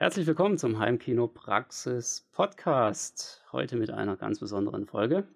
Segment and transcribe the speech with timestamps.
[0.00, 3.44] Herzlich willkommen zum Heimkino Praxis Podcast.
[3.50, 5.26] Heute mit einer ganz besonderen Folge.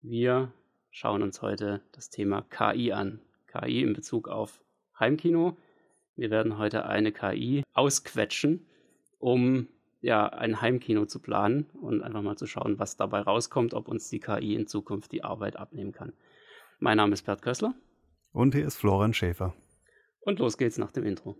[0.00, 0.52] Wir
[0.92, 3.18] schauen uns heute das Thema KI an.
[3.48, 4.60] KI in Bezug auf
[4.96, 5.56] Heimkino.
[6.14, 8.64] Wir werden heute eine KI ausquetschen,
[9.18, 9.66] um
[10.02, 14.08] ja, ein Heimkino zu planen und einfach mal zu schauen, was dabei rauskommt, ob uns
[14.08, 16.12] die KI in Zukunft die Arbeit abnehmen kann.
[16.78, 17.74] Mein Name ist Bert Kössler.
[18.32, 19.52] Und hier ist Florian Schäfer.
[20.20, 21.36] Und los geht's nach dem Intro.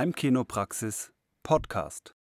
[0.00, 2.14] Heimkinopraxis Podcast.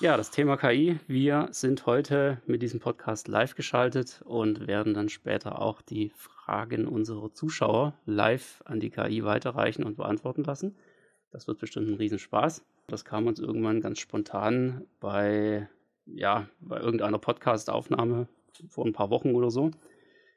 [0.00, 0.98] Ja, das Thema KI.
[1.06, 6.88] Wir sind heute mit diesem Podcast live geschaltet und werden dann später auch die Fragen
[6.88, 10.74] unserer Zuschauer live an die KI weiterreichen und beantworten lassen.
[11.30, 12.64] Das wird bestimmt ein Riesenspaß.
[12.88, 15.68] Das kam uns irgendwann ganz spontan bei,
[16.06, 18.26] ja, bei irgendeiner Podcast-Aufnahme
[18.68, 19.70] vor ein paar Wochen oder so,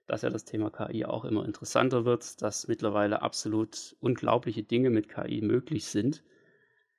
[0.06, 5.10] dass ja das Thema KI auch immer interessanter wird, dass mittlerweile absolut unglaubliche Dinge mit
[5.10, 6.24] KI möglich sind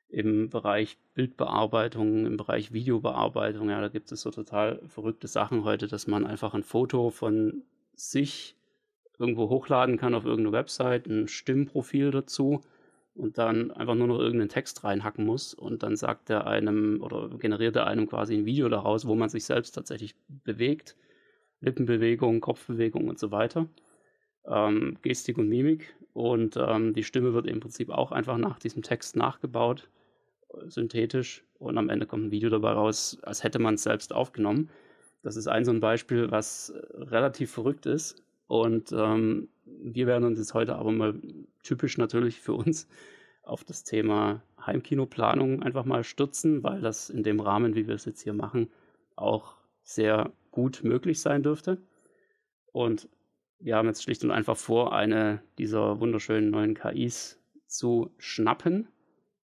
[0.09, 3.69] im Bereich Bildbearbeitung, im Bereich Videobearbeitung.
[3.71, 7.65] Ja, da gibt es so total verrückte Sachen heute, dass man einfach ein Foto von
[7.95, 8.57] sich
[9.19, 12.63] irgendwo hochladen kann auf irgendeine Website, ein Stimmprofil dazu
[13.15, 17.29] und dann einfach nur noch irgendeinen Text reinhacken muss und dann sagt er einem oder
[17.39, 20.97] generiert er einem quasi ein Video daraus, wo man sich selbst tatsächlich bewegt,
[21.65, 23.67] Lippenbewegung, Kopfbewegung und so weiter,
[24.47, 28.83] ähm, Gestik und Mimik und ähm, die Stimme wird im Prinzip auch einfach nach diesem
[28.83, 29.89] Text nachgebaut
[30.67, 34.71] synthetisch und am Ende kommt ein Video dabei raus, als hätte man es selbst aufgenommen.
[35.23, 38.23] Das ist ein so ein Beispiel, was relativ verrückt ist.
[38.47, 41.15] Und ähm, wir werden uns jetzt heute aber mal
[41.63, 42.89] typisch natürlich für uns
[43.43, 48.05] auf das Thema Heimkinoplanung einfach mal stürzen, weil das in dem Rahmen, wie wir es
[48.05, 48.71] jetzt hier machen,
[49.17, 51.79] auch sehr gut möglich sein dürfte.
[52.73, 53.09] Und
[53.59, 58.87] wir haben jetzt schlicht und einfach vor, eine dieser wunderschönen neuen KIs zu schnappen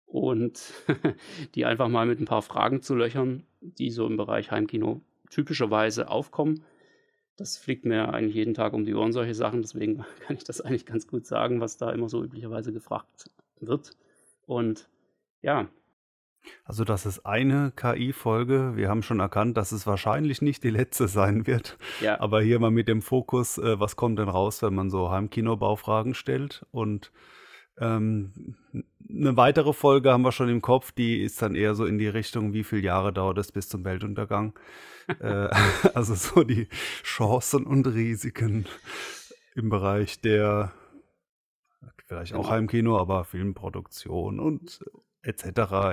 [0.07, 0.73] und
[1.57, 6.09] die einfach mal mit ein paar Fragen zu löchern, die so im Bereich Heimkino typischerweise
[6.09, 6.63] aufkommen.
[7.37, 9.61] Das fliegt mir eigentlich jeden Tag um die Ohren, solche Sachen.
[9.61, 13.97] Deswegen kann ich das eigentlich ganz gut sagen, was da immer so üblicherweise gefragt wird.
[14.47, 14.89] Und
[15.41, 15.69] ja.
[16.65, 18.73] Also das ist eine KI-Folge.
[18.77, 21.79] Wir haben schon erkannt, dass es wahrscheinlich nicht die letzte sein wird.
[22.01, 22.21] Ja.
[22.21, 26.15] Aber hier mal mit dem Fokus, äh, was kommt denn raus, wenn man so Heimkinobaufragen
[26.15, 27.13] stellt und
[27.79, 28.57] ähm,
[29.09, 32.09] eine weitere Folge haben wir schon im Kopf, die ist dann eher so in die
[32.09, 34.59] Richtung, wie viele Jahre dauert es bis zum Weltuntergang.
[35.21, 35.49] äh,
[35.95, 36.69] also so die
[37.03, 38.67] Chancen und Risiken
[39.55, 40.73] im Bereich der
[42.07, 44.81] vielleicht auch Heimkino, aber Filmproduktion und
[45.23, 45.47] etc.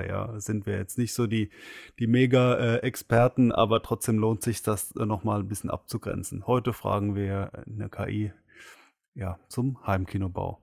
[0.08, 1.50] Ja, sind wir jetzt nicht so die,
[1.98, 6.46] die Mega-Experten, aber trotzdem lohnt sich das äh, nochmal ein bisschen abzugrenzen.
[6.46, 8.32] Heute fragen wir eine KI
[9.14, 10.60] ja, zum Heimkinobau.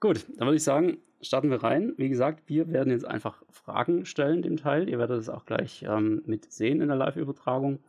[0.00, 1.94] Gut, dann würde ich sagen, starten wir rein.
[1.96, 4.88] Wie gesagt, wir werden jetzt einfach Fragen stellen dem Teil.
[4.88, 7.80] Ihr werdet es auch gleich ähm, mit sehen in der Live-Übertragung.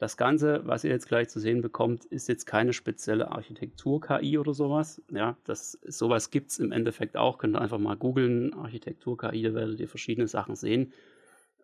[0.00, 4.54] Das Ganze, was ihr jetzt gleich zu sehen bekommt, ist jetzt keine spezielle Architektur-KI oder
[4.54, 5.02] sowas.
[5.10, 7.36] Ja, das, sowas gibt es im Endeffekt auch.
[7.36, 10.94] Könnt ihr einfach mal googeln, Architektur-KI, da werdet ihr verschiedene Sachen sehen,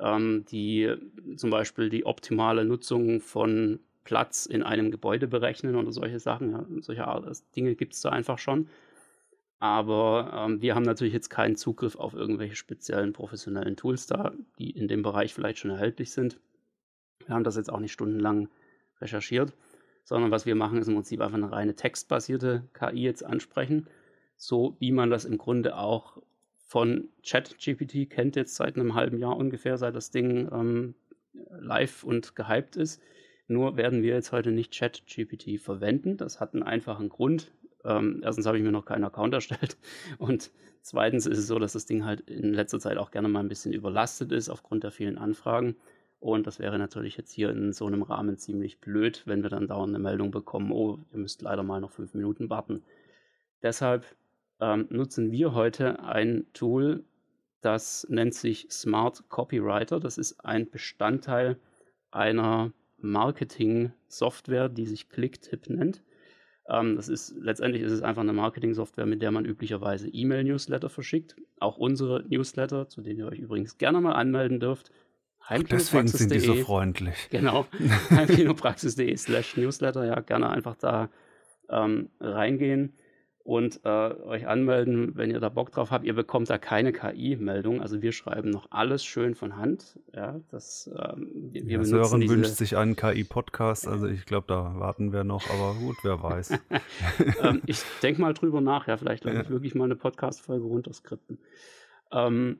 [0.00, 0.94] ähm, die
[1.36, 6.50] zum Beispiel die optimale Nutzung von Platz in einem Gebäude berechnen oder solche Sachen.
[6.50, 7.26] Ja, solche Art,
[7.56, 8.68] Dinge gibt es da einfach schon.
[9.60, 14.72] Aber ähm, wir haben natürlich jetzt keinen Zugriff auf irgendwelche speziellen professionellen Tools da, die
[14.72, 16.38] in dem Bereich vielleicht schon erhältlich sind.
[17.24, 18.48] Wir haben das jetzt auch nicht stundenlang
[19.00, 19.52] recherchiert,
[20.04, 23.86] sondern was wir machen, ist im Prinzip einfach eine reine textbasierte KI jetzt ansprechen,
[24.36, 26.22] so wie man das im Grunde auch
[26.66, 30.94] von ChatGPT kennt, jetzt seit einem halben Jahr ungefähr, seit das Ding ähm,
[31.50, 33.00] live und gehypt ist.
[33.48, 36.16] Nur werden wir jetzt heute nicht ChatGPT verwenden.
[36.16, 37.52] Das hat einen einfachen Grund.
[37.84, 39.76] Ähm, erstens habe ich mir noch keinen Account erstellt
[40.18, 40.50] und
[40.82, 43.48] zweitens ist es so, dass das Ding halt in letzter Zeit auch gerne mal ein
[43.48, 45.76] bisschen überlastet ist aufgrund der vielen Anfragen.
[46.26, 49.68] Und das wäre natürlich jetzt hier in so einem Rahmen ziemlich blöd, wenn wir dann
[49.68, 52.82] dauernd eine Meldung bekommen, oh, ihr müsst leider mal noch fünf Minuten warten.
[53.62, 54.04] Deshalb
[54.60, 57.04] ähm, nutzen wir heute ein Tool,
[57.60, 60.00] das nennt sich Smart Copywriter.
[60.00, 61.58] Das ist ein Bestandteil
[62.10, 66.02] einer Marketing-Software, die sich Clicktip nennt.
[66.68, 71.36] Ähm, das ist letztendlich ist es einfach eine Marketing-Software, mit der man üblicherweise E-Mail-Newsletter verschickt.
[71.60, 74.90] Auch unsere Newsletter, zu denen ihr euch übrigens gerne mal anmelden dürft.
[75.50, 77.28] Deswegen sind die so freundlich.
[77.30, 77.66] Genau.
[78.10, 80.04] Heimkinopraxis.de slash Newsletter.
[80.04, 81.08] Ja, gerne einfach da
[81.68, 82.92] ähm, reingehen.
[83.46, 86.04] und äh, euch anmelden, wenn ihr da Bock drauf habt.
[86.04, 87.80] Ihr bekommt da keine KI-Meldung.
[87.80, 90.00] Also wir schreiben noch alles schön von Hand.
[90.12, 92.34] Ja, das, ähm, wir, wir ja, Sören diese...
[92.34, 93.86] wünscht sich einen KI-Podcast.
[93.96, 95.48] Also ich glaube, da warten wir noch.
[95.48, 96.58] Aber gut, wer weiß.
[97.42, 98.88] ähm, ich denke mal drüber nach.
[98.88, 99.42] Ja, vielleicht lasse ja.
[99.44, 101.38] ich wirklich mal eine Podcast-Folge runterskripten.
[102.10, 102.58] Ähm,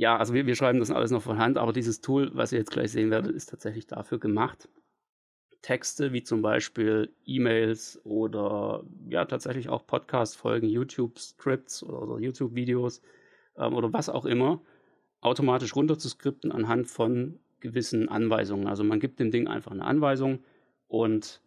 [0.00, 1.58] ja, also wir, wir schreiben das alles noch von Hand.
[1.58, 4.66] Aber dieses Tool, was ihr jetzt gleich sehen werdet, ist tatsächlich dafür gemacht.
[5.60, 13.02] Texte wie zum Beispiel E-Mails oder ja tatsächlich auch Podcast-Folgen, YouTube-Scripts oder, oder YouTube-Videos
[13.58, 14.62] ähm, oder was auch immer
[15.20, 18.68] automatisch runterzuskripten anhand von gewissen Anweisungen.
[18.68, 20.42] Also man gibt dem Ding einfach eine Anweisung
[20.88, 21.42] und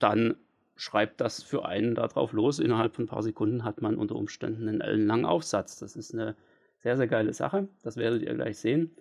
[0.00, 0.34] dann
[0.74, 2.58] schreibt das für einen darauf los.
[2.58, 5.78] Innerhalb von ein paar Sekunden hat man unter Umständen einen ellenlangen Aufsatz.
[5.78, 6.34] Das ist eine
[6.86, 7.66] sehr, sehr geile Sache.
[7.82, 8.92] Das werdet ihr gleich sehen.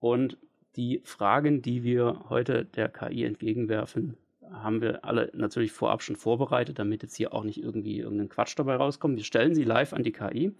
[0.00, 0.38] Und
[0.76, 4.16] die Fragen, die wir heute der KI entgegenwerfen,
[4.50, 8.54] haben wir alle natürlich vorab schon vorbereitet, damit jetzt hier auch nicht irgendwie irgendein Quatsch
[8.58, 9.18] dabei rauskommt.
[9.18, 10.54] Wir stellen sie live an die KI,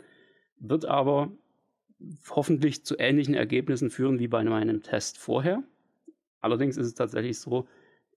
[0.59, 1.33] wird aber
[2.29, 5.63] hoffentlich zu ähnlichen Ergebnissen führen wie bei meinem Test vorher.
[6.43, 7.67] Allerdings ist es tatsächlich so,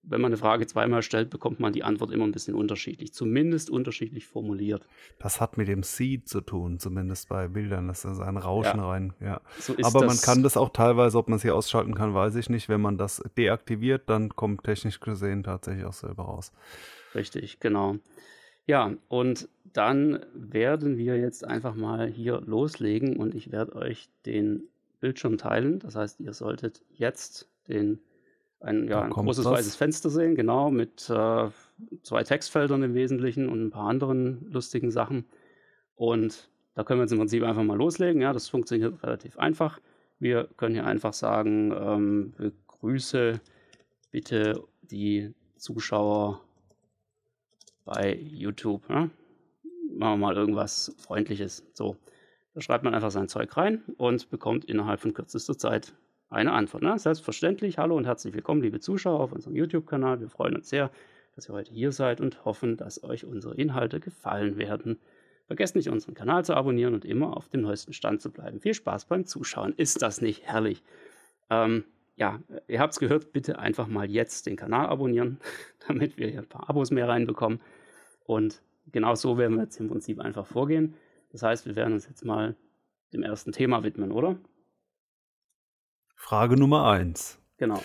[0.04, 3.70] wenn man eine Frage zweimal stellt, bekommt man die Antwort immer ein bisschen unterschiedlich, zumindest
[3.70, 4.86] unterschiedlich formuliert.
[5.18, 7.86] Das hat mit dem Seed zu tun, zumindest bei Bildern.
[7.86, 8.88] Das ist ein Rauschen ja.
[8.88, 9.12] rein.
[9.20, 9.40] Ja.
[9.60, 12.50] So Aber man kann das auch teilweise, ob man es hier ausschalten kann, weiß ich
[12.50, 12.68] nicht.
[12.68, 16.52] Wenn man das deaktiviert, dann kommt technisch gesehen tatsächlich auch selber raus.
[17.14, 17.96] Richtig, genau.
[18.66, 24.64] Ja, und dann werden wir jetzt einfach mal hier loslegen und ich werde euch den
[25.00, 25.78] Bildschirm teilen.
[25.78, 28.00] Das heißt, ihr solltet jetzt den
[28.62, 29.52] ein, ja, ein großes das.
[29.52, 31.48] weißes Fenster sehen, genau, mit äh,
[32.02, 35.24] zwei Textfeldern im Wesentlichen und ein paar anderen lustigen Sachen.
[35.94, 38.22] Und da können wir jetzt im Prinzip einfach mal loslegen.
[38.22, 39.80] Ja, das funktioniert relativ einfach.
[40.18, 43.40] Wir können hier einfach sagen, ähm, begrüße
[44.10, 46.40] bitte die Zuschauer
[47.84, 48.88] bei YouTube.
[48.88, 49.10] Ja?
[49.90, 51.64] Machen wir mal irgendwas Freundliches.
[51.74, 51.96] So,
[52.54, 55.92] da schreibt man einfach sein Zeug rein und bekommt innerhalb von kürzester Zeit
[56.32, 56.82] eine Antwort.
[56.82, 56.98] Ne?
[56.98, 60.20] Selbstverständlich, hallo und herzlich willkommen, liebe Zuschauer auf unserem YouTube-Kanal.
[60.20, 60.90] Wir freuen uns sehr,
[61.36, 64.98] dass ihr heute hier seid und hoffen, dass euch unsere Inhalte gefallen werden.
[65.46, 68.60] Vergesst nicht, unseren Kanal zu abonnieren und immer auf dem neuesten Stand zu bleiben.
[68.60, 69.74] Viel Spaß beim Zuschauen.
[69.76, 70.82] Ist das nicht herrlich?
[71.50, 71.84] Ähm,
[72.16, 75.38] ja, ihr habt es gehört, bitte einfach mal jetzt den Kanal abonnieren,
[75.86, 77.60] damit wir hier ein paar Abos mehr reinbekommen.
[78.24, 80.94] Und genau so werden wir jetzt im Prinzip einfach vorgehen.
[81.30, 82.56] Das heißt, wir werden uns jetzt mal
[83.12, 84.36] dem ersten Thema widmen, oder?
[86.22, 87.40] Frage Nummer eins.
[87.58, 87.82] Genau.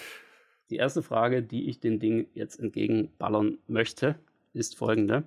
[0.69, 4.13] Die erste Frage, die ich dem Ding jetzt entgegenballern möchte,
[4.54, 5.24] ist folgende.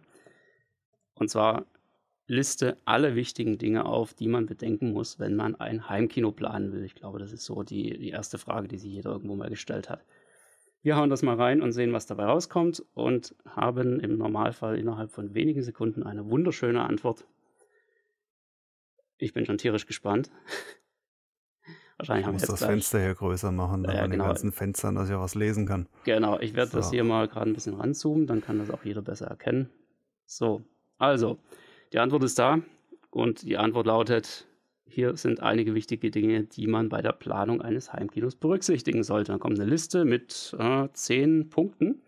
[1.15, 1.67] Und zwar
[2.29, 6.85] liste alle wichtigen Dinge auf, die man bedenken muss, wenn man ein Heimkino planen will.
[6.85, 9.91] Ich glaube, das ist so die, die erste Frage, die sich jeder irgendwo mal gestellt
[9.91, 10.05] hat.
[10.81, 15.11] Wir hauen das mal rein und sehen, was dabei rauskommt und haben im Normalfall innerhalb
[15.11, 17.27] von wenigen Sekunden eine wunderschöne Antwort.
[19.19, 20.31] Ich bin schon tierisch gespannt.
[22.01, 22.71] Wahrscheinlich wir jetzt das gleich.
[22.71, 24.25] Fenster hier größer machen, damit ja, genau.
[24.25, 25.87] den ganzen Fenstern, dass ich auch was lesen kann.
[26.05, 26.79] Genau, ich werde so.
[26.79, 29.69] das hier mal gerade ein bisschen ranzoomen, dann kann das auch jeder besser erkennen.
[30.25, 30.63] So,
[30.97, 31.37] also,
[31.93, 32.61] die Antwort ist da
[33.11, 34.47] und die Antwort lautet,
[34.87, 39.33] hier sind einige wichtige Dinge, die man bei der Planung eines Heimkinos berücksichtigen sollte.
[39.33, 42.01] Dann kommt eine Liste mit äh, zehn Punkten.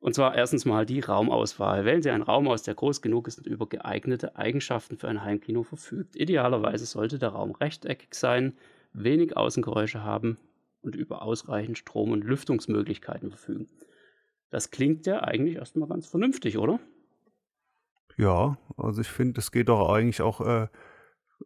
[0.00, 1.84] Und zwar erstens mal die Raumauswahl.
[1.84, 5.22] Wählen Sie einen Raum aus, der groß genug ist und über geeignete Eigenschaften für ein
[5.22, 6.16] Heimkino verfügt.
[6.16, 8.54] Idealerweise sollte der Raum rechteckig sein,
[8.92, 10.38] wenig Außengeräusche haben
[10.82, 13.68] und über ausreichend Strom- und Lüftungsmöglichkeiten verfügen.
[14.50, 16.80] Das klingt ja eigentlich erstmal ganz vernünftig, oder?
[18.16, 20.66] Ja, also ich finde, es geht doch eigentlich auch äh,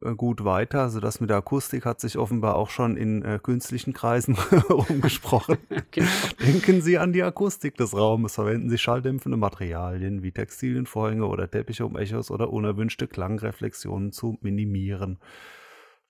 [0.02, 0.82] äh, gut weiter.
[0.82, 4.36] Also das mit der Akustik hat sich offenbar auch schon in äh, künstlichen Kreisen
[4.68, 5.58] umgesprochen.
[5.90, 6.08] genau.
[6.44, 8.34] Denken Sie an die Akustik des Raumes.
[8.34, 15.18] Verwenden Sie schalldämpfende Materialien wie Textilienvorhänge oder Teppiche, um Echos oder unerwünschte Klangreflexionen zu minimieren.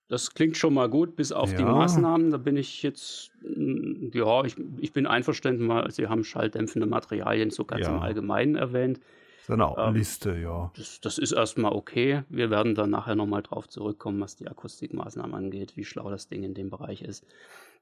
[0.09, 1.59] Das klingt schon mal gut, bis auf ja.
[1.59, 2.31] die Maßnahmen.
[2.31, 7.51] Da bin ich jetzt, mm, ja, ich, ich bin einverstanden, weil Sie haben schalldämpfende Materialien
[7.51, 7.95] so ganz ja.
[7.95, 9.01] im Allgemeinen erwähnt.
[9.47, 10.71] Seine ähm, Liste, ja.
[10.77, 12.23] Das, das, ist erstmal okay.
[12.29, 16.45] Wir werden dann nachher nochmal drauf zurückkommen, was die Akustikmaßnahmen angeht, wie schlau das Ding
[16.45, 17.27] in dem Bereich ist.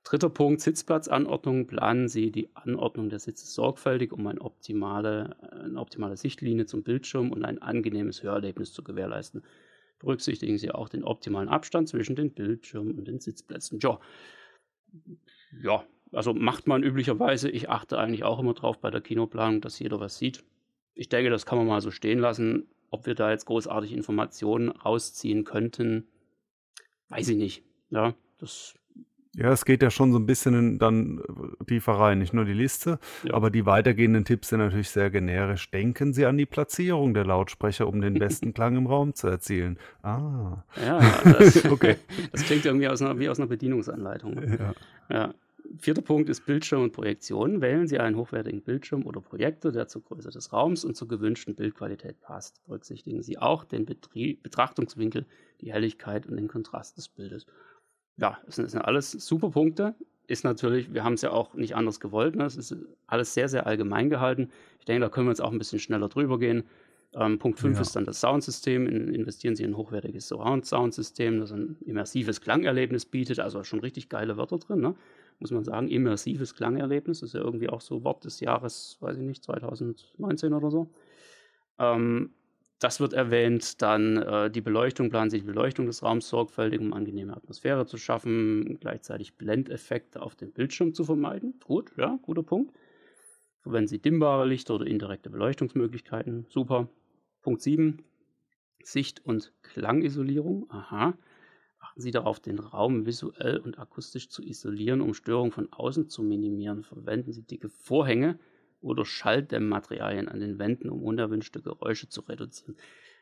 [0.05, 1.69] Dritter Punkt, Sitzplatzanordnung.
[1.69, 7.31] Planen Sie die Anordnung der Sitze sorgfältig, um eine optimale, eine optimale Sichtlinie zum Bildschirm
[7.31, 9.45] und ein angenehmes Hörerlebnis zu gewährleisten
[10.03, 13.79] berücksichtigen Sie auch den optimalen Abstand zwischen den Bildschirmen und den Sitzplätzen.
[13.81, 13.99] Ja,
[15.63, 17.49] ja also macht man üblicherweise.
[17.49, 20.45] Ich achte eigentlich auch immer drauf bei der Kinoplanung, dass jeder was sieht.
[20.95, 22.69] Ich denke, das kann man mal so stehen lassen.
[22.91, 26.09] Ob wir da jetzt großartig Informationen rausziehen könnten,
[27.09, 27.65] weiß ich nicht.
[27.89, 28.75] Ja, das
[29.35, 32.53] Ja, es geht ja schon so ein bisschen dann äh, tiefer rein, nicht nur die
[32.53, 33.33] Liste, ja.
[33.33, 35.71] aber die weitergehenden Tipps sind natürlich sehr generisch.
[35.71, 39.79] Denken Sie an die Platzierung der Lautsprecher, um den besten Klang im Raum zu erzielen.
[40.03, 40.65] Ah.
[40.85, 41.97] Ja, das, okay.
[42.31, 44.35] das klingt irgendwie aus einer, wie aus einer Bedienungsanleitung.
[44.35, 44.59] Ne?
[44.59, 45.17] Ja.
[45.17, 45.35] ja.
[45.79, 47.63] Vierter Punkt ist Bildschirm und Projektion.
[47.63, 51.55] Wählen Sie einen hochwertigen Bildschirm oder Projektor, der zur Größe des Raums und zur gewünschten
[51.55, 52.63] Bildqualität passt.
[52.67, 55.25] Berücksichtigen Sie auch den Betrie Betrachtungswinkel,
[55.63, 57.47] die Helligkeit und den Kontrast des Bildes
[58.17, 59.95] ja, das sind, alles super Punkte.
[60.27, 62.37] Ist natürlich, wir haben es ja auch nicht anders gewollt.
[62.37, 62.45] Ne?
[62.45, 62.77] Es ist
[63.07, 64.51] alles sehr, sehr allgemein gehalten.
[64.79, 66.65] Ich denke, da können wir jetzt auch ein bisschen schneller drüber gehen.
[67.15, 67.83] Ähm, Punkt 5 ja.
[67.83, 68.87] ist dann das Soundsystem.
[68.87, 73.41] In, investieren Sie in ein hochwertiges Surround-Soundsystem, das ein immersives Klangerlebnis bietet.
[73.41, 74.95] Also schon richtig geile Wörter drin, ne?
[75.43, 75.89] muss man sagen.
[75.89, 80.71] Immersives Klangerlebnis ist ja irgendwie auch so Wort des Jahres, weiß ich nicht, 2019 oder
[80.71, 80.89] so.
[81.79, 82.31] Ähm,
[82.83, 83.81] das wird erwähnt.
[83.81, 87.97] Dann äh, die Beleuchtung, planen Sie die Beleuchtung des Raums sorgfältig, um angenehme Atmosphäre zu
[87.97, 91.55] schaffen, gleichzeitig Blendeffekte auf dem Bildschirm zu vermeiden.
[91.65, 92.73] Gut, ja, guter Punkt.
[93.61, 96.47] Verwenden Sie dimmbare Lichter oder indirekte Beleuchtungsmöglichkeiten.
[96.49, 96.89] Super.
[97.43, 98.03] Punkt 7.
[98.83, 100.67] Sicht- und Klangisolierung.
[100.69, 101.15] Aha.
[101.79, 106.25] Achten Sie darauf, den Raum visuell und akustisch zu isolieren, um Störungen von außen zu
[106.25, 106.83] minimieren.
[106.83, 108.39] Verwenden Sie dicke Vorhänge
[108.83, 112.77] oder Schalldämmmaterialien an den Wänden, um unerwünschte Geräusche zu reduzieren.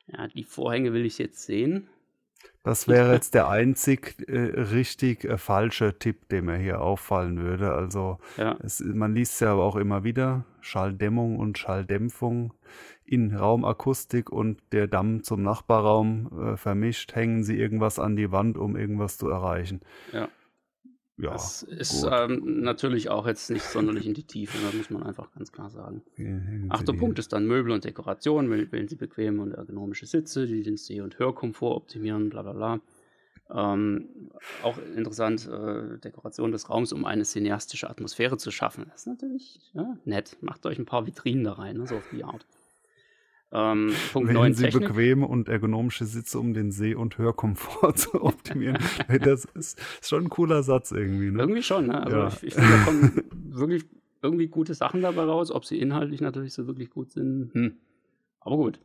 [0.06, 1.88] Ja, die Vorhänge will ich jetzt sehen.
[2.62, 7.72] Das wäre jetzt der einzig äh, richtig äh, falsche Tipp, der mir hier auffallen würde.
[7.72, 8.56] Also ja.
[8.62, 12.52] es, man liest ja aber auch immer wieder Schalldämmung und Schalldämpfung
[13.04, 18.58] in Raumakustik und der Damm zum Nachbarraum äh, vermischt, hängen sie irgendwas an die Wand,
[18.58, 19.80] um irgendwas zu erreichen.
[20.12, 20.28] Ja.
[21.20, 25.02] Ja, das ist ähm, natürlich auch jetzt nicht sonderlich in die Tiefe, da muss man
[25.02, 26.02] einfach ganz klar sagen.
[26.70, 28.50] Achter Punkt ist dann Möbel und Dekoration.
[28.50, 32.80] Wählen Sie bequeme und ergonomische Sitze, die den Seh- und Hörkomfort optimieren, bla bla bla.
[33.52, 34.08] Ähm,
[34.62, 38.86] auch interessant, äh, Dekoration des Raums, um eine cineastische Atmosphäre zu schaffen.
[38.90, 40.36] Das ist natürlich ja, nett.
[40.40, 42.46] Macht euch ein paar Vitrinen da rein, ne, so auf die Art.
[43.52, 44.88] Ähm, Punkt Wählen 9 Sie Technik.
[44.88, 48.78] bequeme und ergonomische Sitze, um den Seh- und Hörkomfort zu optimieren.
[49.20, 51.30] das ist, schon ein cooler Satz irgendwie.
[51.30, 51.40] Ne?
[51.40, 51.88] Irgendwie schon.
[51.88, 52.02] Ne?
[52.02, 52.28] Also ja.
[52.28, 53.84] ich, ich finde, da kommen wirklich
[54.22, 55.50] irgendwie gute Sachen dabei raus.
[55.50, 57.76] Ob sie inhaltlich natürlich so wirklich gut sind, hm.
[58.40, 58.80] aber gut.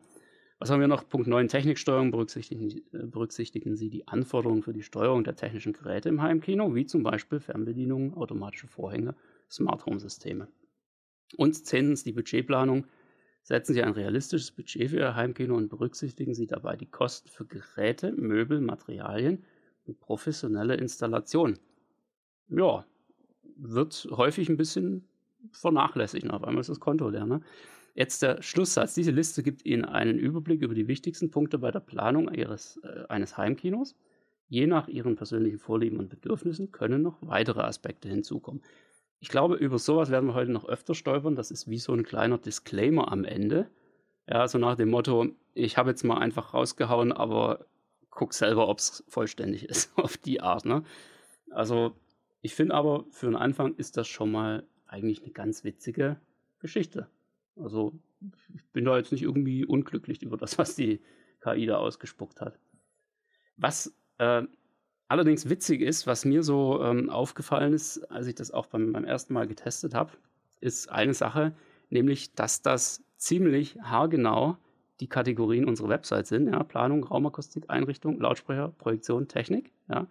[0.57, 1.07] Was haben wir noch?
[1.07, 2.10] Punkt 9 Techniksteuerung.
[2.10, 6.86] Berücksichtigen, äh, berücksichtigen Sie die Anforderungen für die Steuerung der technischen Geräte im Heimkino, wie
[6.86, 9.15] zum Beispiel Fernbedienungen, automatische Vorhänge,
[9.51, 10.48] Smart Home Systeme.
[11.38, 12.86] Und zehntens die Budgetplanung
[13.46, 17.46] Setzen Sie ein realistisches Budget für Ihr Heimkino und berücksichtigen Sie dabei die Kosten für
[17.46, 19.44] Geräte, Möbel, Materialien
[19.86, 21.60] und professionelle Installation.
[22.50, 22.88] Ja,
[23.56, 25.08] wird häufig ein bisschen
[25.52, 26.28] vernachlässigt.
[26.32, 27.28] Auf einmal ist das Konto leer.
[27.28, 27.42] Ne?
[27.94, 28.96] Jetzt der Schlusssatz.
[28.96, 33.04] Diese Liste gibt Ihnen einen Überblick über die wichtigsten Punkte bei der Planung ihres, äh,
[33.10, 33.96] eines Heimkinos.
[34.48, 38.64] Je nach Ihren persönlichen Vorlieben und Bedürfnissen können noch weitere Aspekte hinzukommen.
[39.25, 41.36] Ich glaube, über sowas werden wir heute noch öfter stolpern.
[41.36, 43.72] Das ist wie so ein kleiner Disclaimer am Ende.
[44.29, 47.65] Ja, so nach dem Motto, ich habe jetzt mal einfach rausgehauen, aber
[48.12, 50.65] guck selber, ob es vollständig ist, auf die Art.
[50.65, 50.84] Ne?
[51.50, 51.96] Also,
[52.44, 56.17] ich finde aber, für den Anfang ist das schon mal eigentlich eine ganz witzige
[56.60, 57.10] Geschichte.
[57.55, 57.94] Also,
[58.53, 61.01] ich bin da jetzt nicht irgendwie unglücklich über das, was die
[61.41, 62.60] KI da ausgespuckt hat.
[63.58, 64.44] Was äh,
[65.07, 69.05] allerdings witzig ist, was mir so ähm, aufgefallen ist, als ich das auch beim, beim
[69.05, 70.12] ersten Mal getestet habe,
[70.62, 71.53] ist eine Sache,
[71.89, 74.57] nämlich, dass das ziemlich haargenau
[75.00, 76.47] die Kategorien unserer Website sind.
[76.47, 79.71] Ja, Planung, Raumakustik, Einrichtung, Lautsprecher, Projektion, Technik.
[79.89, 80.07] Ja.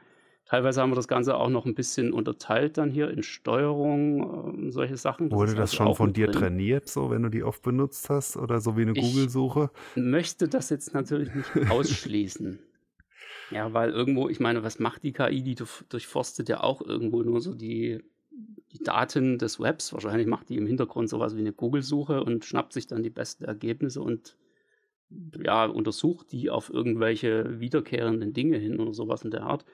[0.47, 4.71] Teilweise haben wir das Ganze auch noch ein bisschen unterteilt dann hier in Steuerung, äh,
[4.71, 5.31] solche Sachen.
[5.31, 6.41] Das Wurde das also schon von dir drin.
[6.41, 9.71] trainiert, so wenn du die oft benutzt hast oder so wie eine Google-Suche?
[9.97, 12.59] Ich möchte das jetzt natürlich nicht ausschließen.
[13.55, 15.41] Ja, weil irgendwo, ich meine, was macht die KI?
[15.45, 15.55] Die
[15.89, 18.03] durchforstet ja auch irgendwo nur so die,
[18.73, 19.93] die Daten des Webs.
[19.93, 23.45] Wahrscheinlich macht die im Hintergrund sowas wie eine Google-Suche und schnappt sich dann die besten
[23.45, 24.37] Ergebnisse und
[25.41, 29.65] ja, untersucht die auf irgendwelche wiederkehrenden Dinge hin oder sowas in der Art.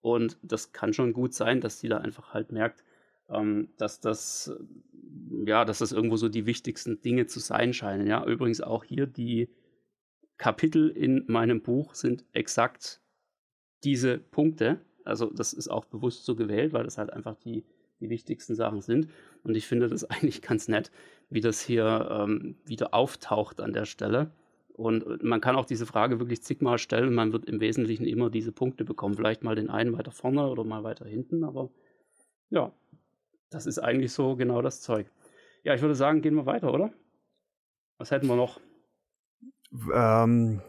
[0.00, 2.82] Und das kann schon gut sein, dass die da einfach halt merkt,
[3.28, 4.52] ähm, dass das,
[5.46, 8.08] ja, dass das irgendwo so die wichtigsten Dinge zu sein scheinen.
[8.08, 9.48] Ja, übrigens auch hier die
[10.38, 13.00] Kapitel in meinem Buch sind exakt
[13.84, 14.80] diese Punkte.
[15.04, 17.64] Also das ist auch bewusst so gewählt, weil das halt einfach die,
[18.00, 19.08] die wichtigsten Sachen sind.
[19.42, 20.90] Und ich finde das eigentlich ganz nett,
[21.30, 24.30] wie das hier ähm, wieder auftaucht an der Stelle.
[24.78, 27.12] Und man kann auch diese Frage wirklich zigmal stellen.
[27.12, 29.16] Man wird im Wesentlichen immer diese Punkte bekommen.
[29.16, 31.42] Vielleicht mal den einen weiter vorne oder mal weiter hinten.
[31.42, 31.70] Aber
[32.50, 32.72] ja,
[33.50, 35.10] das ist eigentlich so genau das Zeug.
[35.64, 36.92] Ja, ich würde sagen, gehen wir weiter, oder?
[37.98, 38.60] Was hätten wir noch?
[39.92, 40.62] Ähm,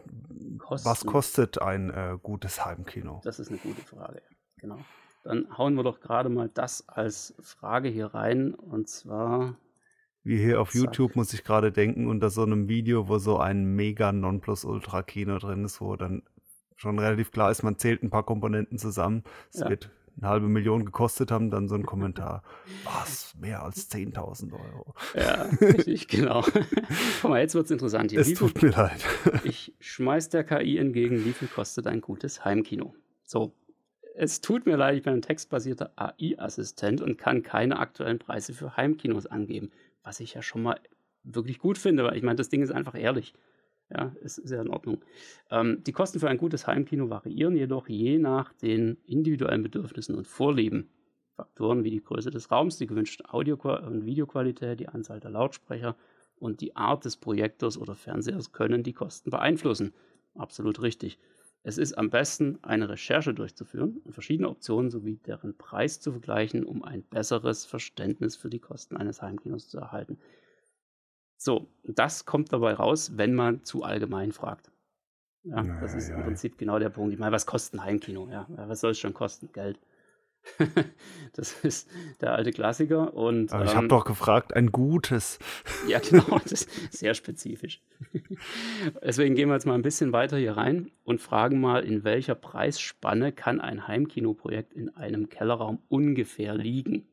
[0.68, 3.20] was kostet ein äh, gutes Heimkino?
[3.24, 4.22] Das ist eine gute Frage,
[4.58, 4.78] genau.
[5.24, 8.54] dann hauen wir doch gerade mal das als Frage hier rein.
[8.54, 9.56] Und zwar.
[10.22, 10.82] Wie hier auf Zack.
[10.82, 15.64] YouTube muss ich gerade denken, unter so einem Video, wo so ein mega Nonplusultra-Kino drin
[15.64, 16.22] ist, wo dann
[16.76, 19.24] schon relativ klar ist, man zählt ein paar Komponenten zusammen.
[19.52, 19.68] Es ja.
[19.68, 22.42] wird eine halbe Million gekostet haben, dann so ein Kommentar.
[22.84, 23.34] Was?
[23.38, 24.94] Mehr als 10.000 Euro.
[25.14, 26.42] Ja, richtig, genau.
[27.22, 28.20] Guck mal, jetzt wird es interessant hier.
[28.20, 29.04] Es tut viel, mir leid.
[29.44, 32.94] ich schmeiß der KI entgegen, wie viel kostet ein gutes Heimkino?
[33.24, 33.52] So,
[34.14, 38.76] es tut mir leid, ich bin ein textbasierter AI-Assistent und kann keine aktuellen Preise für
[38.76, 39.70] Heimkinos angeben.
[40.02, 40.78] Was ich ja schon mal
[41.24, 43.34] wirklich gut finde, weil ich meine, das Ding ist einfach ehrlich.
[43.92, 45.04] Ja, ist, ja in Ordnung.
[45.50, 50.26] Ähm, die Kosten für ein gutes Heimkino variieren jedoch je nach den individuellen Bedürfnissen und
[50.26, 50.90] Vorlieben.
[51.34, 55.96] Faktoren wie die Größe des Raums, die gewünschte Audio- und Videoqualität, die Anzahl der Lautsprecher
[56.36, 59.92] und die Art des Projektors oder Fernsehers können die Kosten beeinflussen.
[60.34, 61.18] Absolut richtig.
[61.62, 66.64] Es ist am besten, eine Recherche durchzuführen und verschiedene Optionen sowie deren Preis zu vergleichen,
[66.64, 70.18] um ein besseres Verständnis für die Kosten eines Heimkinos zu erhalten.
[71.42, 74.70] So, das kommt dabei raus, wenn man zu allgemein fragt.
[75.42, 77.14] Ja, ja das ist im Prinzip genau der Punkt.
[77.14, 78.28] Ich meine, was kostet ein Heimkino?
[78.30, 79.50] Ja, was soll es schon kosten?
[79.54, 79.80] Geld.
[81.32, 81.88] das ist
[82.20, 83.14] der alte Klassiker.
[83.14, 85.38] Und, Aber ich ähm, habe doch gefragt, ein gutes.
[85.88, 87.80] ja, genau, das ist sehr spezifisch.
[89.02, 92.34] Deswegen gehen wir jetzt mal ein bisschen weiter hier rein und fragen mal, in welcher
[92.34, 97.08] Preisspanne kann ein Heimkinoprojekt in einem Kellerraum ungefähr liegen?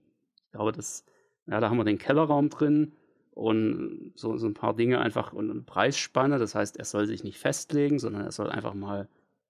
[0.48, 1.06] Ich glaube, das,
[1.46, 2.92] ja, da haben wir den Kellerraum drin,
[3.38, 6.40] und so, so ein paar Dinge einfach und eine Preisspanne.
[6.40, 9.08] Das heißt, er soll sich nicht festlegen, sondern er soll einfach mal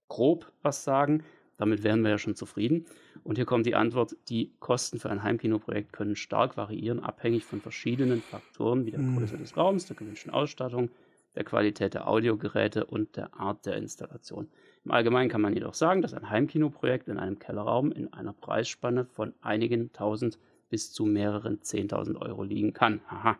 [0.10, 1.24] grob was sagen.
[1.56, 2.86] Damit wären wir ja schon zufrieden.
[3.24, 7.62] Und hier kommt die Antwort, die Kosten für ein Heimkinoprojekt können stark variieren, abhängig von
[7.62, 9.15] verschiedenen Faktoren wie der hm.
[9.15, 10.89] Größe des Raums, der gewünschten Ausstattung,
[11.36, 14.50] der Qualität der Audiogeräte und der Art der Installation.
[14.84, 19.06] Im Allgemeinen kann man jedoch sagen, dass ein Heimkinoprojekt in einem Kellerraum in einer Preisspanne
[19.06, 20.38] von einigen tausend
[20.70, 23.00] bis zu mehreren zehntausend Euro liegen kann.
[23.08, 23.38] Aha.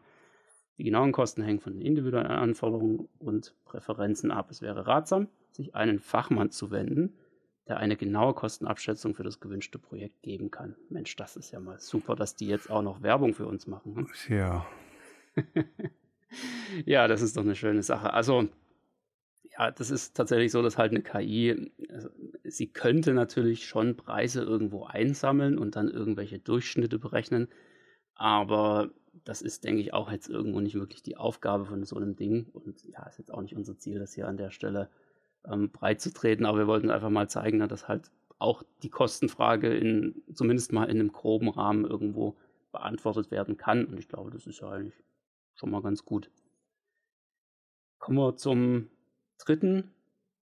[0.77, 4.51] Die genauen Kosten hängen von den individuellen Anforderungen und Präferenzen ab.
[4.51, 7.13] Es wäre ratsam, sich einen Fachmann zu wenden,
[7.67, 10.75] der eine genaue Kostenabschätzung für das gewünschte Projekt geben kann.
[10.90, 13.96] Mensch, das ist ja mal super, dass die jetzt auch noch Werbung für uns machen.
[13.96, 14.07] Hm?
[14.29, 14.68] Ja.
[16.85, 18.13] ja, das ist doch eine schöne Sache.
[18.13, 18.48] Also,
[19.57, 22.09] ja, das ist tatsächlich so, dass halt eine KI, also,
[22.44, 27.48] sie könnte natürlich schon Preise irgendwo einsammeln und dann irgendwelche Durchschnitte berechnen,
[28.13, 28.92] aber
[29.24, 32.48] das ist, denke ich, auch jetzt irgendwo nicht wirklich die Aufgabe von so einem Ding.
[32.53, 34.90] Und ja, ist jetzt auch nicht unser Ziel, das hier an der Stelle
[35.46, 36.46] ähm, breit zu treten.
[36.46, 41.00] Aber wir wollten einfach mal zeigen, dass halt auch die Kostenfrage in, zumindest mal in
[41.00, 42.36] einem groben Rahmen irgendwo
[42.72, 43.86] beantwortet werden kann.
[43.86, 45.03] Und ich glaube, das ist ja eigentlich
[45.56, 46.30] schon mal ganz gut.
[48.00, 48.90] Kommen wir zum
[49.40, 49.92] dritten,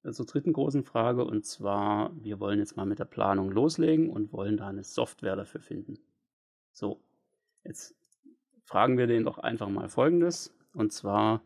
[0.04, 1.24] also zur dritten großen Frage.
[1.24, 5.36] Und zwar, wir wollen jetzt mal mit der Planung loslegen und wollen da eine Software
[5.36, 6.00] dafür finden.
[6.74, 7.00] So,
[7.64, 7.96] jetzt
[8.65, 10.54] fragen wir den doch einfach mal Folgendes.
[10.73, 11.41] Und zwar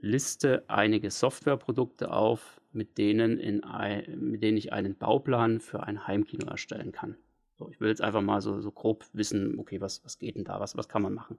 [0.00, 6.06] liste einige Softwareprodukte auf, mit denen, in ein, mit denen ich einen Bauplan für ein
[6.06, 7.16] Heimkino erstellen kann.
[7.56, 10.44] So, ich will jetzt einfach mal so, so grob wissen, okay, was, was geht denn
[10.44, 11.38] da, was, was kann man machen?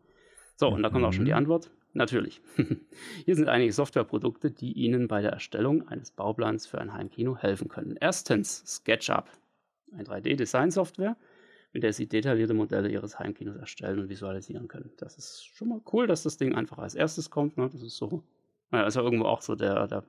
[0.55, 1.37] So, und da kommt auch schon die mhm.
[1.37, 1.69] Antwort.
[1.93, 2.41] Natürlich.
[3.25, 7.67] Hier sind einige Softwareprodukte, die Ihnen bei der Erstellung eines Bauplans für ein Heimkino helfen
[7.67, 7.97] können.
[7.99, 9.29] Erstens SketchUp,
[9.93, 11.17] ein 3D-Design-Software,
[11.75, 14.93] mit der sie detaillierte Modelle ihres Heimkinos erstellen und visualisieren können.
[14.95, 17.57] Das ist schon mal cool, dass das Ding einfach als erstes kommt.
[17.57, 17.67] Ne?
[17.69, 18.23] Das ist so,
[18.71, 20.05] naja, ist ja irgendwo auch so der, der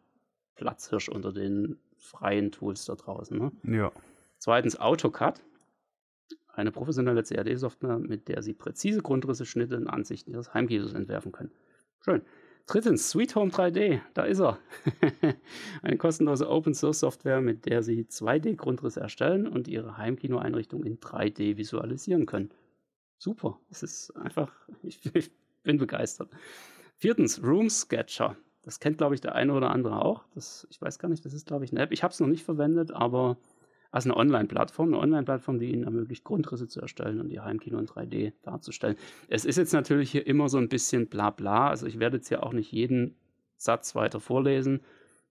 [0.54, 3.36] Platzhirsch unter den freien Tools da draußen.
[3.36, 3.50] Ne?
[3.64, 3.90] Ja.
[4.38, 5.42] Zweitens AutoCAD,
[6.46, 11.50] eine professionelle CAD-Software, mit der Sie präzise Grundrisse, Schnitte und Ansichten Ihres Heimkinos entwerfen können.
[11.98, 12.22] Schön.
[12.66, 14.58] Drittens, Sweet Home 3D, da ist er.
[15.82, 21.56] Eine kostenlose Open Source Software, mit der Sie 2D-Grundrisse erstellen und Ihre Heimkino-Einrichtung in 3D
[21.56, 22.50] visualisieren können.
[23.18, 24.52] Super, es ist einfach,
[24.82, 25.30] ich, ich,
[25.62, 26.30] bin begeistert.
[26.96, 28.36] Viertens, Room Sketcher.
[28.62, 30.24] Das kennt, glaube ich, der eine oder andere auch.
[30.34, 31.92] Das, ich weiß gar nicht, das ist, glaube ich, eine App.
[31.92, 33.36] Ich habe es noch nicht verwendet, aber
[33.96, 37.86] also eine Online-Plattform, eine Online-Plattform, die Ihnen ermöglicht, Grundrisse zu erstellen und Ihr Heimkino in
[37.86, 38.96] 3D darzustellen.
[39.28, 42.28] Es ist jetzt natürlich hier immer so ein bisschen bla bla, also ich werde jetzt
[42.28, 43.16] hier auch nicht jeden
[43.56, 44.82] Satz weiter vorlesen,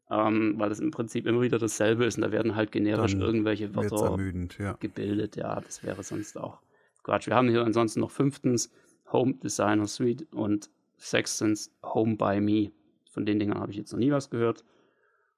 [0.10, 3.22] ähm, weil es im Prinzip immer wieder dasselbe ist und da werden halt generisch Dann
[3.22, 4.74] irgendwelche Wörter ermüdend, ja.
[4.80, 5.36] gebildet.
[5.36, 6.60] Ja, das wäre sonst auch
[7.04, 7.28] Quatsch.
[7.28, 8.72] Wir haben hier ansonsten noch fünftens
[9.12, 12.72] Home Designer Suite und sechstens Home by Me.
[13.12, 14.64] Von den Dingen habe ich jetzt noch nie was gehört.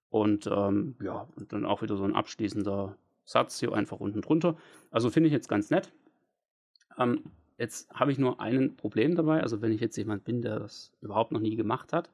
[0.10, 2.96] Und ähm, ja, und dann auch wieder so ein abschließender
[3.28, 4.58] Satz hier einfach unten drunter.
[4.90, 5.92] Also finde ich jetzt ganz nett.
[6.98, 7.24] Ähm,
[7.58, 9.42] jetzt habe ich nur ein Problem dabei.
[9.44, 12.10] Also wenn ich jetzt jemand bin, der das überhaupt noch nie gemacht hat,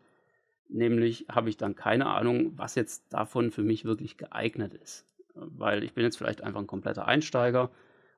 [0.68, 5.06] nämlich habe ich dann keine Ahnung, was jetzt davon für mich wirklich geeignet ist.
[5.36, 7.72] weil ich bin jetzt vielleicht einfach ein kompletter Einsteiger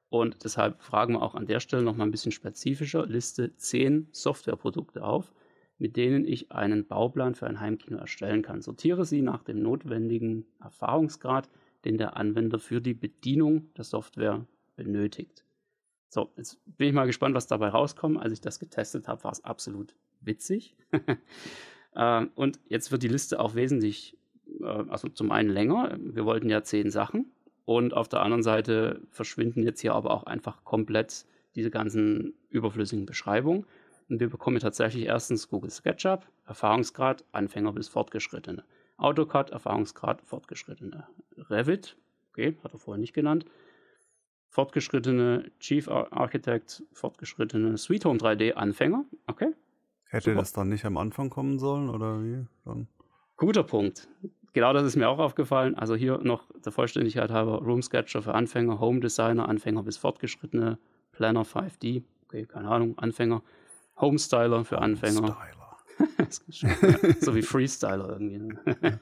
[0.10, 4.10] und deshalb fragen wir auch an der Stelle noch mal ein bisschen spezifischer, liste 10
[4.12, 5.34] Softwareprodukte auf,
[5.78, 8.62] mit denen ich einen Bauplan für ein Heimkino erstellen kann.
[8.62, 11.50] Sortiere sie nach dem notwendigen Erfahrungsgrad,
[11.86, 14.46] den der Anwender für die Bedienung der Software
[14.76, 15.46] benötigt.
[16.10, 18.20] So, jetzt bin ich mal gespannt, was dabei rauskommt.
[18.20, 20.76] Als ich das getestet habe, war es absolut witzig.
[21.96, 24.18] äh, und jetzt wird die Liste auch wesentlich,
[24.62, 25.98] äh, also zum einen länger.
[26.00, 27.32] Wir wollten ja zehn Sachen.
[27.66, 33.06] Und auf der anderen Seite verschwinden jetzt hier aber auch einfach komplett diese ganzen überflüssigen
[33.06, 33.66] Beschreibungen.
[34.08, 38.64] Und wir bekommen tatsächlich erstens Google SketchUp, Erfahrungsgrad, Anfänger bis Fortgeschrittene.
[38.98, 41.08] AutoCAD, Erfahrungsgrad, Fortgeschrittene.
[41.38, 41.98] Revit,
[42.32, 43.46] okay, hat er vorher nicht genannt.
[44.50, 49.52] Fortgeschrittene Chief Architect, fortgeschrittene Sweet Home 3D Anfänger, okay.
[50.06, 50.40] Hätte Super.
[50.40, 52.46] das dann nicht am Anfang kommen sollen oder wie?
[52.64, 52.88] Dann?
[53.36, 54.08] Guter Punkt.
[54.54, 55.76] Genau das ist mir auch aufgefallen.
[55.76, 60.78] Also hier noch der Vollständigkeit halber Room Sketcher für Anfänger, Home Designer, Anfänger bis Fortgeschrittene,
[61.12, 63.42] Planner 5D, okay, keine Ahnung, Anfänger,
[64.00, 65.36] Home Styler für Anfänger.
[65.36, 65.65] Styler.
[67.22, 68.38] so wie Freestyler irgendwie.
[68.38, 69.00] Ne?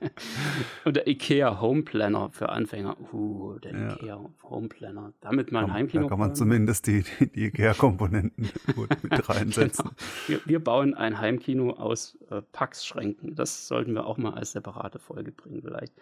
[0.85, 2.97] Und der IKEA Home Planner für Anfänger.
[3.13, 3.93] Uh, der ja.
[3.93, 5.13] IKEA Home Planner.
[5.21, 6.03] Damit mal ein Heimkino.
[6.03, 9.85] Da kann man zumindest die, die, die IKEA-Komponenten gut mit reinsetzen.
[9.85, 9.95] Genau.
[10.27, 13.35] Wir, wir, bauen ein Heimkino aus äh, Packschränken.
[13.35, 15.93] Das sollten wir auch mal als separate Folge bringen, vielleicht.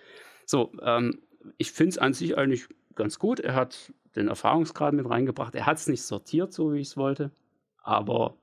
[0.46, 1.20] So, ähm,
[1.58, 3.40] ich finde es an sich eigentlich ganz gut.
[3.40, 5.56] Er hat den Erfahrungsgrad mit reingebracht.
[5.56, 7.32] Er hat es nicht sortiert, so wie ich es wollte.
[7.84, 8.36] Aber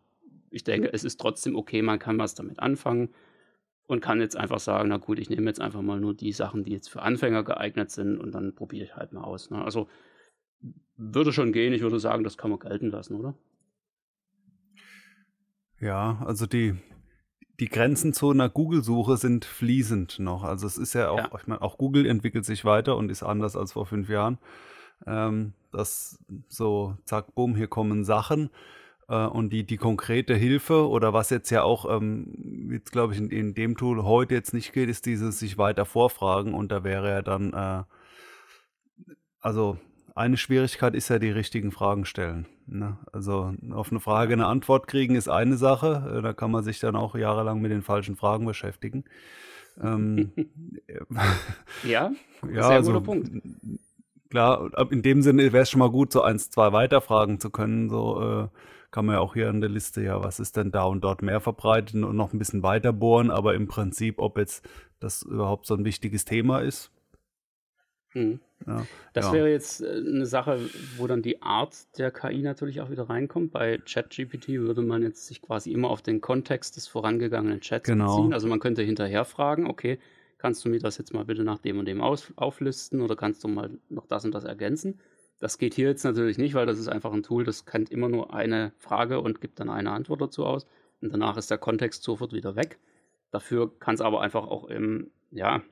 [0.51, 3.11] ich denke, es ist trotzdem okay, man kann was damit anfangen
[3.87, 6.65] und kann jetzt einfach sagen, na gut, ich nehme jetzt einfach mal nur die Sachen,
[6.65, 9.51] die jetzt für Anfänger geeignet sind und dann probiere ich halt mal aus.
[9.51, 9.65] Ne?
[9.65, 9.89] Also
[10.97, 13.35] würde schon gehen, ich würde sagen, das kann man gelten lassen, oder?
[15.81, 16.77] Ja, also die,
[17.61, 20.43] die Grenzen zu einer Google-Suche sind fließend noch.
[20.43, 21.31] Also es ist ja auch, ja.
[21.41, 24.39] ich meine, auch Google entwickelt sich weiter und ist anders als vor fünf Jahren.
[25.07, 28.51] Ähm, das so, zack, bumm, hier kommen Sachen.
[29.09, 33.21] Äh, und die, die konkrete Hilfe oder was jetzt ja auch, ähm, jetzt glaube ich,
[33.21, 36.85] in, in dem Tool heute jetzt nicht geht, ist dieses sich weiter vorfragen und da
[36.85, 37.83] wäre ja dann, äh,
[39.41, 39.79] also
[40.15, 42.47] eine Schwierigkeit ist ja die richtigen Fragen stellen.
[42.67, 42.99] Ne?
[43.13, 46.81] Also auf eine Frage eine Antwort kriegen ist eine Sache, äh, da kann man sich
[46.81, 49.05] dann auch jahrelang mit den falschen Fragen beschäftigen.
[49.81, 50.33] Ähm,
[51.85, 52.11] ja,
[52.53, 53.31] ja, sehr also, guter Punkt.
[54.29, 57.89] Klar, in dem Sinne wäre es schon mal gut, so eins, zwei weiterfragen zu können,
[57.89, 58.49] so äh,
[58.91, 61.23] kann man ja auch hier in der Liste, ja, was ist denn da und dort
[61.23, 64.67] mehr verbreitet und noch ein bisschen weiter bohren, aber im Prinzip, ob jetzt
[64.99, 66.91] das überhaupt so ein wichtiges Thema ist.
[68.13, 68.41] Hm.
[68.67, 69.33] Ja, das ja.
[69.35, 70.59] wäre jetzt äh, eine Sache,
[70.97, 73.53] wo dann die Art der KI natürlich auch wieder reinkommt.
[73.53, 78.17] Bei ChatGPT würde man jetzt sich quasi immer auf den Kontext des vorangegangenen Chats genau.
[78.17, 78.33] beziehen.
[78.33, 79.99] Also man könnte hinterher fragen, okay,
[80.39, 83.45] kannst du mir das jetzt mal bitte nach dem und dem aus auflisten oder kannst
[83.45, 84.99] du mal noch das und das ergänzen?
[85.41, 88.09] Das geht hier jetzt natürlich nicht, weil das ist einfach ein Tool, das kennt immer
[88.09, 90.67] nur eine Frage und gibt dann eine Antwort dazu aus.
[91.01, 92.79] Und danach ist der Kontext sofort wieder weg.
[93.31, 95.63] Dafür kann es aber einfach auch im, ja,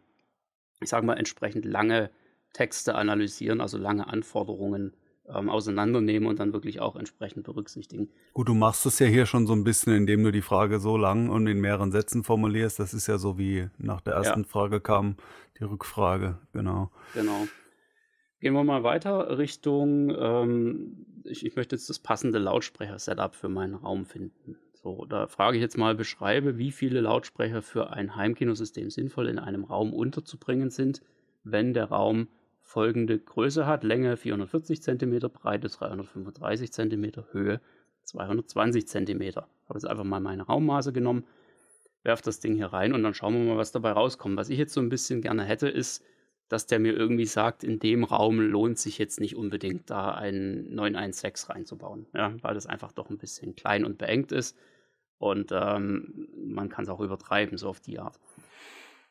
[0.81, 2.11] ich sage mal, entsprechend lange
[2.53, 4.95] Texte analysieren, also lange Anforderungen
[5.29, 8.09] ähm, auseinandernehmen und dann wirklich auch entsprechend berücksichtigen.
[8.35, 10.97] Gut, du machst es ja hier schon so ein bisschen, indem du die Frage so
[10.97, 12.79] lang und in mehreren Sätzen formulierst.
[12.79, 14.49] Das ist ja so wie nach der ersten ja.
[14.49, 15.17] Frage kam
[15.59, 16.91] die Rückfrage, genau.
[17.15, 17.49] Genau.
[18.41, 23.75] Gehen wir mal weiter Richtung, ähm, ich, ich, möchte jetzt das passende Lautsprecher-Setup für meinen
[23.75, 24.59] Raum finden.
[24.75, 29.39] So, da frage ich jetzt mal, beschreibe, wie viele Lautsprecher für ein Heimkinosystem sinnvoll in
[29.39, 31.01] einem Raum unterzubringen sind,
[31.45, 32.29] wenn der Raum
[32.61, 37.61] folgende Größe hat: Länge 440 cm, Breite 335 cm, Höhe
[38.05, 39.23] 220 cm.
[39.23, 41.25] Ich habe jetzt einfach mal meine Raummaße genommen,
[42.03, 44.37] werfe das Ding hier rein und dann schauen wir mal, was dabei rauskommt.
[44.37, 46.05] Was ich jetzt so ein bisschen gerne hätte, ist,
[46.49, 50.75] dass der mir irgendwie sagt, in dem Raum lohnt sich jetzt nicht unbedingt da ein
[50.75, 54.57] 916 reinzubauen, ja, weil das einfach doch ein bisschen klein und beengt ist
[55.19, 58.19] und ähm, man kann es auch übertreiben, so auf die Art.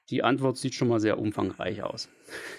[0.10, 2.10] Die Antwort sieht schon mal sehr umfangreich aus.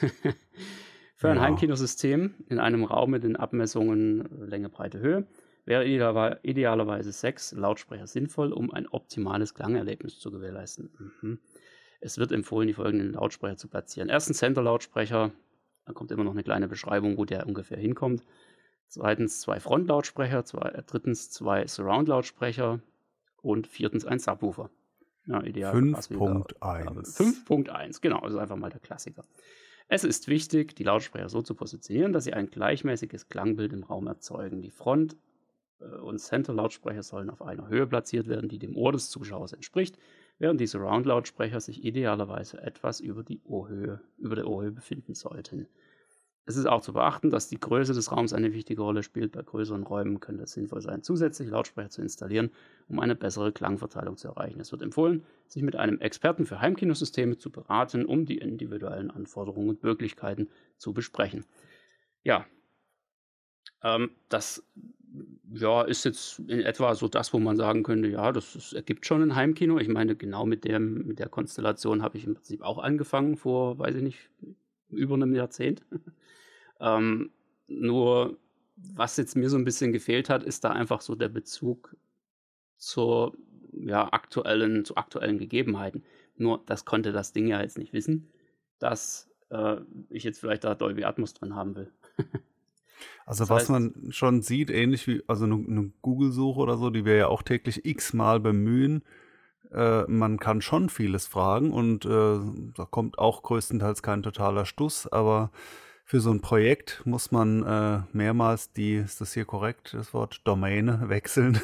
[1.14, 1.42] Für ein ja.
[1.42, 5.26] Heimkinosystem in einem Raum mit den Abmessungen Länge, Breite, Höhe
[5.64, 10.90] wäre idealerweise sechs Lautsprecher sinnvoll, um ein optimales Klangerlebnis zu gewährleisten.
[11.20, 11.38] Mhm.
[12.00, 14.08] Es wird empfohlen, die folgenden Lautsprecher zu platzieren.
[14.08, 15.32] Erstens Center-Lautsprecher,
[15.84, 18.22] da kommt immer noch eine kleine Beschreibung, wo der ungefähr hinkommt.
[18.88, 22.80] Zweitens zwei Frontlautsprecher, zwei, äh, drittens zwei Surround-Lautsprecher
[23.42, 24.70] und viertens ein Subwoofer.
[25.26, 25.74] Ja, ideal.
[25.74, 27.16] 5.1.
[27.16, 29.24] 5.1, genau, also einfach mal der Klassiker.
[29.88, 34.06] Es ist wichtig, die Lautsprecher so zu positionieren, dass sie ein gleichmäßiges Klangbild im Raum
[34.06, 34.62] erzeugen.
[34.62, 35.16] Die Front-
[35.80, 39.98] äh, und Center-Lautsprecher sollen auf einer Höhe platziert werden, die dem Ohr des Zuschauers entspricht
[40.38, 45.68] während die Surround-Lautsprecher sich idealerweise etwas über, die Ohrhöhe, über der Ohrhöhe befinden sollten.
[46.48, 49.32] Es ist auch zu beachten, dass die Größe des Raums eine wichtige Rolle spielt.
[49.32, 52.50] Bei größeren Räumen könnte es sinnvoll sein, zusätzliche Lautsprecher zu installieren,
[52.86, 54.60] um eine bessere Klangverteilung zu erreichen.
[54.60, 59.70] Es wird empfohlen, sich mit einem Experten für Heimkinosysteme zu beraten, um die individuellen Anforderungen
[59.70, 61.44] und Möglichkeiten zu besprechen.
[62.22, 62.46] Ja,
[63.82, 64.64] ähm, das
[65.52, 69.06] ja, ist jetzt in etwa so das, wo man sagen könnte, ja, das, das ergibt
[69.06, 69.78] schon ein Heimkino.
[69.78, 73.78] Ich meine, genau mit, dem, mit der Konstellation habe ich im Prinzip auch angefangen vor,
[73.78, 74.18] weiß ich nicht,
[74.90, 75.84] über einem Jahrzehnt.
[76.78, 77.30] Ähm,
[77.68, 78.36] nur,
[78.76, 81.96] was jetzt mir so ein bisschen gefehlt hat, ist da einfach so der Bezug
[82.76, 83.34] zur
[83.72, 86.04] ja, aktuellen, zu aktuellen Gegebenheiten.
[86.36, 88.30] Nur, das konnte das Ding ja jetzt nicht wissen,
[88.78, 89.76] dass äh,
[90.10, 91.90] ich jetzt vielleicht da Dolby Atmos drin haben will.
[93.24, 96.90] also das was heißt, man schon sieht, ähnlich wie also eine, eine Google-Suche oder so,
[96.90, 99.02] die wir ja auch täglich x-mal bemühen,
[99.72, 102.38] äh, man kann schon vieles fragen und äh,
[102.74, 105.50] da kommt auch größtenteils kein totaler Stuss, aber
[106.08, 110.40] für so ein Projekt muss man äh, mehrmals die, ist das hier korrekt, das Wort
[110.44, 111.60] Domäne wechseln.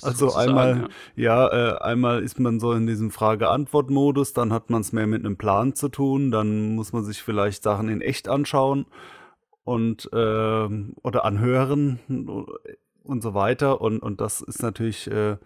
[0.00, 4.82] also einmal, ja, ja äh, einmal ist man so in diesem Frage-Antwort-Modus, dann hat man
[4.82, 8.28] es mehr mit einem Plan zu tun, dann muss man sich vielleicht Sachen in echt
[8.28, 8.86] anschauen
[9.64, 10.68] und äh,
[11.02, 12.00] oder anhören
[13.02, 13.80] und so weiter.
[13.80, 15.36] Und, und das ist natürlich, äh,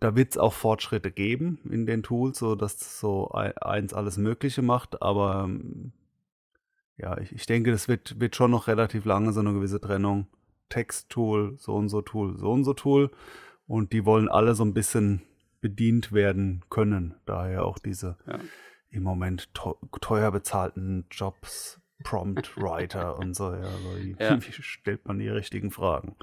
[0.00, 4.62] da wird es auch Fortschritte geben in den Tools, so dass so eins alles Mögliche
[4.62, 5.92] macht, aber ähm,
[6.98, 10.26] ja, ich, ich denke, das wird, wird schon noch relativ lange so eine gewisse Trennung.
[10.68, 13.10] Text-Tool, so und so Tool, so und so Tool.
[13.66, 15.22] Und die wollen alle so ein bisschen
[15.60, 17.14] bedient werden können.
[17.24, 18.38] Daher auch diese ja.
[18.90, 19.50] im Moment
[20.00, 23.52] teuer bezahlten Jobs, Prompt Writer und so.
[23.52, 24.40] Ja, so wie, ja.
[24.46, 26.16] wie stellt man die richtigen Fragen?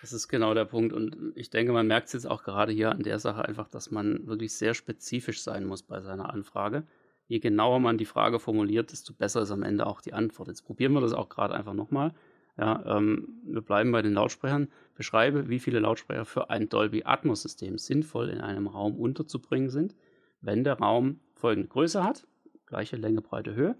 [0.00, 0.92] Das ist genau der Punkt.
[0.92, 3.90] Und ich denke, man merkt es jetzt auch gerade hier an der Sache einfach, dass
[3.90, 6.84] man wirklich sehr spezifisch sein muss bei seiner Anfrage
[7.28, 10.48] je genauer man die Frage formuliert, desto besser ist am Ende auch die Antwort.
[10.48, 12.12] Jetzt probieren wir das auch gerade einfach nochmal.
[12.56, 14.68] Ja, ähm, wir bleiben bei den Lautsprechern.
[14.96, 19.94] Beschreibe, wie viele Lautsprecher für ein Dolby Atmos System sinnvoll in einem Raum unterzubringen sind,
[20.40, 22.26] wenn der Raum folgende Größe hat,
[22.66, 23.76] gleiche Länge, Breite, Höhe.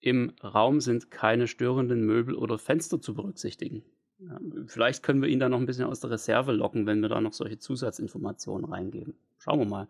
[0.00, 3.82] Im Raum sind keine störenden Möbel oder Fenster zu berücksichtigen.
[4.18, 7.08] Ja, vielleicht können wir ihn da noch ein bisschen aus der Reserve locken, wenn wir
[7.08, 9.14] da noch solche Zusatzinformationen reingeben.
[9.38, 9.88] Schauen wir mal.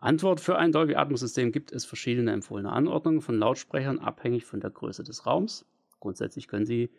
[0.00, 4.60] Antwort für ein Dolby Atmos System gibt es verschiedene empfohlene Anordnungen von Lautsprechern abhängig von
[4.60, 5.66] der Größe des Raums.
[5.98, 6.90] Grundsätzlich können Sie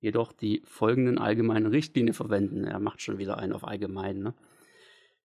[0.00, 2.64] jedoch die folgenden allgemeinen Richtlinien verwenden.
[2.64, 4.20] Er macht schon wieder einen auf allgemein.
[4.20, 4.34] Ne?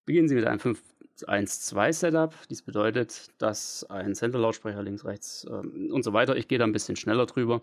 [0.04, 0.82] Beginnen Sie mit einem 5
[1.20, 2.34] 1-2-Setup.
[2.50, 6.36] Dies bedeutet, dass ein Center-Lautsprecher links, rechts ähm, und so weiter.
[6.36, 7.60] Ich gehe da ein bisschen schneller drüber.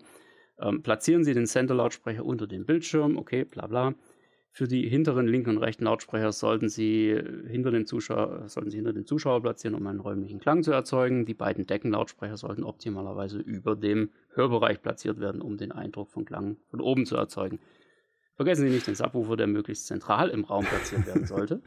[0.58, 3.94] Ähm, platzieren Sie den Center-Lautsprecher unter dem Bildschirm, okay, bla bla.
[4.52, 9.42] Für die hinteren linken und rechten Lautsprecher sollten Sie hinter dem Zuschauer, hinter dem Zuschauer
[9.42, 11.24] platzieren, um einen räumlichen Klang zu erzeugen.
[11.24, 16.56] Die beiden Deckenlautsprecher sollten optimalerweise über dem Hörbereich platziert werden, um den Eindruck von Klang
[16.68, 17.60] von oben zu erzeugen.
[18.40, 21.60] Vergessen Sie nicht den Subwoofer, der möglichst zentral im Raum platziert werden sollte.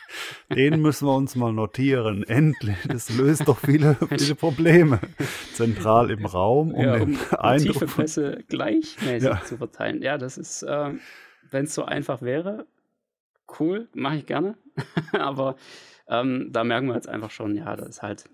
[0.54, 2.22] Den müssen wir uns mal notieren.
[2.22, 2.76] Endlich.
[2.86, 5.00] Das löst doch viele, viele Probleme.
[5.54, 7.72] Zentral im Raum, um, ja, um den Eindruck.
[7.72, 9.42] Tiefe Pässe gleichmäßig ja.
[9.44, 10.02] zu verteilen.
[10.02, 10.62] Ja, das ist.
[10.62, 10.92] Äh,
[11.50, 12.64] wenn es so einfach wäre,
[13.58, 14.54] cool, mache ich gerne.
[15.12, 15.56] Aber
[16.06, 18.30] ähm, da merken wir jetzt einfach schon, ja, das ist halt.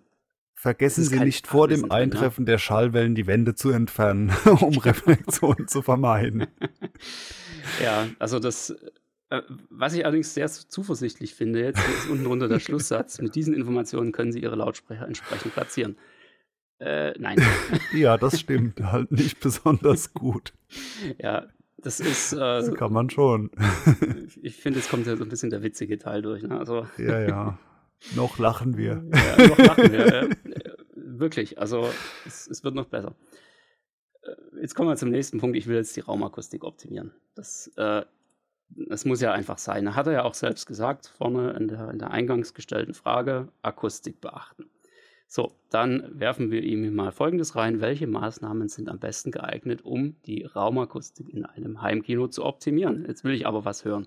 [0.53, 2.51] Vergessen Sie nicht vor dem Eintreffen drin, ne?
[2.53, 6.47] der Schallwellen die Wände zu entfernen, um Reflexion zu vermeiden.
[7.83, 8.71] Ja, also das,
[9.31, 13.21] äh, was ich allerdings sehr zuversichtlich finde, jetzt ist unten drunter der Schlusssatz.
[13.21, 15.97] Mit diesen Informationen können Sie Ihre Lautsprecher entsprechend platzieren.
[16.79, 17.39] Äh, nein.
[17.95, 20.53] ja, das stimmt halt nicht besonders gut.
[21.19, 21.47] Ja,
[21.79, 22.33] das ist.
[22.33, 23.51] Äh, das kann man schon.
[24.43, 26.43] ich finde, es kommt ja so ein bisschen der witzige Teil durch.
[26.43, 26.59] Ne?
[26.59, 27.59] Also, ja, ja.
[28.15, 29.05] Noch lachen wir.
[29.15, 30.07] Ja, noch lachen wir.
[30.07, 30.29] Äh,
[30.95, 31.59] wirklich.
[31.59, 31.89] Also,
[32.27, 33.15] es, es, wird noch besser.
[34.27, 35.57] Äh, jetzt kommen wir zum nächsten Punkt.
[35.57, 37.13] Ich will jetzt die Raumakustik optimieren.
[37.35, 38.03] Das, äh,
[38.69, 39.95] das muss ja einfach sein.
[39.95, 44.21] Hat er ja auch selbst gesagt, vorne in der, in der eingangs gestellten Frage: Akustik
[44.21, 44.67] beachten.
[45.29, 47.81] So, dann werfen wir ihm mal Folgendes rein.
[47.81, 53.05] Welche Maßnahmen sind am besten geeignet, um die Raumakustik in einem Heimkino zu optimieren?
[53.07, 54.07] Jetzt will ich aber was hören.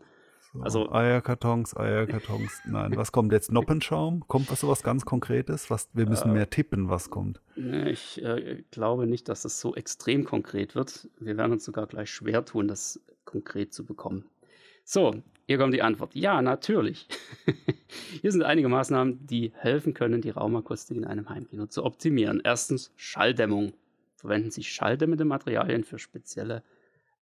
[0.54, 2.62] So, also Eierkartons, Eierkartons.
[2.66, 3.52] Nein, was kommt jetzt?
[3.52, 4.28] Noppenschaum?
[4.28, 5.70] Kommt was sowas ganz Konkretes?
[5.70, 7.40] Was, wir müssen äh, mehr tippen, was kommt.
[7.56, 11.08] Ich äh, glaube nicht, dass das so extrem konkret wird.
[11.20, 14.26] Wir werden uns sogar gleich schwer tun, das konkret zu bekommen.
[14.84, 16.16] So, hier kommt die Antwort.
[16.16, 17.08] Ja, natürlich.
[18.22, 22.42] hier sind einige Maßnahmen, die helfen können, die Raumakustik in einem Heimkino zu optimieren.
[22.44, 23.74] Erstens Schalldämmung.
[24.16, 26.64] Verwenden Sie schalldämmende Materialien für spezielle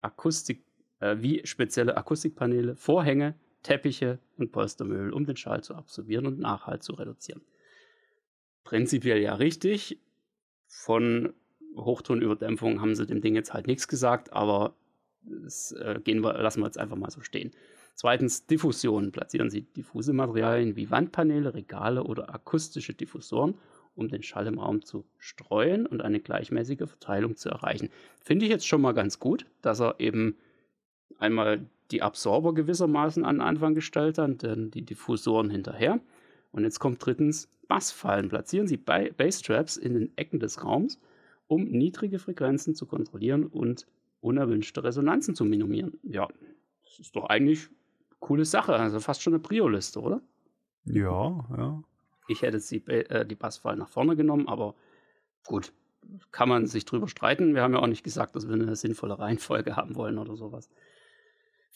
[0.00, 0.62] Akustik,
[1.00, 6.82] äh, wie spezielle Akustikpaneele, Vorhänge, Teppiche und Polstermöbel, um den Schall zu absorbieren und Nachhalt
[6.82, 7.42] zu reduzieren.
[8.64, 9.98] Prinzipiell ja richtig.
[10.68, 11.32] Von
[11.76, 14.74] Hochtonüberdämpfung haben sie dem Ding jetzt halt nichts gesagt, aber
[15.22, 17.52] das äh, gehen wir, lassen wir jetzt einfach mal so stehen.
[17.94, 19.10] Zweitens Diffusion.
[19.10, 23.54] Platzieren Sie diffuse Materialien wie Wandpaneele, Regale oder akustische Diffusoren,
[23.94, 27.88] um den Schall im Raum zu streuen und eine gleichmäßige Verteilung zu erreichen.
[28.20, 30.36] Finde ich jetzt schon mal ganz gut, dass er eben
[31.18, 36.00] einmal die Absorber gewissermaßen an den Anfang gestellt hat, dann die Diffusoren hinterher.
[36.52, 38.28] Und jetzt kommt drittens Bassfallen.
[38.28, 40.98] Platzieren Sie Basstraps in den Ecken des Raums,
[41.46, 43.86] um niedrige Frequenzen zu kontrollieren und
[44.20, 45.98] unerwünschte Resonanzen zu minimieren.
[46.02, 46.28] Ja,
[46.84, 48.74] das ist doch eigentlich eine coole Sache.
[48.74, 50.20] Also fast schon eine Prio-Liste, oder?
[50.84, 51.82] Ja, ja.
[52.28, 54.74] Ich hätte die, äh, die Bassfallen nach vorne genommen, aber
[55.46, 55.72] gut,
[56.32, 57.54] kann man sich drüber streiten.
[57.54, 60.68] Wir haben ja auch nicht gesagt, dass wir eine sinnvolle Reihenfolge haben wollen oder sowas.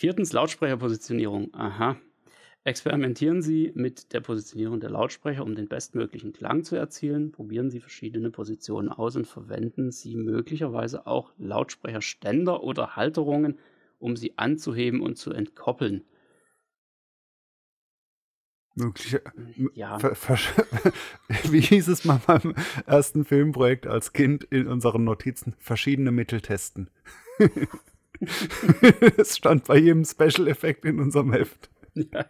[0.01, 1.53] Viertens, Lautsprecherpositionierung.
[1.53, 1.95] Aha.
[2.65, 7.33] Experimentieren Sie mit der Positionierung der Lautsprecher, um den bestmöglichen Klang zu erzielen.
[7.33, 13.59] Probieren Sie verschiedene Positionen aus und verwenden Sie möglicherweise auch Lautsprecherständer oder Halterungen,
[13.99, 16.03] um sie anzuheben und zu entkoppeln.
[18.75, 19.23] Mögliche.
[19.75, 19.99] Ja.
[21.51, 22.55] Wie hieß es mal beim
[22.87, 25.57] ersten Filmprojekt als Kind in unseren Notizen?
[25.59, 26.89] Verschiedene Mittel testen.
[29.17, 31.71] Es stand bei jedem Special-Effekt in unserem Heft.
[31.95, 32.27] Ja.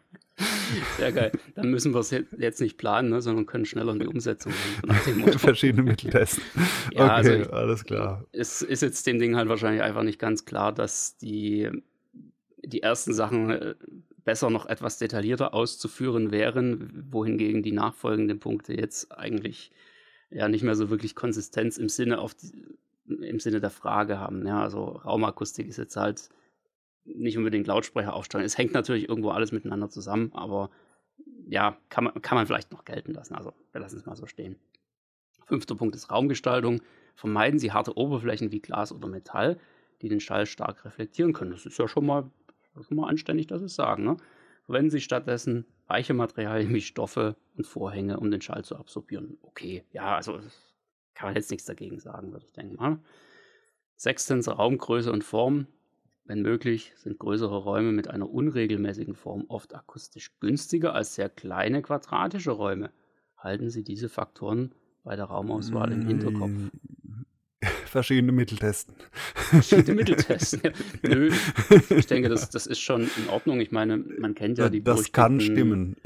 [0.97, 1.33] Sehr geil.
[1.55, 5.33] Dann müssen wir es jetzt nicht planen, ne, sondern können schneller in die Umsetzung gehen.
[5.39, 6.43] Verschiedene Mittel testen.
[6.93, 8.25] Ja, okay, also ich, alles klar.
[8.33, 11.71] Es ist jetzt dem Ding halt wahrscheinlich einfach nicht ganz klar, dass die,
[12.65, 13.75] die ersten Sachen äh,
[14.25, 19.73] besser noch etwas detaillierter auszuführen wären, wohingegen die nachfolgenden Punkte jetzt eigentlich
[20.31, 22.65] ja nicht mehr so wirklich Konsistenz im Sinne auf die,
[23.07, 24.47] im Sinne der Frage haben.
[24.47, 26.29] Ja, also Raumakustik ist jetzt halt
[27.05, 28.45] nicht unbedingt Lautsprecher aufstellen.
[28.45, 30.71] Es hängt natürlich irgendwo alles miteinander zusammen, aber
[31.47, 33.35] ja, kann man, kann man vielleicht noch gelten lassen.
[33.35, 34.57] Also wir lassen es mal so stehen.
[35.47, 36.81] Fünfter Punkt ist Raumgestaltung.
[37.17, 39.59] Vermeiden Sie harte Oberflächen wie Glas oder Metall,
[40.01, 41.51] die den Schall stark reflektieren können.
[41.51, 42.31] Das ist ja schon mal,
[42.87, 44.05] schon mal anständig, dass Sie es sagen.
[44.05, 44.17] Ne?
[44.65, 49.39] Verwenden Sie stattdessen weiche Materialien wie Stoffe und Vorhänge, um den Schall zu absorbieren.
[49.43, 50.39] Okay, ja, also
[51.15, 52.99] kann man jetzt nichts dagegen sagen, würde ich denken mal.
[53.97, 55.67] Sechstens Raumgröße und Form.
[56.25, 61.83] Wenn möglich, sind größere Räume mit einer unregelmäßigen Form oft akustisch günstiger als sehr kleine
[61.83, 62.91] quadratische Räume.
[63.37, 66.53] Halten Sie diese Faktoren bei der Raumauswahl im Hinterkopf.
[67.87, 68.95] Verschiedene Mittel testen.
[69.35, 70.73] Verschiedene Mittel testen.
[71.03, 71.33] Nö,
[71.91, 73.61] ich denke, das, das ist schon in Ordnung.
[73.61, 75.97] Ich meine, man kennt ja die Das kann stimmen.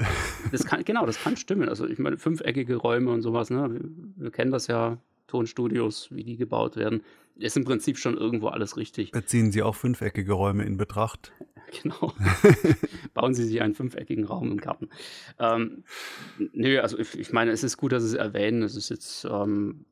[0.51, 1.69] Das kann, genau, das kann stimmen.
[1.69, 3.71] Also ich meine, fünfeckige Räume und sowas, ne?
[3.71, 3.81] wir,
[4.15, 7.01] wir kennen das ja, Tonstudios, wie die gebaut werden
[7.37, 9.11] ist im Prinzip schon irgendwo alles richtig.
[9.25, 11.31] Ziehen Sie auch fünfeckige Räume in Betracht?
[11.81, 12.13] Genau.
[13.15, 14.87] Bauen Sie sich einen fünfeckigen Raum im Garten.
[15.39, 15.83] Ähm,
[16.53, 18.61] nö, also ich, ich, meine, es ist gut, dass Sie es erwähnen.
[18.61, 19.83] Es ist jetzt ähm,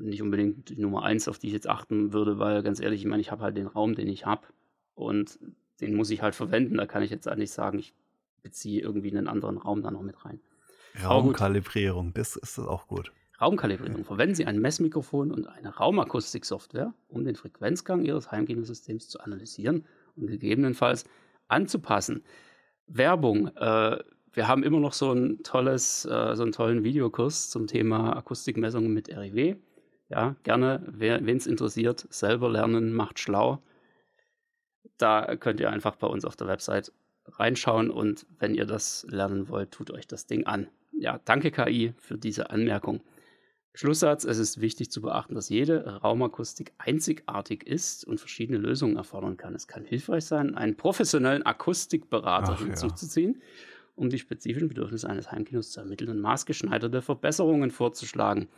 [0.00, 3.06] nicht unbedingt die Nummer eins, auf die ich jetzt achten würde, weil ganz ehrlich, ich
[3.06, 4.46] meine, ich habe halt den Raum, den ich habe
[4.94, 5.38] und
[5.80, 6.76] den muss ich halt verwenden.
[6.76, 7.92] Da kann ich jetzt eigentlich sagen, ich
[8.48, 10.40] beziehe irgendwie einen anderen Raum da noch mit rein.
[11.04, 13.12] Raumkalibrierung, das ist auch gut.
[13.40, 14.04] Raumkalibrierung.
[14.04, 19.84] Verwenden Sie ein Messmikrofon und eine Raumakustiksoftware, um den Frequenzgang Ihres Heimkinosystems zu analysieren
[20.16, 21.04] und gegebenenfalls
[21.46, 22.24] anzupassen.
[22.86, 23.48] Werbung.
[23.56, 23.98] Äh,
[24.32, 28.92] wir haben immer noch so ein tolles, äh, so einen tollen Videokurs zum Thema Akustikmessungen
[28.92, 29.56] mit RIW.
[30.08, 33.62] Ja, gerne, wen es interessiert, selber lernen macht schlau.
[34.96, 36.92] Da könnt ihr einfach bei uns auf der Website
[37.32, 40.68] reinschauen und wenn ihr das lernen wollt, tut euch das Ding an.
[40.92, 43.02] Ja, danke KI für diese Anmerkung.
[43.74, 49.36] Schlusssatz, es ist wichtig zu beachten, dass jede Raumakustik einzigartig ist und verschiedene Lösungen erfordern
[49.36, 49.54] kann.
[49.54, 53.40] Es kann hilfreich sein, einen professionellen Akustikberater Ach, hinzuzuziehen, ja.
[53.94, 58.48] um die spezifischen Bedürfnisse eines Heimkinos zu ermitteln und maßgeschneiderte Verbesserungen vorzuschlagen.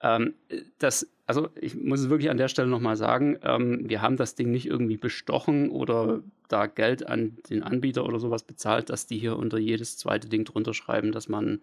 [0.00, 0.34] Ähm,
[0.78, 4.34] das, also ich muss es wirklich an der Stelle nochmal sagen, ähm, wir haben das
[4.34, 9.18] Ding nicht irgendwie bestochen oder da Geld an den Anbieter oder sowas bezahlt, dass die
[9.18, 11.60] hier unter jedes zweite Ding drunter schreiben, dass man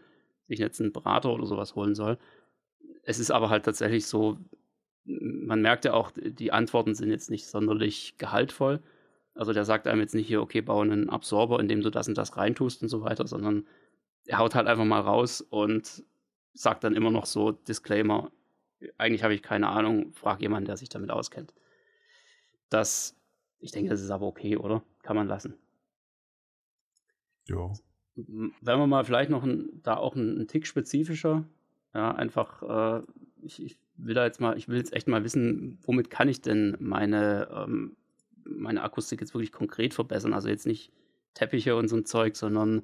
[0.48, 2.18] sich jetzt einen Berater oder sowas holen soll
[3.04, 4.38] es ist aber halt tatsächlich so,
[5.06, 8.82] man merkt ja auch, die Antworten sind jetzt nicht sonderlich gehaltvoll.
[9.36, 12.08] Also der sagt einem jetzt nicht hier, okay, baue einen Absorber, in dem du das
[12.08, 13.68] und das reintust und so weiter, sondern
[14.26, 16.04] er haut halt einfach mal raus und
[16.54, 18.32] sagt dann immer noch so, Disclaimer,
[18.98, 21.54] eigentlich habe ich keine Ahnung, frag jemanden, der sich damit auskennt.
[22.70, 23.16] Das,
[23.60, 24.84] ich denke, das ist aber okay, oder?
[25.02, 25.56] Kann man lassen.
[27.48, 27.72] Ja.
[28.16, 31.46] Wenn wir mal vielleicht noch ein, da auch einen Tick spezifischer
[31.94, 32.64] ja, einfach,
[33.02, 33.06] äh,
[33.42, 36.42] ich, ich, will da jetzt mal, ich will jetzt echt mal wissen, womit kann ich
[36.42, 37.96] denn meine, ähm,
[38.44, 40.34] meine Akustik jetzt wirklich konkret verbessern?
[40.34, 40.92] Also jetzt nicht
[41.36, 42.84] Teppiche und so ein Zeug, sondern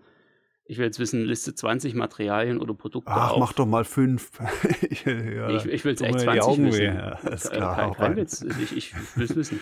[0.70, 3.10] Ich will jetzt wissen, Liste 20 Materialien oder Produkte.
[3.12, 3.40] Ach, auf.
[3.40, 4.30] mach doch mal fünf.
[5.04, 6.84] ja, ich, ich will es echt 20 Augen wissen.
[6.84, 8.46] Ja, ist klar, kein, kein Witz.
[8.62, 9.60] Ich, ich will es wissen.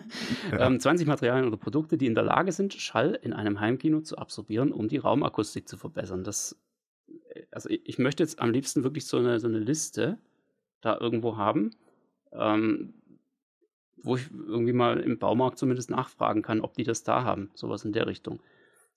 [0.50, 0.66] ja.
[0.66, 4.18] ähm, 20 Materialien oder Produkte, die in der Lage sind, Schall in einem Heimkino zu
[4.18, 6.24] absorbieren, um die Raumakustik zu verbessern.
[6.24, 6.58] Das,
[7.06, 10.18] äh, also ich möchte jetzt am liebsten wirklich so eine, so eine Liste
[10.80, 11.70] da irgendwo haben,
[12.32, 12.94] ähm,
[14.02, 17.48] wo ich irgendwie mal im Baumarkt zumindest nachfragen kann, ob die das da haben.
[17.54, 18.40] Sowas in der Richtung.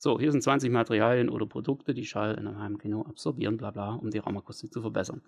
[0.03, 3.93] So, hier sind 20 Materialien oder Produkte, die Schall in einem Heimkino absorbieren, bla bla,
[3.93, 5.21] um die Raumakustik zu verbessern.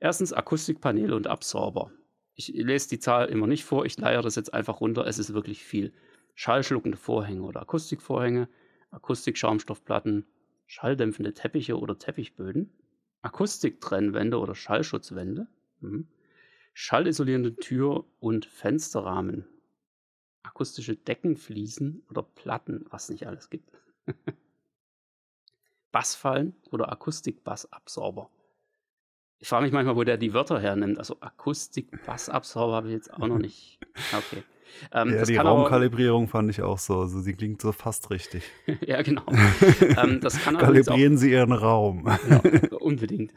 [0.00, 1.90] Erstens Akustikpaneele und Absorber.
[2.34, 5.32] Ich lese die Zahl immer nicht vor, ich leiere das jetzt einfach runter, es ist
[5.32, 5.94] wirklich viel.
[6.34, 8.50] Schallschluckende Vorhänge oder Akustikvorhänge,
[8.90, 10.26] Akustikschaumstoffplatten,
[10.66, 12.70] schalldämpfende Teppiche oder Teppichböden,
[13.22, 15.46] Akustiktrennwände oder Schallschutzwände,
[15.80, 16.06] mhm.
[16.74, 19.46] schallisolierende Tür- und Fensterrahmen,
[20.42, 23.72] akustische Deckenfliesen oder Platten, was nicht alles gibt.
[25.92, 28.30] Bassfallen oder Akustik-Bassabsorber.
[29.38, 30.98] Ich frage mich manchmal, wo der die Wörter hernimmt.
[30.98, 33.78] Also Akustik-Bassabsorber habe ich jetzt auch noch nicht.
[34.16, 34.42] Okay.
[34.92, 37.00] Ähm, ja, die Raumkalibrierung fand ich auch so.
[37.00, 38.44] Also sie klingt so fast richtig.
[38.86, 39.24] ja, genau.
[39.80, 40.20] ähm,
[40.58, 42.06] Kalibrieren auch, Sie Ihren Raum.
[42.06, 42.40] ja,
[42.78, 43.32] unbedingt.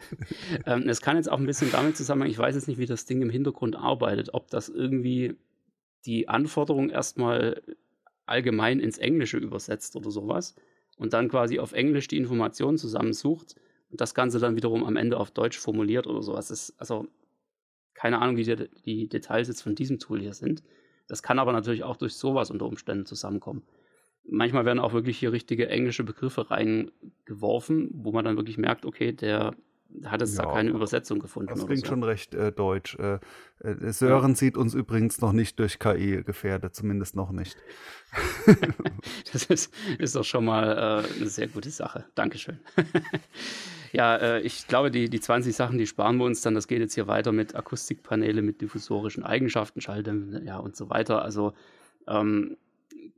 [0.66, 3.06] Ähm, es kann jetzt auch ein bisschen damit zusammenhängen, ich weiß jetzt nicht, wie das
[3.06, 5.36] Ding im Hintergrund arbeitet, ob das irgendwie
[6.06, 7.62] die Anforderung erstmal
[8.26, 10.56] allgemein ins Englische übersetzt oder sowas
[10.98, 13.56] und dann quasi auf Englisch die Informationen zusammensucht
[13.90, 16.48] und das Ganze dann wiederum am Ende auf Deutsch formuliert oder sowas.
[16.48, 17.08] Das ist also
[17.94, 20.64] keine Ahnung, wie die, die Details jetzt von diesem Tool hier sind.
[21.08, 23.64] Das kann aber natürlich auch durch sowas unter Umständen zusammenkommen.
[24.28, 29.12] Manchmal werden auch wirklich hier richtige englische Begriffe reingeworfen, wo man dann wirklich merkt, okay,
[29.12, 29.56] der
[30.06, 31.50] hat es ja, da keine Übersetzung gefunden.
[31.50, 31.88] Das klingt so.
[31.88, 32.98] schon recht äh, deutsch.
[33.00, 33.20] Äh,
[33.60, 34.36] äh, Sören ja.
[34.36, 37.58] sieht uns übrigens noch nicht durch KI gefährdet, zumindest noch nicht.
[39.34, 42.06] das ist, ist, doch schon mal äh, eine sehr gute Sache.
[42.16, 42.60] Dankeschön.
[43.92, 46.56] ja, äh, ich glaube, die, die 20 Sachen, die sparen wir uns dann.
[46.56, 51.22] Das geht jetzt hier weiter mit Akustikpaneele, mit diffusorischen Eigenschaften, Schalldämpfen ja, und so weiter.
[51.22, 51.54] Also
[52.08, 52.58] ähm,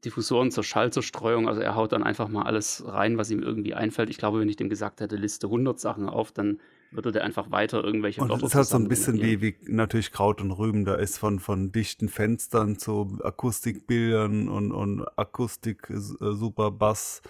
[0.06, 1.48] Diffusoren zur Schallzerstreuung.
[1.48, 4.10] Also er haut dann einfach mal alles rein, was ihm irgendwie einfällt.
[4.10, 6.60] Ich glaube, wenn ich dem gesagt hätte, Liste 100 Sachen auf, dann
[6.92, 10.12] würde der einfach weiter irgendwelche Und das ist halt so ein bisschen wie, wie natürlich
[10.12, 10.86] Kraut und Rüben.
[10.86, 17.22] Da ist von, von dichten Fenstern zu Akustikbildern und, und Akustik, äh, Super Bass,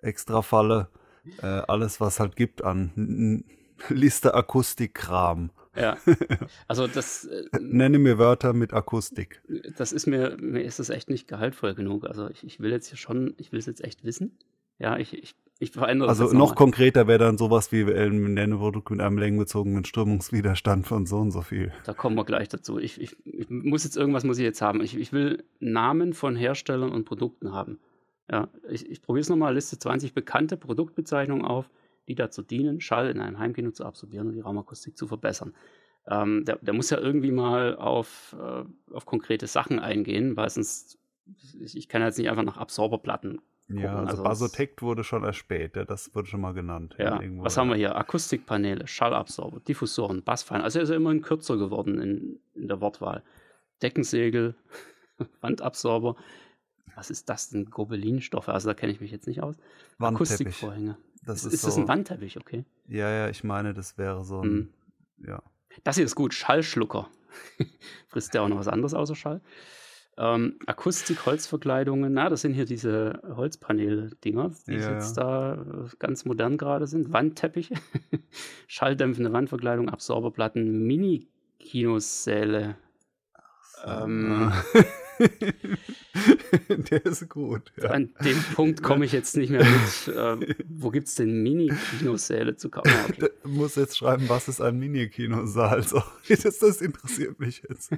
[0.00, 0.88] Extrafalle.
[1.42, 3.44] Äh, alles, was halt gibt an
[3.88, 5.50] Liste Akustikkram.
[5.76, 5.96] Ja.
[6.68, 7.24] Also das.
[7.24, 9.42] Äh, Nenne mir Wörter mit Akustik.
[9.76, 12.06] Das ist mir, mir ist das echt nicht gehaltvoll genug.
[12.06, 14.38] Also ich, ich will jetzt hier schon, ich will es jetzt echt wissen.
[14.78, 18.90] Ja, ich, ich, ich verändere Also noch konkreter wäre dann sowas wie ein ähm, Nennprodukt
[18.90, 21.72] mit einem längenbezogenen Strömungswiderstand von so und so viel.
[21.84, 22.78] Da kommen wir gleich dazu.
[22.78, 24.82] Ich, ich, ich muss jetzt irgendwas muss ich jetzt haben.
[24.82, 27.78] Ich, ich will Namen von Herstellern und Produkten haben.
[28.30, 31.70] Ja, ich, ich probiere es nochmal, Liste 20 bekannte Produktbezeichnungen auf
[32.08, 35.54] die dazu dienen, Schall in einem Heimkino zu absorbieren und die Raumakustik zu verbessern.
[36.08, 40.98] Ähm, der, der, muss ja irgendwie mal auf, äh, auf konkrete Sachen eingehen, weil sonst,
[41.60, 43.82] ich, ich kann jetzt nicht einfach nach Absorberplatten Gucken.
[43.82, 46.94] Ja, also, also Basotect wurde schon erspäht, das wurde schon mal genannt.
[46.98, 47.96] Ja, was haben wir hier?
[47.96, 50.62] Akustikpaneele, Schallabsorber, Diffusoren, Bassfallen.
[50.62, 53.24] Also er ist ja immerhin kürzer geworden in, in der Wortwahl.
[53.82, 54.54] Deckensegel,
[55.40, 56.16] Wandabsorber.
[56.94, 57.66] Was ist das denn?
[57.66, 59.56] Gobelinstoffe, also da kenne ich mich jetzt nicht aus.
[59.98, 60.96] Akustikvorhänge.
[61.26, 62.64] Das ist, ist, ist das ein Wandteppich, okay?
[62.86, 64.48] Ja, ja, ich meine, das wäre so ein.
[64.48, 64.68] Mhm.
[65.26, 65.42] Ja.
[65.84, 67.08] Das hier ist gut, Schallschlucker.
[68.06, 69.42] Frisst der auch noch was anderes außer Schall?
[70.18, 75.56] Ähm, Akustik, Holzverkleidungen, na, das sind hier diese Holzpanel-Dinger, die ja, jetzt ja.
[75.56, 77.12] da ganz modern gerade sind.
[77.12, 77.74] Wandteppiche,
[78.66, 82.76] schalldämpfende Wandverkleidung, Absorberplatten, Mini-Kinosäle.
[83.84, 84.52] Ähm,
[86.68, 87.72] Der ist gut.
[87.80, 87.90] Ja.
[87.90, 90.08] An dem Punkt komme ich jetzt nicht mehr mit.
[90.08, 92.92] Äh, wo gibt es denn Mini-Kinosäle zu kaufen?
[93.08, 93.30] Okay.
[93.42, 95.82] Du musst jetzt schreiben, was ist ein Mini-Kinosaal?
[95.82, 97.92] So, das, das interessiert mich jetzt.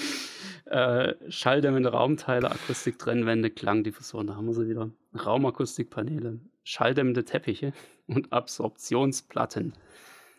[0.66, 4.90] äh, schalldämmende Raumteile, Akustiktrennwände, Klangdiffusoren, da haben wir sie wieder.
[5.14, 7.72] Raumakustikpaneele, schalldämmende Teppiche
[8.06, 9.74] und Absorptionsplatten.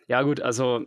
[0.08, 0.86] Ja, gut, also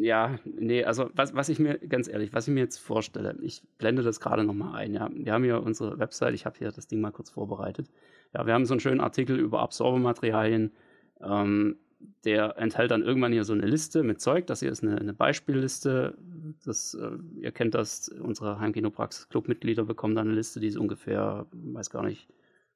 [0.00, 3.62] ja, nee, also was, was ich mir, ganz ehrlich, was ich mir jetzt vorstelle, ich
[3.78, 5.10] blende das gerade nochmal ein, ja.
[5.12, 7.88] Wir haben hier unsere Website, ich habe hier das Ding mal kurz vorbereitet.
[8.32, 10.72] Ja, wir haben so einen schönen Artikel über Absorbermaterialien.
[11.20, 11.76] Ähm,
[12.24, 14.46] der enthält dann irgendwann hier so eine Liste mit Zeug.
[14.46, 16.16] Das hier ist eine, eine Beispielliste.
[16.64, 21.90] Das, äh, ihr kennt das, unsere Heimkinopraxis-Club-Mitglieder bekommen dann eine Liste, die ist ungefähr, weiß
[21.90, 22.28] gar nicht,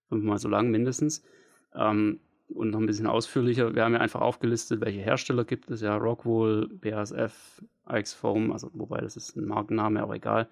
[0.09, 1.25] fünfmal so lang mindestens.
[1.75, 3.75] Ähm, und noch ein bisschen ausführlicher.
[3.75, 5.81] Wir haben ja einfach aufgelistet, welche Hersteller gibt es.
[5.81, 7.63] Ja, Rockwool, BASF,
[8.15, 10.49] Foam, also wobei das ist ein Markenname, aber egal.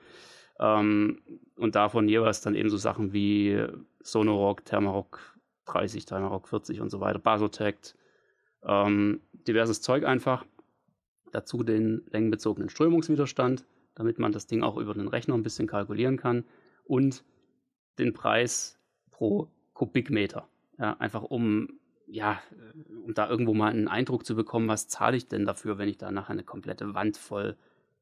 [0.61, 1.21] Ähm,
[1.57, 3.65] und davon jeweils dann eben so Sachen wie
[4.01, 5.21] Sonorock, Thermarock,
[5.67, 7.97] 30, Timer Rock 40 und so weiter, Basotect,
[8.65, 10.45] ähm, diverses Zeug einfach.
[11.33, 13.65] Dazu den längenbezogenen Strömungswiderstand,
[13.95, 16.45] damit man das Ding auch über den Rechner ein bisschen kalkulieren kann
[16.85, 17.25] und
[17.99, 18.79] den Preis
[19.11, 20.49] pro Kubikmeter.
[20.79, 22.41] Ja, einfach um, ja,
[23.05, 25.99] um da irgendwo mal einen Eindruck zu bekommen, was zahle ich denn dafür, wenn ich
[25.99, 27.57] da nachher eine komplette Wand voll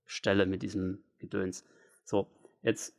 [0.05, 1.65] stelle mit diesem Gedöns.
[2.05, 2.29] So,
[2.63, 2.95] jetzt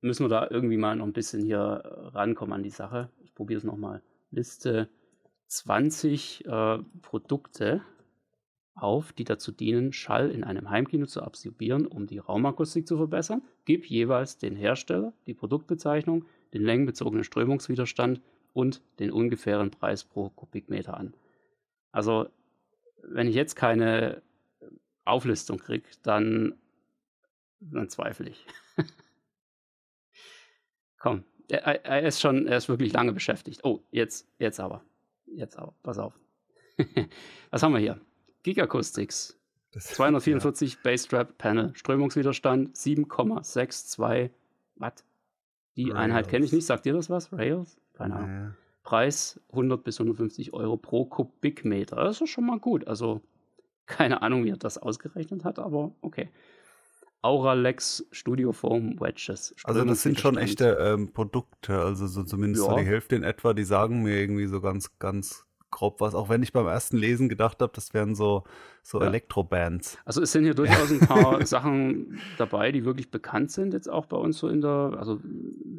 [0.00, 1.82] müssen wir da irgendwie mal noch ein bisschen hier
[2.14, 3.10] rankommen an die Sache.
[3.22, 4.02] Ich probiere es nochmal.
[4.30, 4.88] Liste
[5.48, 7.82] 20 äh, Produkte
[8.74, 13.42] auf, die dazu dienen, Schall in einem Heimkino zu absorbieren, um die Raumakustik zu verbessern.
[13.64, 16.24] Gib jeweils den Hersteller, die Produktbezeichnung,
[16.54, 18.20] den längenbezogenen Strömungswiderstand
[18.52, 21.14] und den ungefähren Preis pro Kubikmeter an.
[21.92, 22.28] Also,
[23.02, 24.22] wenn ich jetzt keine
[25.04, 26.54] Auflistung kriege, dann,
[27.60, 28.46] dann zweifle ich.
[30.98, 33.64] Komm, er, er, ist schon, er ist wirklich lange beschäftigt.
[33.64, 34.84] Oh, jetzt, jetzt aber.
[35.26, 36.18] Jetzt aber, pass auf.
[37.50, 38.00] Was haben wir hier?
[38.42, 39.36] Gigakustics.
[39.78, 40.78] 244 ja.
[40.82, 41.74] Bassstrap Panel.
[41.74, 44.30] Strömungswiderstand 7,62
[44.76, 45.04] Watt.
[45.76, 45.96] Die Rails.
[45.96, 46.66] Einheit kenne ich nicht.
[46.66, 47.32] Sagt ihr das was?
[47.32, 47.79] Rails?
[48.00, 48.30] Keine Ahnung.
[48.30, 48.54] Ja.
[48.82, 51.96] Preis 100 bis 150 Euro pro Kubikmeter.
[51.96, 52.88] Das ist schon mal gut.
[52.88, 53.20] Also
[53.86, 56.30] keine Ahnung, wie er das ausgerechnet hat, aber okay.
[57.22, 59.54] Auralex Studio Foam Wedges.
[59.64, 62.70] Also das sind schon echte ähm, Produkte, also so zumindest ja.
[62.70, 66.28] so die Hälfte in etwa, die sagen mir irgendwie so ganz, ganz grob was, auch
[66.28, 68.44] wenn ich beim ersten Lesen gedacht habe, das wären so,
[68.82, 69.06] so ja.
[69.06, 69.98] Elektrobands.
[70.04, 74.06] Also es sind hier durchaus ein paar Sachen dabei, die wirklich bekannt sind, jetzt auch
[74.06, 75.20] bei uns so in der, also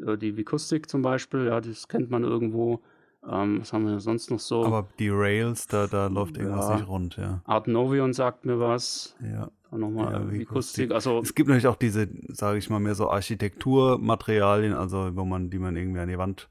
[0.05, 2.81] äh, die Vikustik zum Beispiel, ja, das kennt man irgendwo.
[3.29, 4.65] Ähm, was haben wir sonst noch so?
[4.65, 6.75] Aber die Rails, da, da läuft irgendwas ja.
[6.75, 7.41] nicht rund, ja.
[7.45, 9.15] Art Novion sagt mir was.
[9.21, 9.49] Ja.
[9.69, 10.91] Dann nochmal ja, Vikustik.
[10.91, 15.49] Also, es gibt natürlich auch diese, sage ich mal, mehr so Architekturmaterialien, also wo man,
[15.49, 16.49] die man irgendwie an die Wand,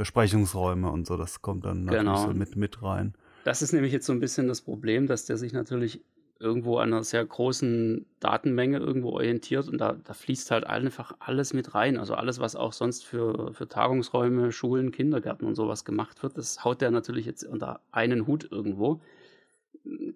[0.00, 2.26] Besprechungsräume und so, das kommt dann natürlich genau.
[2.28, 3.12] so mit, mit rein.
[3.44, 6.00] Das ist nämlich jetzt so ein bisschen das Problem, dass der sich natürlich
[6.38, 11.52] irgendwo an einer sehr großen Datenmenge irgendwo orientiert und da, da fließt halt einfach alles
[11.52, 11.98] mit rein.
[11.98, 16.64] Also alles, was auch sonst für, für Tagungsräume, Schulen, Kindergärten und sowas gemacht wird, das
[16.64, 19.02] haut der natürlich jetzt unter einen Hut irgendwo.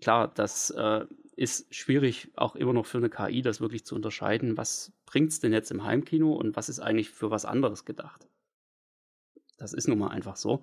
[0.00, 1.04] Klar, das äh,
[1.36, 5.40] ist schwierig auch immer noch für eine KI, das wirklich zu unterscheiden, was bringt es
[5.40, 8.26] denn jetzt im Heimkino und was ist eigentlich für was anderes gedacht.
[9.58, 10.62] Das ist nun mal einfach so.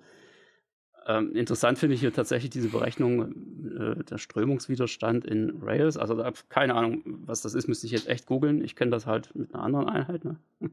[1.06, 3.32] Ähm, interessant finde ich hier tatsächlich diese Berechnung
[3.76, 5.96] äh, der Strömungswiderstand in Rails.
[5.96, 8.62] Also da, keine Ahnung, was das ist, müsste ich jetzt echt googeln.
[8.62, 10.24] Ich kenne das halt mit einer anderen Einheit.
[10.24, 10.36] Ne?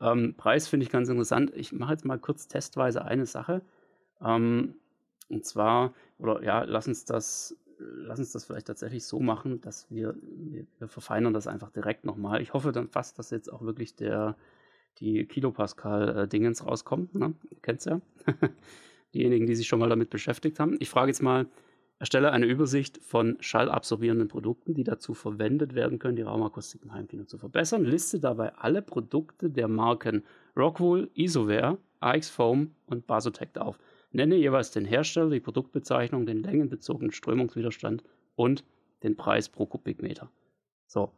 [0.00, 1.52] ähm, Preis finde ich ganz interessant.
[1.54, 3.62] Ich mache jetzt mal kurz testweise eine Sache.
[4.22, 4.74] Ähm,
[5.28, 9.90] und zwar, oder ja, lass uns das, lass uns das vielleicht tatsächlich so machen, dass
[9.90, 12.42] wir, wir, wir verfeinern das einfach direkt nochmal.
[12.42, 14.36] Ich hoffe dann fast, dass jetzt auch wirklich der,
[15.00, 17.14] die Kilopascal-Dingens äh, rauskommt.
[17.14, 17.34] Ne?
[17.62, 18.00] Kennt's ja.
[19.14, 20.76] diejenigen, die sich schon mal damit beschäftigt haben.
[20.80, 21.46] Ich frage jetzt mal,
[21.98, 27.24] erstelle eine Übersicht von schallabsorbierenden Produkten, die dazu verwendet werden können, die Raumakustik im Heimkino
[27.24, 27.84] zu verbessern.
[27.84, 30.24] Liste dabei alle Produkte der Marken
[30.56, 33.78] Rockwool, Isoware, AX Foam und Basotect auf.
[34.12, 38.02] Nenne jeweils den Hersteller, die Produktbezeichnung, den längenbezogenen Strömungswiderstand
[38.36, 38.64] und
[39.02, 40.30] den Preis pro Kubikmeter.
[40.86, 41.12] So,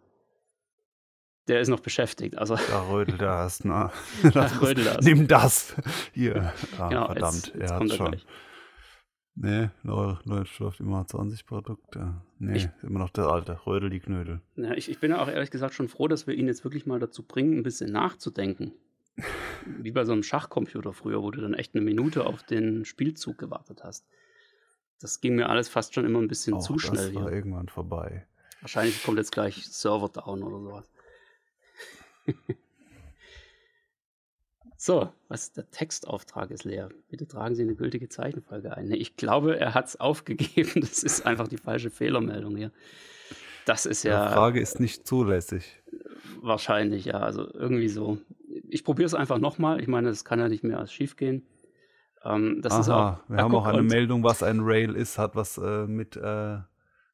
[1.51, 2.39] der ist noch beschäftigt.
[2.39, 3.91] Also da rödelt er erst, ne?
[4.33, 5.75] da rödelt er Nimm das.
[6.13, 6.53] Hier.
[6.79, 8.11] Ah, genau, verdammt, jetzt, jetzt er hat schon.
[8.13, 8.27] Gleich.
[9.35, 12.15] Nee, läuft immer 20 Produkte.
[12.39, 14.41] Nee, ich, immer noch der alte, Rödel die Knödel.
[14.57, 16.87] Ja, ich, ich bin ja auch ehrlich gesagt schon froh, dass wir ihn jetzt wirklich
[16.87, 18.73] mal dazu bringen, ein bisschen nachzudenken.
[19.67, 23.39] Wie bei so einem Schachcomputer früher, wo du dann echt eine Minute auf den Spielzug
[23.39, 24.07] gewartet hast.
[25.01, 27.07] Das ging mir alles fast schon immer ein bisschen auch zu schnell.
[27.07, 27.33] Das war hier.
[27.33, 28.27] irgendwann vorbei.
[28.61, 30.91] Wahrscheinlich kommt jetzt gleich Server down oder sowas.
[34.77, 36.89] so, was der Textauftrag ist leer.
[37.09, 38.91] Bitte tragen Sie eine gültige Zeichenfolge ein.
[38.93, 40.71] Ich glaube, er hat es aufgegeben.
[40.81, 42.73] Das ist einfach die falsche Fehlermeldung hier.
[43.67, 44.29] Das ist ja.
[44.29, 45.83] Die Frage ist nicht zulässig.
[46.41, 47.21] Wahrscheinlich, ja.
[47.21, 48.19] Also irgendwie so.
[48.69, 49.81] Ich probiere es einfach nochmal.
[49.81, 51.47] Ich meine, es kann ja nicht mehr als schief gehen.
[52.25, 55.37] Ähm, das Aha, ist auch, wir haben auch eine Meldung, was ein Rail ist, hat
[55.37, 56.59] was äh, mit äh,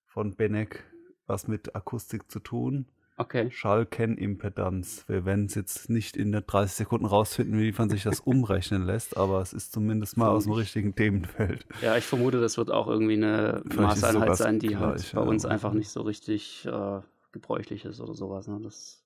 [0.07, 0.85] von Benek
[1.27, 2.87] was mit Akustik zu tun.
[3.19, 3.51] Okay.
[3.51, 5.05] Schallkennimpedanz.
[5.09, 9.17] Wir werden es jetzt nicht in 30 Sekunden rausfinden, wie man sich das umrechnen lässt,
[9.17, 11.67] aber es ist zumindest mal aus dem richtigen Themenfeld.
[11.81, 15.15] Ja, ich vermute, das wird auch irgendwie eine Vielleicht Maßeinheit sein, die halt gleich, halt
[15.15, 17.01] bei ja, uns einfach nicht so richtig äh,
[17.33, 18.49] gebräuchlich ist oder sowas.
[18.49, 18.61] Ne?
[18.63, 19.03] Das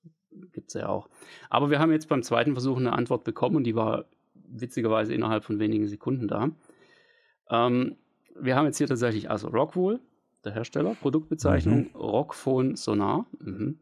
[0.51, 1.07] gibt es ja auch.
[1.49, 5.45] Aber wir haben jetzt beim zweiten Versuch eine Antwort bekommen und die war witzigerweise innerhalb
[5.45, 6.49] von wenigen Sekunden da.
[7.49, 7.95] Ähm,
[8.37, 10.01] wir haben jetzt hier tatsächlich also Rockwool,
[10.43, 11.95] der Hersteller, Produktbezeichnung mhm.
[11.95, 13.25] Rockphone Sonar.
[13.39, 13.77] Mhm.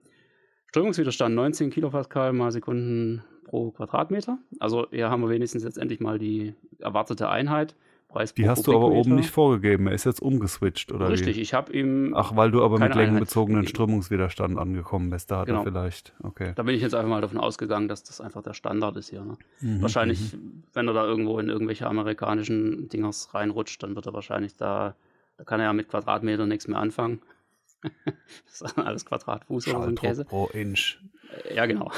[0.69, 4.37] Strömungswiderstand 19 Kilopascal mal Sekunden pro Quadratmeter.
[4.59, 7.75] Also hier haben wir wenigstens jetzt endlich mal die erwartete Einheit.
[8.07, 9.87] Preis Die hast du aber oben nicht vorgegeben.
[9.87, 11.41] Er ist jetzt umgeswitcht, oder Richtig, wie?
[11.41, 12.13] ich habe ihm.
[12.15, 15.29] Ach, weil du aber mit längenbezogenen Strömungswiderstand angekommen bist.
[15.29, 15.59] Da hat genau.
[15.59, 16.13] er vielleicht.
[16.23, 16.53] Okay.
[16.55, 19.23] Da bin ich jetzt einfach mal davon ausgegangen, dass das einfach der Standard ist hier.
[19.23, 19.37] Ne?
[19.61, 20.63] Mhm, wahrscheinlich, mhm.
[20.73, 24.95] wenn er da irgendwo in irgendwelche amerikanischen Dingers reinrutscht, dann wird er wahrscheinlich da.
[25.37, 27.21] Da kann er ja mit Quadratmetern nichts mehr anfangen.
[28.45, 30.25] das ist alles Quadratfuß oder so ein Käse.
[30.25, 30.99] pro Inch.
[31.53, 31.91] Ja, genau.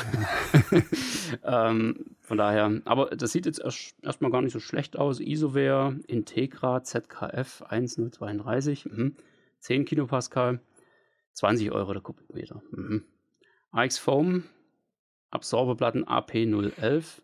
[1.44, 5.20] ähm, von daher, aber das sieht jetzt erst, erstmal gar nicht so schlecht aus.
[5.20, 9.16] Isoware, Integra, ZKF 1032, mhm.
[9.60, 10.60] 10 Kilopascal,
[11.34, 12.62] 20 Euro der Kubikmeter.
[12.72, 13.06] Mhm.
[13.72, 14.44] AX Foam,
[15.30, 17.22] Absorberplatten AP011,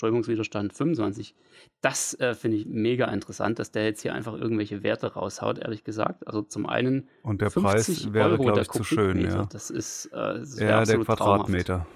[0.00, 1.34] Strömungswiderstand 25.
[1.82, 5.84] Das äh, finde ich mega interessant, dass der jetzt hier einfach irgendwelche Werte raushaut, ehrlich
[5.84, 6.26] gesagt.
[6.26, 7.08] Also zum einen.
[7.22, 9.46] Und der Preis wäre, glaube ich, zu schön, ja.
[9.52, 10.06] Das ist.
[10.06, 11.64] Äh, das ja, der Quadratmeter.
[11.64, 11.90] Traumhaft.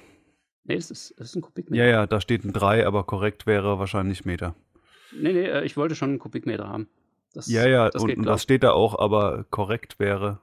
[0.64, 1.82] Nee, das ist, das ist ein Kubikmeter.
[1.82, 4.54] Ja, ja, da steht ein 3, aber korrekt wäre wahrscheinlich Meter.
[5.18, 6.88] Nee, nee, äh, ich wollte schon einen Kubikmeter haben.
[7.32, 10.40] Das, ja, ja, das und, und das steht da auch, aber korrekt wäre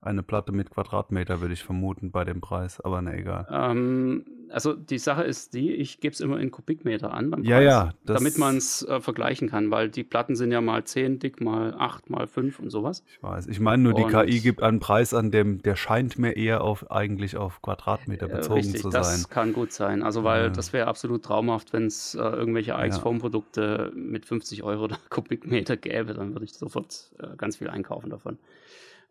[0.00, 3.46] eine Platte mit Quadratmeter, würde ich vermuten, bei dem Preis, aber na egal.
[3.50, 7.50] Ähm, also die Sache ist die, ich gebe es immer in Kubikmeter an beim Preis,
[7.50, 11.18] ja, ja, damit man es äh, vergleichen kann, weil die Platten sind ja mal 10
[11.18, 13.02] dick, mal 8, mal 5 und sowas.
[13.08, 13.48] Ich weiß.
[13.48, 16.62] Ich meine nur, die und, KI gibt einen Preis an, dem, der scheint mir eher
[16.62, 19.02] auf eigentlich auf Quadratmeter äh, bezogen richtig, zu sein.
[19.02, 20.02] Das kann gut sein.
[20.02, 20.50] Also weil ja.
[20.50, 26.34] das wäre absolut traumhaft, wenn es äh, irgendwelche AX-Form-Produkte mit 50 Euro Kubikmeter gäbe, dann
[26.34, 28.38] würde ich sofort äh, ganz viel einkaufen davon.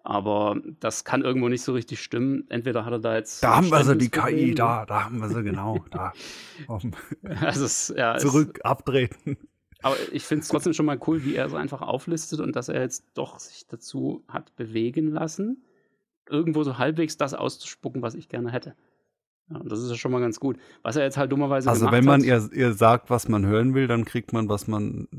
[0.10, 2.46] Aber das kann irgendwo nicht so richtig stimmen.
[2.48, 3.44] Entweder hat er da jetzt.
[3.44, 5.84] Da haben wir sie, die KI, da, da haben wir sie, genau.
[5.92, 6.14] Da.
[7.42, 9.36] also es, ja, Zurück, es, abtreten.
[9.82, 12.70] Aber ich finde es trotzdem schon mal cool, wie er es einfach auflistet und dass
[12.70, 15.66] er jetzt doch sich dazu hat bewegen lassen,
[16.30, 18.76] irgendwo so halbwegs das auszuspucken, was ich gerne hätte.
[19.50, 20.58] Ja, und das ist ja schon mal ganz gut.
[20.84, 23.88] Was er jetzt halt dummerweise Also wenn man ihr, ihr sagt, was man hören will,
[23.88, 25.10] dann kriegt man, was man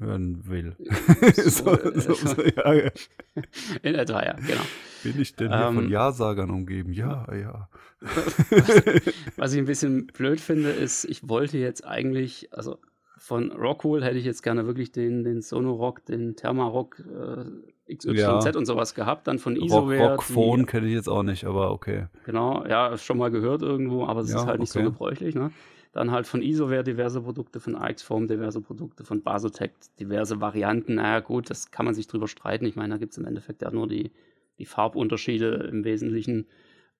[0.00, 0.76] hören will.
[1.36, 2.90] so, so, so, ja, ja.
[3.82, 4.62] In etwa, ja, genau.
[5.02, 6.92] Bin ich denn hier ähm, von Ja-Sagern umgeben?
[6.92, 7.68] Ja, ja.
[8.00, 8.26] Was,
[9.36, 12.78] was, ich ein bisschen blöd finde, ist, ich wollte jetzt eigentlich, also
[13.16, 18.38] von Rockwool hätte ich jetzt gerne wirklich den, den Sonorock, den Thermarock äh, XYZ ja.
[18.56, 19.26] und sowas gehabt.
[19.28, 19.98] Dann von Isoware.
[19.98, 22.06] Rock, Rockphone kenne ich jetzt auch nicht, aber okay.
[22.24, 24.84] Genau, ja, schon mal gehört irgendwo, aber es ist halt nicht okay.
[24.84, 25.34] so gebräuchlich.
[25.34, 25.50] Ne?
[25.92, 30.94] Dann halt von Isoware diverse Produkte, von AX-Form diverse Produkte, von Basotec diverse Varianten.
[30.96, 32.64] Naja, gut, das kann man sich drüber streiten.
[32.64, 34.12] Ich meine, da gibt es im Endeffekt ja nur die,
[34.58, 36.46] die Farbunterschiede im Wesentlichen.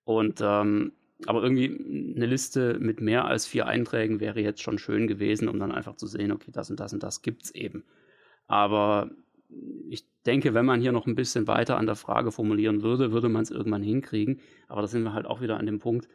[0.05, 0.93] Und ähm,
[1.27, 5.59] aber irgendwie eine Liste mit mehr als vier Einträgen wäre jetzt schon schön gewesen, um
[5.59, 7.85] dann einfach zu sehen, okay, das und das und das gibt es eben.
[8.47, 9.11] Aber
[9.89, 13.29] ich denke, wenn man hier noch ein bisschen weiter an der Frage formulieren würde, würde
[13.29, 14.41] man es irgendwann hinkriegen.
[14.69, 16.09] Aber da sind wir halt auch wieder an dem Punkt,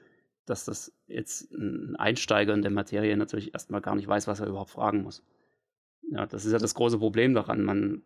[0.45, 4.47] dass das jetzt ein Einsteiger in der Materie natürlich erstmal gar nicht weiß, was er
[4.47, 5.23] überhaupt fragen muss.
[6.11, 7.63] Ja, das ist ja das große Problem daran.
[7.63, 8.03] Man,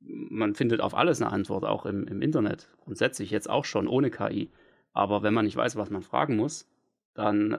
[0.00, 2.68] man findet auf alles eine Antwort, auch im, im Internet.
[2.84, 4.50] Grundsätzlich jetzt auch schon ohne KI.
[4.92, 6.68] Aber wenn man nicht weiß, was man fragen muss,
[7.14, 7.58] dann,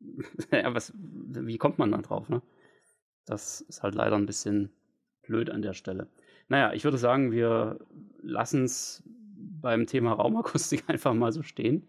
[0.52, 2.28] ja, was, wie kommt man dann drauf?
[2.28, 2.42] Ne?
[3.24, 4.70] Das ist halt leider ein bisschen
[5.22, 6.08] blöd an der Stelle.
[6.48, 7.78] Naja, ich würde sagen, wir
[8.22, 9.02] lassen es
[9.60, 11.88] beim Thema Raumakustik einfach mal so stehen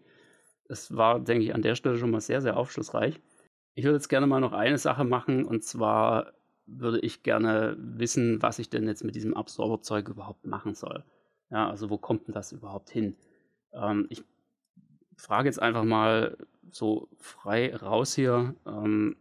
[0.70, 3.20] es war, denke ich, an der Stelle schon mal sehr, sehr aufschlussreich.
[3.74, 6.32] Ich würde jetzt gerne mal noch eine Sache machen und zwar
[6.66, 11.04] würde ich gerne wissen, was ich denn jetzt mit diesem Absorberzeug überhaupt machen soll.
[11.50, 13.16] Ja, also wo kommt denn das überhaupt hin?
[13.72, 14.22] Ähm, ich
[15.16, 16.36] frage jetzt einfach mal
[16.70, 18.54] so frei raus hier.
[18.66, 19.16] Ähm,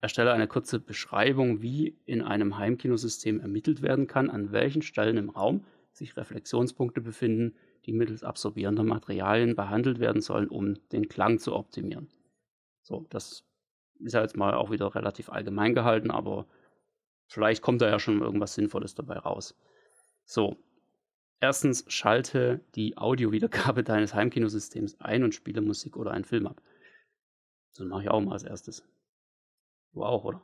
[0.00, 5.30] erstelle eine kurze Beschreibung, wie in einem Heimkinosystem ermittelt werden kann, an welchen Stellen im
[5.30, 7.54] Raum sich Reflexionspunkte befinden,
[7.86, 12.08] die mittels absorbierender Materialien behandelt werden sollen, um den Klang zu optimieren.
[12.82, 13.44] So, das
[14.00, 16.46] ist ja jetzt mal auch wieder relativ allgemein gehalten, aber
[17.26, 19.56] vielleicht kommt da ja schon irgendwas Sinnvolles dabei raus.
[20.24, 20.56] So,
[21.40, 26.60] erstens schalte die Audiowiedergabe deines Heimkinosystems ein und spiele Musik oder einen Film ab.
[27.76, 28.84] Das mache ich auch mal als erstes.
[29.92, 30.42] Du auch, oder?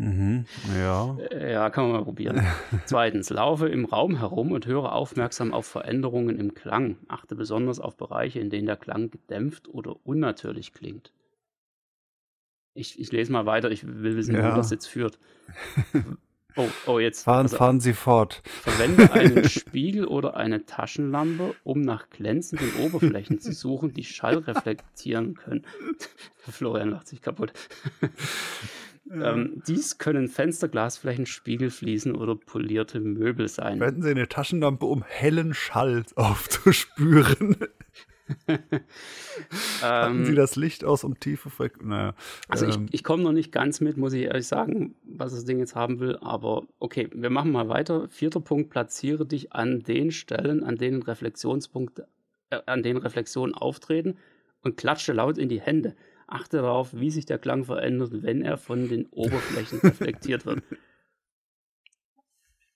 [0.00, 0.46] Mhm,
[0.78, 1.18] ja.
[1.30, 2.40] Äh, ja, kann man mal probieren.
[2.86, 6.96] Zweitens, laufe im Raum herum und höre aufmerksam auf Veränderungen im Klang.
[7.08, 11.12] Achte besonders auf Bereiche, in denen der Klang gedämpft oder unnatürlich klingt.
[12.72, 14.50] Ich, ich lese mal weiter, ich will wissen, ja.
[14.50, 15.18] wo das jetzt führt.
[16.56, 17.22] Oh, oh, jetzt.
[17.22, 18.42] Fahren, also, fahren Sie fort.
[18.44, 25.36] Verwende einen Spiegel oder eine Taschenlampe, um nach glänzenden Oberflächen zu suchen, die Schall reflektieren
[25.36, 25.64] können.
[26.48, 27.52] Florian lacht sich kaputt.
[29.10, 33.78] Ähm, dies können Fensterglasflächen, Spiegelfliesen oder polierte Möbel sein.
[33.78, 37.56] Verwenden Sie eine Taschenlampe, um hellen Schall aufzuspüren.
[39.80, 41.88] Hatten Sie ähm, das Licht aus um tiefe Frequenzen?
[41.88, 42.14] Naja,
[42.48, 45.44] also ähm, ich, ich komme noch nicht ganz mit, muss ich ehrlich sagen, was das
[45.44, 46.16] Ding jetzt haben will.
[46.20, 48.08] Aber okay, wir machen mal weiter.
[48.08, 52.06] Vierter Punkt, platziere dich an den Stellen, an denen Reflexionspunkte,
[52.50, 54.16] äh, an denen Reflexionen auftreten
[54.62, 55.96] und klatsche laut in die Hände.
[56.30, 60.62] Achte darauf, wie sich der Klang verändert, wenn er von den Oberflächen reflektiert wird.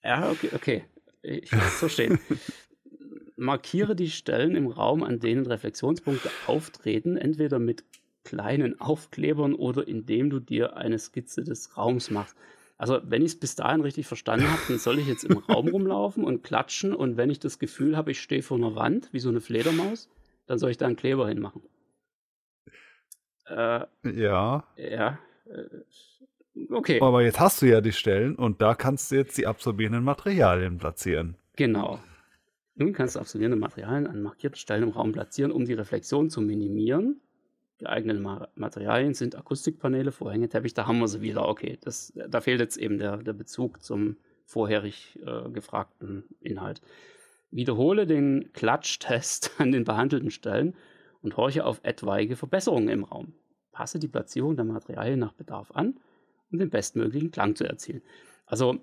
[0.03, 0.83] Ja, okay, okay.
[1.23, 2.19] Ich muss es verstehen.
[3.37, 7.83] Markiere die Stellen im Raum, an denen Reflexionspunkte auftreten, entweder mit
[8.23, 12.35] kleinen Aufklebern oder indem du dir eine Skizze des Raums machst.
[12.77, 15.69] Also, wenn ich es bis dahin richtig verstanden habe, dann soll ich jetzt im Raum
[15.69, 19.19] rumlaufen und klatschen und wenn ich das Gefühl habe, ich stehe vor einer Wand, wie
[19.19, 20.09] so eine Fledermaus,
[20.45, 21.61] dann soll ich da einen Kleber hinmachen.
[23.47, 24.63] Äh, ja.
[24.77, 25.19] Ja.
[25.45, 26.99] Äh, okay.
[27.01, 30.77] Aber jetzt hast du ja die Stellen und da kannst du jetzt die absorbierenden Materialien
[30.77, 31.35] platzieren.
[31.55, 31.99] Genau.
[32.75, 36.41] Nun kannst du absorbierende Materialien an markierten Stellen im Raum platzieren, um die Reflexion zu
[36.41, 37.21] minimieren.
[37.77, 38.19] Geeignete
[38.55, 41.47] Materialien sind Akustikpaneele, Vorhänge, Teppich, da haben wir sie wieder.
[41.47, 46.81] Okay, das, da fehlt jetzt eben der, der Bezug zum vorherig äh, gefragten Inhalt.
[47.51, 50.75] Wiederhole den Klatschtest an den behandelten Stellen
[51.25, 53.33] und horche auf etwaige Verbesserungen im Raum.
[53.71, 55.99] Passe die Platzierung der Materialien nach Bedarf an,
[56.51, 58.03] um den bestmöglichen Klang zu erzielen.
[58.45, 58.79] Also,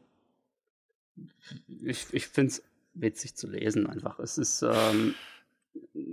[1.69, 2.63] ich, ich finde es
[2.95, 4.19] witzig zu lesen einfach.
[4.19, 5.15] Es ist ähm,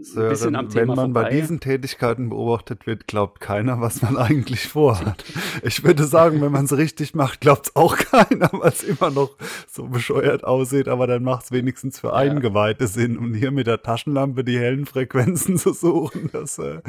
[0.02, 1.24] Sören, bisschen am Thema Wenn man vorbei.
[1.24, 5.24] bei diesen Tätigkeiten beobachtet wird, glaubt keiner, was man eigentlich vorhat.
[5.64, 9.12] Ich würde sagen, wenn man es richtig macht, glaubt es auch keiner, weil es immer
[9.12, 9.36] noch
[9.68, 12.14] so bescheuert aussieht, aber dann macht es wenigstens für ja.
[12.14, 13.18] Eingeweihte Sinn.
[13.18, 16.82] Und hier mit der Taschenlampe die hellen Frequenzen zu suchen, das, äh,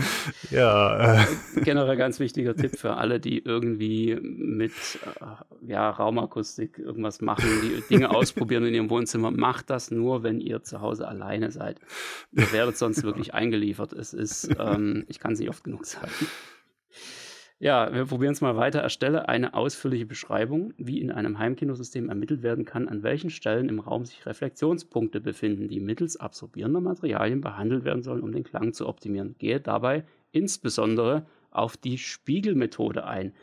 [0.50, 1.16] ja.
[1.20, 1.26] Äh.
[1.64, 4.72] Generell ganz wichtiger Tipp für alle, die irgendwie mit
[5.20, 9.30] äh, ja, Raumakustik irgendwas machen, die Dinge ausprobieren in ihrem Wohnzimmer.
[9.30, 11.80] Macht das nur, wenn ihr zu Hause alleine seid.
[12.32, 13.92] Ihr werdet sonst wirklich eingeliefert.
[13.92, 16.12] Es ist, ähm, ich kann es nicht oft genug sagen.
[17.62, 18.80] Ja, wir probieren es mal weiter.
[18.80, 23.80] Erstelle eine ausführliche Beschreibung, wie in einem Heimkinosystem ermittelt werden kann, an welchen Stellen im
[23.80, 28.88] Raum sich Reflexionspunkte befinden, die mittels absorbierender Materialien behandelt werden sollen, um den Klang zu
[28.88, 29.34] optimieren.
[29.38, 33.34] Gehe dabei insbesondere auf die Spiegelmethode ein.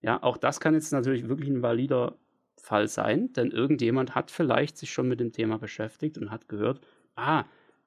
[0.00, 2.16] Ja, auch das kann jetzt natürlich wirklich ein valider
[2.56, 6.80] Fall sein, denn irgendjemand hat vielleicht sich schon mit dem Thema beschäftigt und hat gehört,
[7.14, 7.44] ah,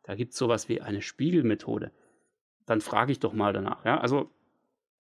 [0.10, 1.91] da gibt es sowas wie eine Spiegelmethode.
[2.66, 3.86] Dann frage ich doch mal danach.
[3.86, 3.99] Ja?
[3.99, 4.32] Also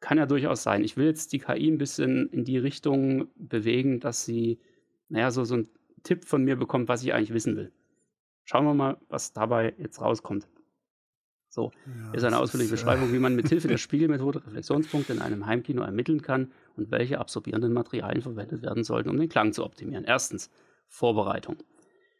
[0.01, 0.83] kann ja durchaus sein.
[0.83, 4.59] Ich will jetzt die KI ein bisschen in die Richtung bewegen, dass sie,
[5.07, 5.69] naja, so, so einen
[6.03, 7.71] Tipp von mir bekommt, was ich eigentlich wissen will.
[8.43, 10.49] Schauen wir mal, was dabei jetzt rauskommt.
[11.47, 15.21] So, ja, ist eine ausführliche ist, Beschreibung, wie man mit Hilfe der Spiegelmethode Reflexionspunkte in
[15.21, 19.63] einem Heimkino ermitteln kann und welche absorbierenden Materialien verwendet werden sollten, um den Klang zu
[19.63, 20.03] optimieren.
[20.03, 20.49] Erstens,
[20.89, 21.55] Vorbereitung.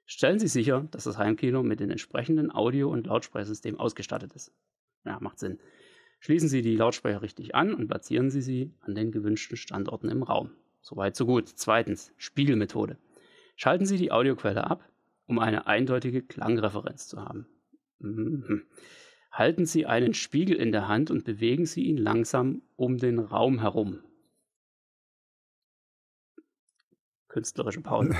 [0.10, 4.54] Stellen Sie sicher, dass das Heimkino mit dem entsprechenden Audio- und Lautsprechersystem ausgestattet ist.
[5.06, 5.60] Ja, macht Sinn.
[6.22, 10.24] Schließen Sie die Lautsprecher richtig an und platzieren Sie sie an den gewünschten Standorten im
[10.24, 10.52] Raum.
[10.82, 11.50] Soweit, so gut.
[11.50, 12.98] Zweitens, Spiegelmethode.
[13.58, 14.88] Schalten Sie die Audioquelle ab,
[15.28, 17.46] um eine eindeutige Klangreferenz zu haben.
[18.00, 18.64] Mhm.
[19.30, 23.60] Halten Sie einen Spiegel in der Hand und bewegen Sie ihn langsam um den Raum
[23.60, 24.00] herum.
[27.38, 28.16] Künstlerische Pause.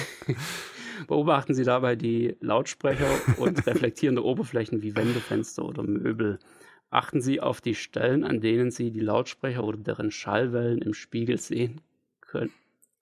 [1.06, 6.40] Beobachten Sie dabei die Lautsprecher und reflektierende Oberflächen wie Wände, Fenster oder Möbel.
[6.90, 11.38] Achten Sie auf die Stellen, an denen Sie die Lautsprecher oder deren Schallwellen im Spiegel
[11.38, 11.80] sehen
[12.20, 12.50] können.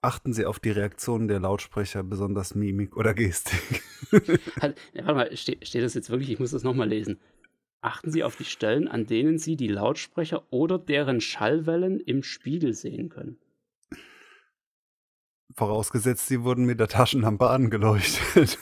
[0.03, 3.81] Achten Sie auf die Reaktionen der Lautsprecher, besonders Mimik oder Gestik.
[4.61, 6.29] halt, warte mal, steht, steht das jetzt wirklich?
[6.29, 7.19] Ich muss das nochmal lesen.
[7.81, 12.75] Achten Sie auf die Stellen, an denen Sie die Lautsprecher oder deren Schallwellen im Spiegel
[12.75, 13.39] sehen können.
[15.55, 18.57] Vorausgesetzt, sie wurden mit der Taschenlampe angeleuchtet.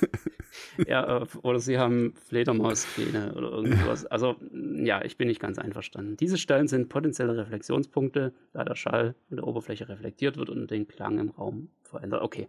[0.87, 4.05] ja, äh, oder sie haben Fledermausgene oder irgendwas.
[4.05, 6.17] Also, ja, ich bin nicht ganz einverstanden.
[6.17, 10.87] Diese Stellen sind potenzielle Reflexionspunkte, da der Schall in der Oberfläche reflektiert wird und den
[10.87, 12.21] Klang im Raum verändert.
[12.21, 12.47] Okay.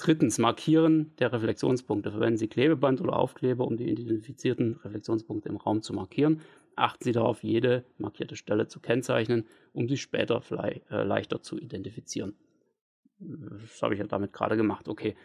[0.00, 2.12] Drittens, Markieren der Reflexionspunkte.
[2.12, 6.40] Verwenden Sie Klebeband oder Aufkleber, um die identifizierten Reflexionspunkte im Raum zu markieren.
[6.76, 12.36] Achten Sie darauf, jede markierte Stelle zu kennzeichnen, um sie später äh, leichter zu identifizieren.
[13.18, 14.88] Das habe ich ja damit gerade gemacht.
[14.88, 15.16] Okay.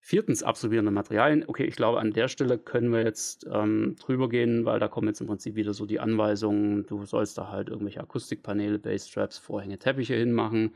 [0.00, 1.44] Viertens, absorbierende Materialien.
[1.46, 5.08] Okay, ich glaube, an der Stelle können wir jetzt ähm, drüber gehen, weil da kommen
[5.08, 9.78] jetzt im Prinzip wieder so die Anweisungen, du sollst da halt irgendwelche Akustikpaneele, Bassstraps, Vorhänge,
[9.78, 10.72] Teppiche hinmachen,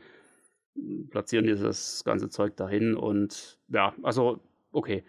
[1.09, 4.41] platzieren dieses ganze Zeug dahin und ja, also
[4.71, 5.03] okay.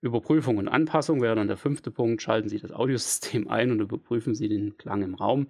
[0.00, 2.20] Überprüfung und Anpassung wäre dann der fünfte Punkt.
[2.20, 5.46] Schalten Sie das Audiosystem ein und überprüfen Sie den Klang im Raum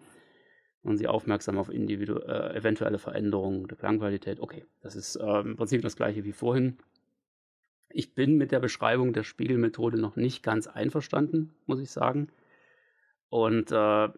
[0.82, 4.40] und Sie aufmerksam auf individu äh, eventuelle Veränderungen der Klangqualität.
[4.40, 6.78] Okay, das ist äh, im Prinzip das gleiche wie vorhin.
[7.88, 12.28] Ich bin mit der Beschreibung der Spiegelmethode noch nicht ganz einverstanden, muss ich sagen.
[13.28, 14.08] Und äh,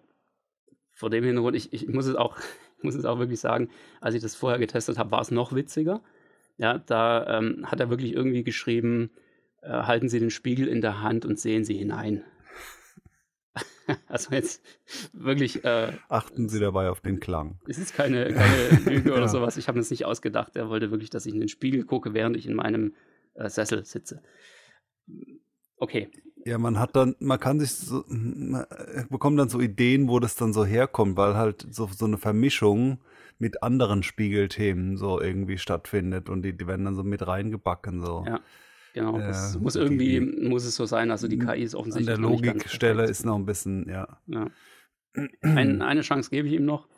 [0.92, 2.38] vor dem Hintergrund, ich, ich muss es auch,
[2.78, 3.68] ich muss es auch wirklich sagen,
[4.00, 6.02] als ich das vorher getestet habe, war es noch witziger.
[6.56, 9.10] Ja, da ähm, hat er wirklich irgendwie geschrieben,
[9.60, 12.24] äh, halten Sie den Spiegel in der Hand und sehen Sie hinein.
[14.08, 14.62] also jetzt
[15.12, 15.64] wirklich.
[15.64, 17.58] Äh, Achten Sie dabei auf den Klang.
[17.68, 19.28] Es ist keine, keine Lüge oder ja.
[19.28, 19.56] sowas.
[19.56, 20.56] Ich habe mir das nicht ausgedacht.
[20.56, 22.94] Er wollte wirklich, dass ich in den Spiegel gucke, während ich in meinem
[23.34, 24.22] äh, Sessel sitze.
[25.76, 26.10] Okay.
[26.46, 28.66] Ja, man hat dann, man kann sich so, man
[29.08, 32.98] bekommt dann so Ideen, wo das dann so herkommt, weil halt so, so eine Vermischung
[33.38, 38.24] mit anderen Spiegelthemen so irgendwie stattfindet und die, die werden dann so mit reingebacken so.
[38.26, 38.40] Ja.
[38.94, 41.10] Genau, das äh, muss irgendwie, die, muss es so sein.
[41.10, 42.14] Also die KI ist offensichtlich.
[42.14, 44.20] An der Logikstelle ist noch ein bisschen, ja.
[44.26, 44.50] ja.
[45.42, 46.88] Ein, eine Chance gebe ich ihm noch.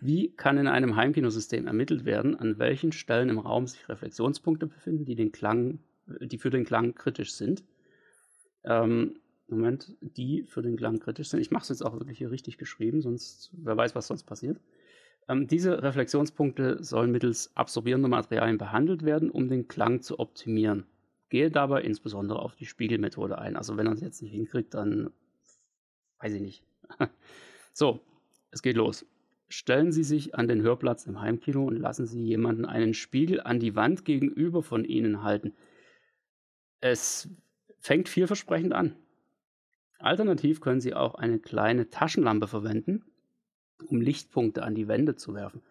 [0.00, 5.04] Wie kann in einem Heimkinosystem ermittelt werden, an welchen Stellen im Raum sich Reflexionspunkte befinden,
[5.04, 7.62] die, den Klang, die für den Klang kritisch sind?
[8.64, 9.16] Ähm,
[9.46, 11.40] Moment, die für den Klang kritisch sind.
[11.40, 14.58] Ich mache es jetzt auch wirklich hier richtig geschrieben, sonst wer weiß, was sonst passiert.
[15.28, 20.86] Ähm, diese Reflexionspunkte sollen mittels absorbierender Materialien behandelt werden, um den Klang zu optimieren.
[21.28, 23.56] Gehe dabei insbesondere auf die Spiegelmethode ein.
[23.56, 25.10] Also wenn er es jetzt nicht hinkriegt, dann
[26.18, 26.64] weiß ich nicht.
[27.72, 28.00] so,
[28.50, 29.04] es geht los.
[29.48, 33.60] Stellen Sie sich an den Hörplatz im Heimkino und lassen Sie jemanden einen Spiegel an
[33.60, 35.54] die Wand gegenüber von Ihnen halten.
[36.80, 37.28] Es
[37.78, 38.96] fängt vielversprechend an.
[39.98, 43.04] Alternativ können Sie auch eine kleine Taschenlampe verwenden,
[43.86, 45.62] um Lichtpunkte an die Wände zu werfen.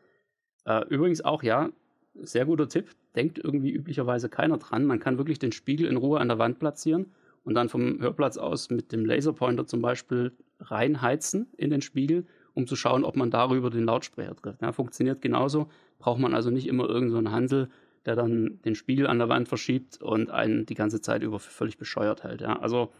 [0.66, 1.70] Äh, übrigens auch, ja,
[2.16, 2.96] sehr guter Tipp.
[3.16, 4.86] Denkt irgendwie üblicherweise keiner dran.
[4.86, 7.08] Man kann wirklich den Spiegel in Ruhe an der Wand platzieren
[7.44, 12.68] und dann vom Hörplatz aus mit dem Laserpointer zum Beispiel reinheizen in den Spiegel, um
[12.68, 14.62] zu schauen, ob man darüber den Lautsprecher trifft.
[14.62, 15.70] Ja, funktioniert genauso.
[16.00, 17.70] Braucht man also nicht immer irgendeinen so Handel,
[18.06, 21.78] der dann den Spiegel an der Wand verschiebt und einen die ganze Zeit über völlig
[21.78, 22.42] bescheuert hält.
[22.42, 22.92] Ja, also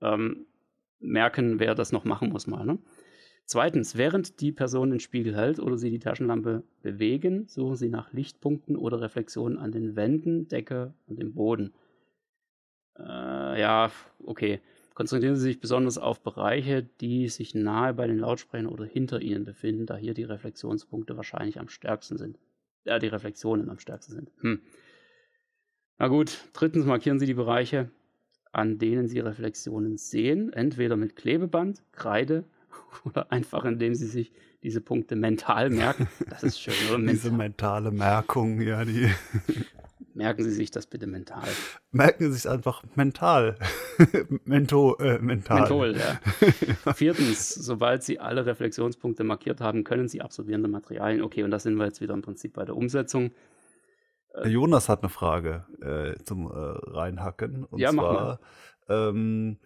[0.00, 0.46] ähm,
[1.00, 2.64] merken, wer das noch machen muss mal.
[2.64, 2.78] Ne?
[3.46, 8.12] Zweitens, während die Person den Spiegel hält oder sie die Taschenlampe bewegen, suchen sie nach
[8.12, 11.74] Lichtpunkten oder Reflexionen an den Wänden, Decke und dem Boden.
[12.98, 13.90] Äh, ja,
[14.24, 14.60] okay.
[14.94, 19.44] Konzentrieren Sie sich besonders auf Bereiche, die sich nahe bei den Lautsprechern oder hinter ihnen
[19.44, 22.38] befinden, da hier die Reflexionspunkte wahrscheinlich am stärksten sind.
[22.84, 24.30] Ja, die Reflexionen am stärksten sind.
[24.40, 24.62] Hm.
[25.98, 27.90] Na gut, drittens markieren Sie die Bereiche,
[28.52, 32.44] an denen Sie Reflexionen sehen, entweder mit Klebeband, Kreide
[33.04, 36.08] oder einfach indem sie sich diese Punkte mental merken.
[36.30, 36.98] Das ist schön, oder?
[36.98, 37.14] Mental.
[37.14, 39.10] Diese mentale Merkung, ja, die.
[40.14, 41.48] Merken Sie sich das bitte mental.
[41.90, 43.56] Merken Sie sich einfach mental.
[44.44, 45.60] Mento, äh, mental.
[45.60, 46.92] Menthol, ja.
[46.94, 51.20] Viertens, sobald Sie alle Reflexionspunkte markiert haben, können Sie absorbierende Materialien.
[51.20, 53.32] Okay, und da sind wir jetzt wieder im Prinzip bei der Umsetzung.
[54.44, 57.64] Jonas hat eine Frage äh, zum äh, Reinhacken.
[57.64, 58.40] Und ja, zwar,
[58.88, 59.58] ähm,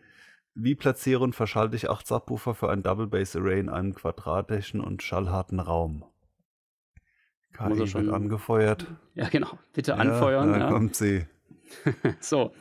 [0.61, 4.81] wie platziere und verschalte ich acht Subwoofer für ein Double Bass Array in einem quadratischen
[4.81, 6.05] und schallharten Raum?
[7.61, 8.87] Muss er schon angefeuert.
[9.15, 9.59] Ja, genau.
[9.73, 10.53] Bitte anfeuern.
[10.53, 10.71] Ja, da ja.
[10.71, 11.27] kommt sie.
[12.21, 12.53] so.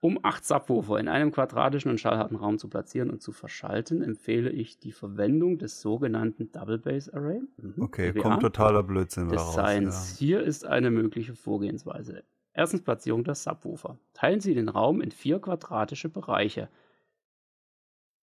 [0.00, 4.50] Um acht Subwoofer in einem quadratischen und schallharten Raum zu platzieren und zu verschalten, empfehle
[4.50, 7.40] ich die Verwendung des sogenannten Double Bass Array.
[7.56, 7.82] Mhm.
[7.82, 8.22] Okay, DBA.
[8.22, 10.12] kommt totaler Blödsinn des Science.
[10.12, 10.26] Ja.
[10.26, 12.22] Hier ist eine mögliche Vorgehensweise.
[12.52, 13.98] Erstens Platzierung der Subwoofer.
[14.14, 16.68] Teilen Sie den Raum in vier quadratische Bereiche.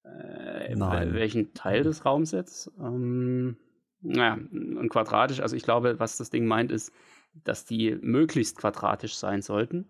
[0.03, 1.13] Äh, Nein.
[1.13, 2.71] welchen Teil des Raums jetzt?
[2.79, 3.57] Ähm,
[4.01, 6.91] naja, ein quadratisch, also ich glaube, was das Ding meint, ist,
[7.33, 9.87] dass die möglichst quadratisch sein sollten,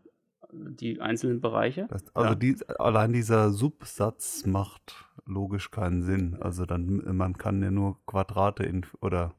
[0.51, 1.87] die einzelnen Bereiche.
[1.89, 2.35] Das, also ja.
[2.35, 6.37] die, allein dieser Subsatz macht logisch keinen Sinn.
[6.39, 9.33] Also dann, man kann ja nur Quadrate in oder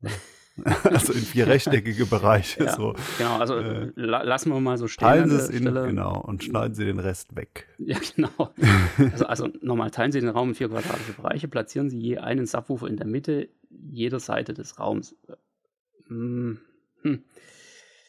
[0.84, 2.64] also in vier rechteckige Bereiche.
[2.64, 2.94] Ja, so.
[3.18, 5.06] Genau, also äh, lassen wir mal so stehen.
[5.06, 7.66] Teilen Sie es in, genau, und schneiden Sie den Rest weg.
[7.78, 8.52] Ja, genau.
[9.12, 12.46] Also, also nochmal, teilen Sie den Raum in vier quadratische Bereiche, platzieren Sie je einen
[12.46, 15.16] Subwoofer in der Mitte jeder Seite des Raums.
[16.08, 16.58] Hm.
[17.02, 17.22] Hm.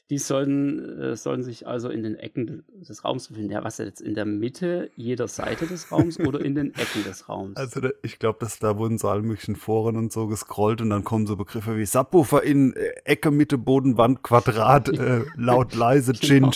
[0.09, 3.51] Die sollen, äh, sollen sich also in den Ecken des Raums befinden.
[3.51, 7.29] Ja, was jetzt in der Mitte jeder Seite des Raums oder in den Ecken des
[7.29, 7.55] Raums?
[7.57, 10.89] Also da, ich glaube, dass da wurden so alle möglichen Foren und so gescrollt und
[10.89, 15.75] dann kommen so Begriffe wie Subwoofer in äh, Ecke, Mitte, Boden, Wand, Quadrat, äh, laut,
[15.75, 16.49] leise, genau.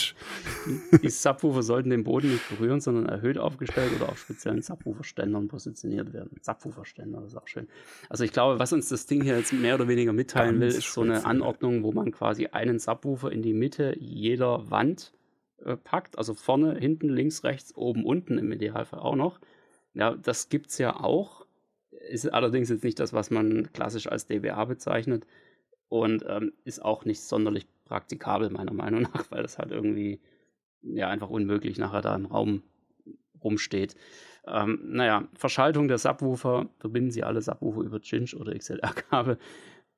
[0.66, 5.46] Die, die Subwoofer sollten den Boden nicht berühren, sondern erhöht aufgestellt oder auf speziellen Subwoofer-Ständern
[5.46, 6.30] positioniert werden.
[6.42, 7.68] Subwoofer-Ständer, das ist auch schön.
[8.08, 10.78] Also ich glaube, was uns das Ding hier jetzt mehr oder weniger mitteilen Ganz will,
[10.80, 15.12] ist so eine Anordnung, wo man quasi einen Subwoofer in die Mitte jeder Wand
[15.64, 19.40] äh, packt, also vorne, hinten, links, rechts, oben, unten im Idealfall auch noch.
[19.94, 21.46] Ja, das gibt es ja auch.
[22.10, 25.26] Ist allerdings jetzt nicht das, was man klassisch als DBA bezeichnet
[25.88, 30.20] und ähm, ist auch nicht sonderlich praktikabel, meiner Meinung nach, weil das halt irgendwie
[30.82, 32.62] ja einfach unmöglich nachher da im Raum
[33.42, 33.94] rumsteht.
[34.46, 39.38] Ähm, naja, Verschaltung der Subwoofer, verbinden Sie alle Subwoofer über Cinch oder XLR-Kabel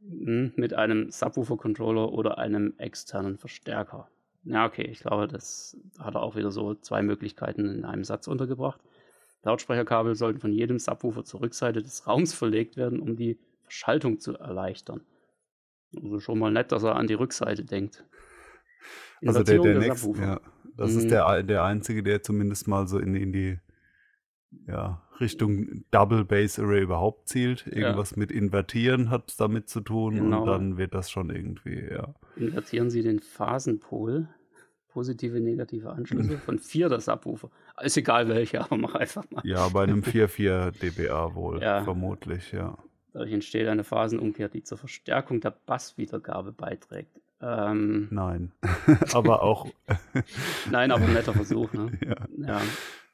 [0.09, 4.09] mit einem Subwoofer-Controller oder einem externen Verstärker.
[4.45, 8.29] Ja, okay, ich glaube, das hat er auch wieder so zwei Möglichkeiten in einem Satz
[8.29, 8.81] untergebracht.
[9.43, 14.37] Lautsprecherkabel sollten von jedem Subwoofer zur Rückseite des Raums verlegt werden, um die Verschaltung zu
[14.37, 15.01] erleichtern.
[15.97, 18.05] Also schon mal nett, dass er an die Rückseite denkt.
[19.25, 20.41] Also der, der, der nächste, ja,
[20.77, 20.99] das mhm.
[20.99, 23.59] ist der, der einzige, der zumindest mal so in, in die
[24.67, 27.67] ja, Richtung Double Base Array überhaupt zielt.
[27.67, 28.19] Irgendwas ja.
[28.19, 30.41] mit Invertieren hat damit zu tun genau.
[30.41, 32.15] und dann wird das schon irgendwie, ja.
[32.37, 34.29] Invertieren Sie den Phasenpol,
[34.89, 37.51] positive, negative Anschlüsse von vier der Subwoofer.
[37.83, 39.43] Ist egal welche, aber mach einfach mal.
[39.45, 41.85] Ja, bei einem 4,4 dBA wohl, ja.
[41.85, 42.79] vermutlich, ja.
[43.13, 47.19] Dadurch entsteht eine Phasenumkehr, die zur Verstärkung der Basswiedergabe beiträgt.
[47.41, 48.53] Ähm, Nein,
[49.13, 49.67] aber auch.
[50.71, 51.73] Nein, aber ein netter Versuch.
[51.73, 51.93] Ne?
[52.05, 52.17] Ja.
[52.39, 52.63] ja.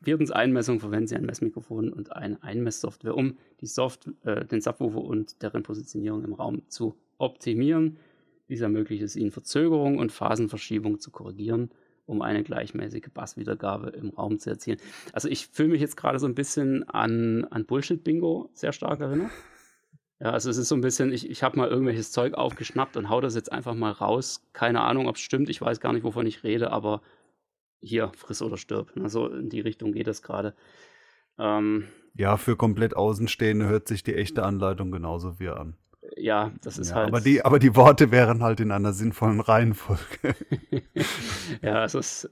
[0.02, 5.00] Viertens Einmessung verwenden Sie ein Messmikrofon und eine Einmesssoftware, um die Soft äh, den Subwoofer
[5.00, 7.98] und deren Positionierung im Raum zu optimieren.
[8.48, 11.70] Dies ermöglicht es Ihnen, Verzögerung und Phasenverschiebung zu korrigieren,
[12.06, 14.78] um eine gleichmäßige Basswiedergabe im Raum zu erzielen.
[15.12, 19.30] Also ich fühle mich jetzt gerade so ein bisschen an, an Bullshit-Bingo sehr stark erinnert.
[20.22, 23.08] Ja, also es ist so ein bisschen, ich, ich habe mal irgendwelches Zeug aufgeschnappt und
[23.08, 24.40] hau das jetzt einfach mal raus.
[24.52, 27.02] Keine Ahnung, ob es stimmt, ich weiß gar nicht, wovon ich rede, aber
[27.80, 28.92] hier, friss oder stirb.
[29.02, 30.54] Also in die Richtung geht das gerade.
[31.40, 35.76] Ähm, ja, für komplett Außenstehende hört sich die echte Anleitung genauso wie an.
[36.16, 37.08] Ja, das ist ja, halt.
[37.08, 40.36] Aber die, aber die Worte wären halt in einer sinnvollen Reihenfolge.
[41.62, 42.30] ja, es ist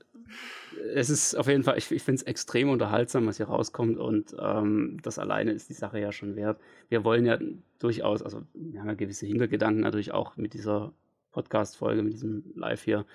[0.94, 4.34] es ist auf jeden Fall, ich, ich finde es extrem unterhaltsam, was hier rauskommt und
[4.38, 6.60] ähm, das alleine ist die Sache ja schon wert.
[6.88, 7.38] Wir wollen ja
[7.78, 10.92] durchaus, also wir haben ja gewisse Hintergedanken natürlich auch mit dieser
[11.32, 13.06] Podcast-Folge, mit diesem Live hier.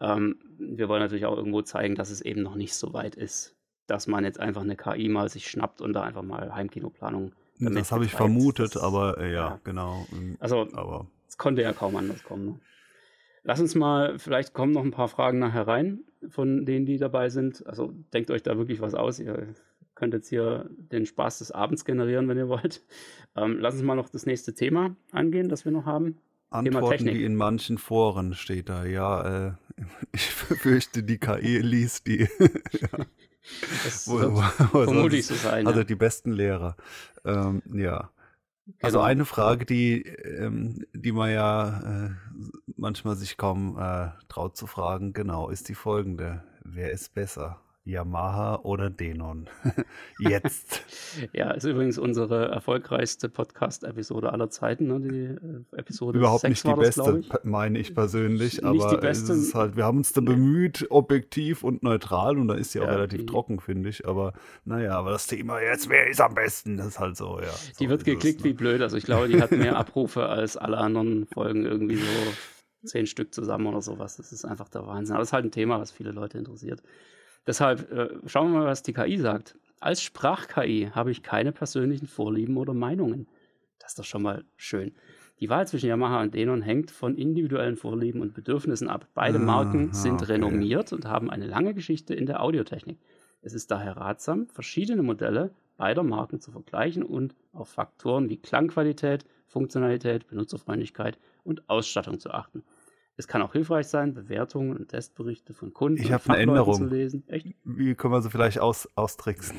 [0.00, 3.56] Ähm, wir wollen natürlich auch irgendwo zeigen, dass es eben noch nicht so weit ist,
[3.86, 7.32] dass man jetzt einfach eine KI mal sich schnappt und da einfach mal Heimkinoplanung.
[7.58, 10.06] Das habe ich vermutet, das, aber äh, ja, ja, genau.
[10.40, 12.46] Also, aber es konnte ja kaum anders kommen.
[12.46, 12.60] Ne?
[13.44, 17.28] Lass uns mal, vielleicht kommen noch ein paar Fragen nachher rein von denen, die dabei
[17.28, 17.66] sind.
[17.66, 19.18] Also denkt euch da wirklich was aus.
[19.18, 19.48] Ihr
[19.94, 22.82] könnt jetzt hier den Spaß des Abends generieren, wenn ihr wollt.
[23.36, 26.18] Ähm, lass uns mal noch das nächste Thema angehen, das wir noch haben.
[26.50, 28.84] Antworten, die in manchen Foren steht da.
[28.84, 29.52] Ja, äh,
[30.12, 32.28] ich fürchte, die KI liest die.
[32.38, 33.06] ja.
[33.84, 34.32] Das wo, wird
[34.72, 35.66] wo, vermutlich so sein.
[35.66, 35.84] Also ja.
[35.84, 36.76] die besten Lehrer.
[37.24, 38.10] Ähm, ja.
[38.80, 39.08] Also genau.
[39.08, 42.10] eine Frage, die, ähm, die man ja äh,
[42.76, 46.42] manchmal sich kaum äh, traut zu fragen, genau, ist die folgende.
[46.64, 47.60] Wer ist besser?
[47.84, 49.48] Yamaha oder Denon?
[50.18, 50.82] Jetzt.
[51.34, 54.86] ja, ist übrigens unsere erfolgreichste Podcast-Episode aller Zeiten.
[54.86, 55.00] Ne?
[55.00, 58.54] Die äh, Episode Überhaupt nicht die beste, meine ich persönlich.
[58.54, 59.32] Nicht aber die beste.
[59.32, 62.38] Es ist halt, wir haben uns da bemüht, objektiv und neutral.
[62.38, 64.08] Und da ist sie auch ja, relativ die, trocken, finde ich.
[64.08, 64.32] Aber
[64.64, 66.78] naja, aber das Thema jetzt, wer ist am besten?
[66.78, 67.52] Das ist halt so, ja.
[67.78, 68.50] Die so wird geklickt es, ne?
[68.50, 68.80] wie blöd.
[68.80, 73.34] Also ich glaube, die hat mehr Abrufe als alle anderen Folgen irgendwie so zehn Stück
[73.34, 74.16] zusammen oder sowas.
[74.16, 75.14] Das ist einfach der Wahnsinn.
[75.14, 76.82] Aber das ist halt ein Thema, was viele Leute interessiert.
[77.46, 79.56] Deshalb äh, schauen wir mal, was die KI sagt.
[79.80, 83.28] Als Sprach-KI habe ich keine persönlichen Vorlieben oder Meinungen.
[83.78, 84.92] Das ist doch schon mal schön.
[85.40, 89.08] Die Wahl zwischen Yamaha und Denon hängt von individuellen Vorlieben und Bedürfnissen ab.
[89.14, 90.32] Beide Marken sind okay.
[90.32, 92.98] renommiert und haben eine lange Geschichte in der Audiotechnik.
[93.42, 99.24] Es ist daher ratsam, verschiedene Modelle beider Marken zu vergleichen und auf Faktoren wie Klangqualität,
[99.46, 102.62] Funktionalität, Benutzerfreundlichkeit und Ausstattung zu achten.
[103.16, 106.74] Es kann auch hilfreich sein, Bewertungen und Testberichte von Kunden ich und eine Änderung.
[106.74, 107.22] zu lesen.
[107.28, 107.46] Echt?
[107.62, 109.56] Wie können wir sie vielleicht aus, austricksen?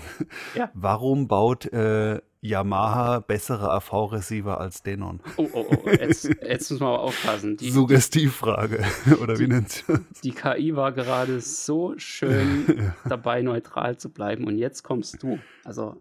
[0.55, 0.69] Ja.
[0.73, 5.21] Warum baut äh, Yamaha bessere AV-Receiver als Denon?
[5.37, 7.55] Oh, oh, oh, jetzt, jetzt müssen wir aber aufpassen.
[7.55, 8.83] Die, Suggestivfrage,
[9.21, 10.01] oder wie nennt das?
[10.21, 12.95] Die KI war gerade so schön ja.
[13.07, 15.39] dabei, neutral zu bleiben und jetzt kommst du.
[15.63, 15.95] Also,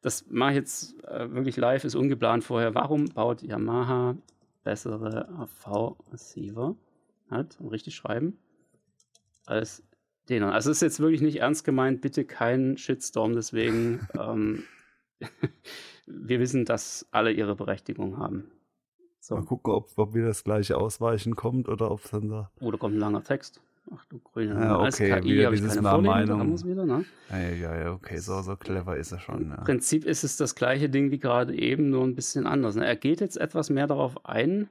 [0.00, 2.74] das mache ich jetzt äh, wirklich live, ist ungeplant vorher.
[2.74, 4.16] Warum baut Yamaha
[4.66, 6.74] bessere AV-Receiver
[7.30, 8.36] hat, und richtig schreiben,
[9.46, 9.84] als
[10.28, 10.42] den.
[10.42, 14.06] Also ist jetzt wirklich nicht ernst gemeint, bitte keinen Shitstorm deswegen.
[14.18, 14.64] ähm,
[16.06, 18.50] wir wissen, dass alle ihre Berechtigung haben.
[19.20, 19.36] So.
[19.36, 22.60] Mal gucken, ob, ob wieder das gleiche Ausweichen kommt oder ob es dann sagt.
[22.60, 23.62] Oder kommt ein langer Text.
[23.94, 24.54] Ach du grüne.
[24.54, 26.62] Ja, okay, Als KI wieder dieses Mal Meinung.
[26.64, 27.04] Wieder, ne?
[27.30, 29.42] ja, ja, ja, okay, so, so clever ist er schon.
[29.42, 29.58] Im ja.
[29.58, 32.74] Prinzip ist es das gleiche Ding wie gerade eben, nur ein bisschen anders.
[32.74, 32.86] Ne?
[32.86, 34.68] Er geht jetzt etwas mehr darauf ein,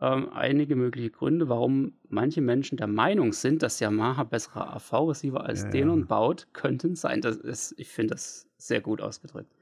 [0.00, 5.62] ähm, einige mögliche Gründe, warum manche Menschen der Meinung sind, dass Yamaha bessere AV-Receiver als
[5.62, 7.22] ja, Denon baut, könnten sein.
[7.22, 9.54] Das ist, ich finde das sehr gut ausgedrückt.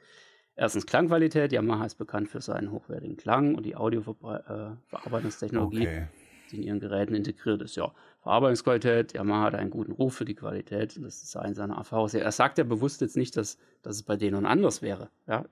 [0.56, 1.52] Erstens Klangqualität.
[1.52, 5.86] Yamaha ist bekannt für seinen hochwertigen Klang und die Audioverarbeitungstechnologie.
[5.86, 6.08] Okay
[6.50, 7.76] die in ihren Geräten integriert ist.
[7.76, 7.92] Ja,
[8.28, 12.12] Verarbeitungsqualität, Yamaha hat einen guten Ruf für die Qualität und das Design seiner AVs.
[12.12, 15.08] Er sagt ja bewusst jetzt nicht, dass, dass es bei denen anders wäre.
[15.26, 15.46] Ja,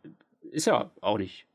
[0.50, 1.46] ist ja auch nicht.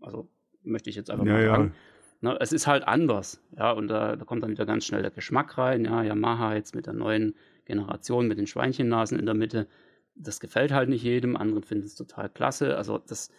[0.00, 0.28] Also
[0.62, 1.74] möchte ich jetzt einfach ja, mal sagen.
[2.22, 2.30] Ja.
[2.30, 5.10] Ne, es ist halt anders, ja, und da, da, kommt dann wieder ganz schnell der
[5.10, 7.34] Geschmack rein, ja, Yamaha jetzt mit der neuen
[7.64, 9.66] Generation, mit den Schweinchennasen in der Mitte,
[10.14, 13.30] das gefällt halt nicht jedem, anderen finden es total klasse, also das,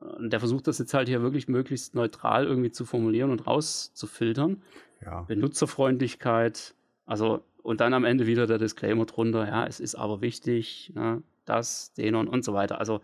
[0.00, 4.62] der versucht das jetzt halt hier wirklich möglichst neutral irgendwie zu formulieren und rauszufiltern.
[5.04, 5.22] Ja.
[5.22, 6.74] Benutzerfreundlichkeit,
[7.04, 11.22] also und dann am Ende wieder der Disclaimer drunter, ja, es ist aber wichtig, ne,
[11.44, 12.78] das, den und, und so weiter.
[12.78, 13.00] Also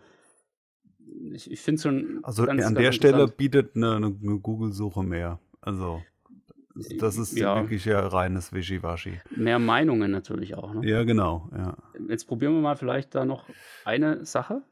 [1.33, 2.19] ich, ich finde es schon.
[2.23, 5.39] Also ganz, an ganz der Stelle bietet eine, eine Google-Suche mehr.
[5.61, 6.01] Also
[6.99, 7.55] das ist ja.
[7.61, 9.19] wirklich ja reines Wischiwaschi.
[9.35, 10.73] Mehr Meinungen natürlich auch.
[10.73, 10.89] Ne?
[10.89, 11.49] Ja, genau.
[11.55, 11.77] Ja.
[12.09, 13.45] Jetzt probieren wir mal vielleicht da noch
[13.85, 14.63] eine Sache.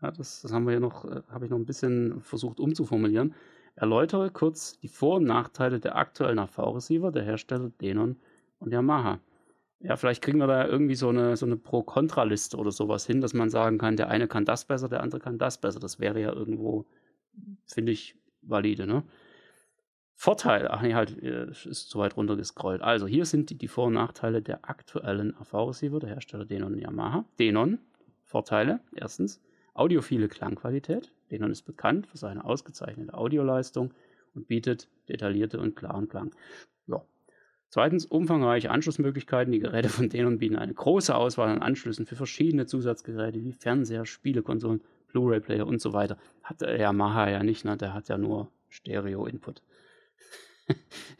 [0.00, 3.34] Ja, das, das haben wir ja noch, äh, habe ich noch ein bisschen versucht umzuformulieren.
[3.76, 8.16] Erläutere kurz die Vor- und Nachteile der aktuellen AV-Receiver der Hersteller Denon
[8.58, 9.20] und Yamaha.
[9.80, 13.34] Ja, vielleicht kriegen wir da irgendwie so eine, so eine Pro-Kontra-Liste oder sowas hin, dass
[13.34, 15.80] man sagen kann, der eine kann das besser, der andere kann das besser.
[15.80, 16.86] Das wäre ja irgendwo,
[17.66, 19.02] finde ich, valide, ne?
[20.16, 22.80] Vorteil, ach nee, halt, äh, ist zu weit runtergescrollt.
[22.80, 26.80] Also, hier sind die, die Vor- und Nachteile der aktuellen AV-Receiver, der Hersteller Denon und
[26.80, 27.24] Yamaha.
[27.38, 27.78] Denon,
[28.22, 29.42] Vorteile, erstens,
[29.74, 31.12] audiophile Klangqualität.
[31.34, 33.92] Denon ist bekannt für seine ausgezeichnete Audioleistung
[34.34, 36.34] und bietet detaillierte und klaren Klang.
[36.86, 37.02] Ja,
[37.74, 39.52] Zweitens umfangreiche Anschlussmöglichkeiten.
[39.52, 44.06] Die Geräte von denen bieten eine große Auswahl an Anschlüssen für verschiedene Zusatzgeräte wie Fernseher,
[44.06, 46.16] Spielekonsolen, Blu-ray-Player und so weiter.
[46.44, 47.76] Hat der Yamaha ja nicht, ne?
[47.76, 49.60] der hat ja nur Stereo-Input.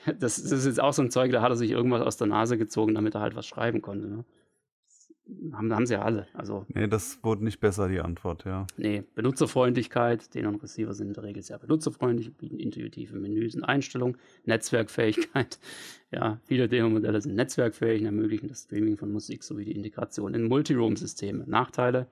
[0.06, 2.28] das, das, ist jetzt auch so ein Zeug, da hat er sich irgendwas aus der
[2.28, 4.06] Nase gezogen, damit er halt was schreiben konnte.
[4.06, 4.24] Ne?
[5.52, 6.26] Haben, haben sie ja alle.
[6.34, 8.66] Also, nee, das wurde nicht besser, die Antwort, ja.
[8.76, 13.64] Nee, Benutzerfreundlichkeit, den und Receiver sind in der Regel sehr benutzerfreundlich, bieten intuitive Menüs und
[13.64, 15.58] Einstellungen, Netzwerkfähigkeit.
[16.10, 20.44] Ja, viele Demo-Modelle sind netzwerkfähig und ermöglichen das Streaming von Musik sowie die Integration in
[20.46, 21.42] Multiroom-Systeme.
[21.48, 22.06] Nachteile: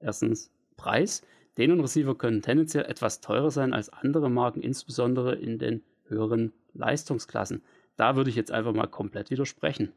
[0.00, 1.22] erstens Preis.
[1.56, 6.52] Den und Receiver können tendenziell etwas teurer sein als andere Marken, insbesondere in den höheren
[6.74, 7.62] Leistungsklassen.
[7.96, 9.92] Da würde ich jetzt einfach mal komplett widersprechen.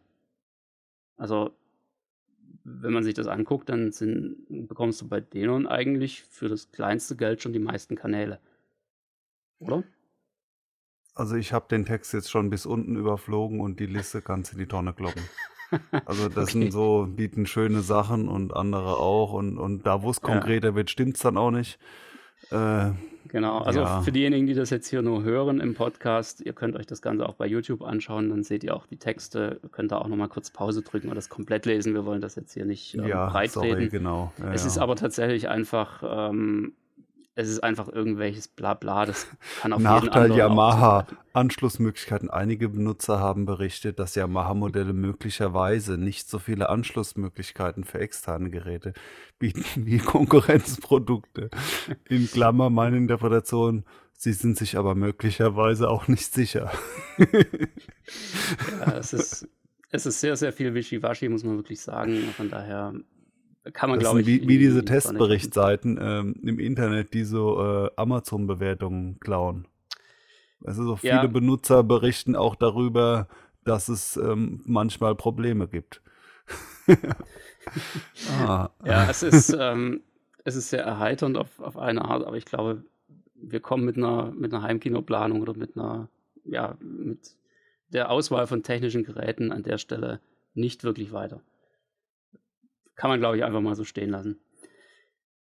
[1.17, 1.51] Also
[2.63, 7.15] wenn man sich das anguckt, dann sind, bekommst du bei Denon eigentlich für das kleinste
[7.15, 8.39] Geld schon die meisten Kanäle.
[9.59, 9.83] Oder?
[11.15, 14.59] Also ich habe den Text jetzt schon bis unten überflogen und die Liste kannst in
[14.59, 15.23] die Tonne kloppen.
[16.05, 16.63] Also das okay.
[16.63, 20.75] sind so, bieten schöne Sachen und andere auch und, und da, wo es konkreter ja.
[20.75, 21.77] wird, stimmt es dann auch nicht.
[22.51, 22.91] Äh,
[23.27, 24.01] genau, also ja.
[24.01, 27.27] für diejenigen, die das jetzt hier nur hören im Podcast, ihr könnt euch das Ganze
[27.27, 30.49] auch bei YouTube anschauen, dann seht ihr auch die Texte, könnt da auch nochmal kurz
[30.49, 31.93] Pause drücken und das komplett lesen.
[31.93, 33.91] Wir wollen das jetzt hier nicht ähm, ja, breit sorry, reden.
[33.91, 34.33] Genau.
[34.39, 36.73] Ja, es ist aber tatsächlich einfach ähm,
[37.39, 39.25] es ist einfach irgendwelches Blabla, das
[39.61, 42.29] kann auf Nachteil Yamaha Anschlussmöglichkeiten.
[42.29, 48.93] Einige Benutzer haben berichtet, dass Yamaha-Modelle möglicherweise nicht so viele Anschlussmöglichkeiten für externe Geräte
[49.37, 51.49] bieten wie Konkurrenzprodukte.
[52.09, 56.69] In Klammer meine Interpretation, sie sind sich aber möglicherweise auch nicht sicher.
[58.81, 59.47] ja, es ist,
[59.91, 62.17] es ist sehr, sehr viel Wischiwaschi, muss man wirklich sagen.
[62.35, 62.93] Von daher
[63.73, 64.27] kann man, glaube ich.
[64.27, 69.67] Wie, wie diese Testberichtsseiten ähm, im Internet, die so äh, Amazon-Bewertungen klauen.
[70.63, 71.27] Also so viele ja.
[71.27, 73.27] Benutzer berichten auch darüber,
[73.63, 76.01] dass es ähm, manchmal Probleme gibt.
[78.45, 78.69] ah.
[78.83, 80.01] Ja, es ist, ähm,
[80.43, 82.83] es ist sehr erheiternd auf, auf eine Art, aber ich glaube,
[83.35, 86.09] wir kommen mit einer, mit einer Heimkinoplanung oder mit einer,
[86.45, 87.35] ja, mit
[87.89, 90.19] der Auswahl von technischen Geräten an der Stelle
[90.53, 91.41] nicht wirklich weiter.
[92.99, 94.41] Kann man, glaube ich, einfach mal so stehen lassen.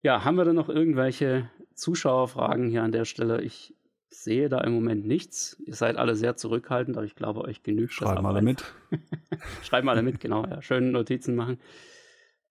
[0.02, 3.40] Ja, haben wir dann noch irgendwelche Zuschauerfragen hier an der Stelle?
[3.40, 3.74] Ich
[4.10, 5.56] sehe da im Moment nichts.
[5.64, 8.14] Ihr seid alle sehr zurückhaltend, aber ich glaube, euch genügt Schreiben das.
[8.16, 8.64] Schreiben alle mit.
[9.62, 10.44] Schreiben alle mit, genau.
[10.44, 10.60] Ja.
[10.60, 11.58] Schön Notizen machen.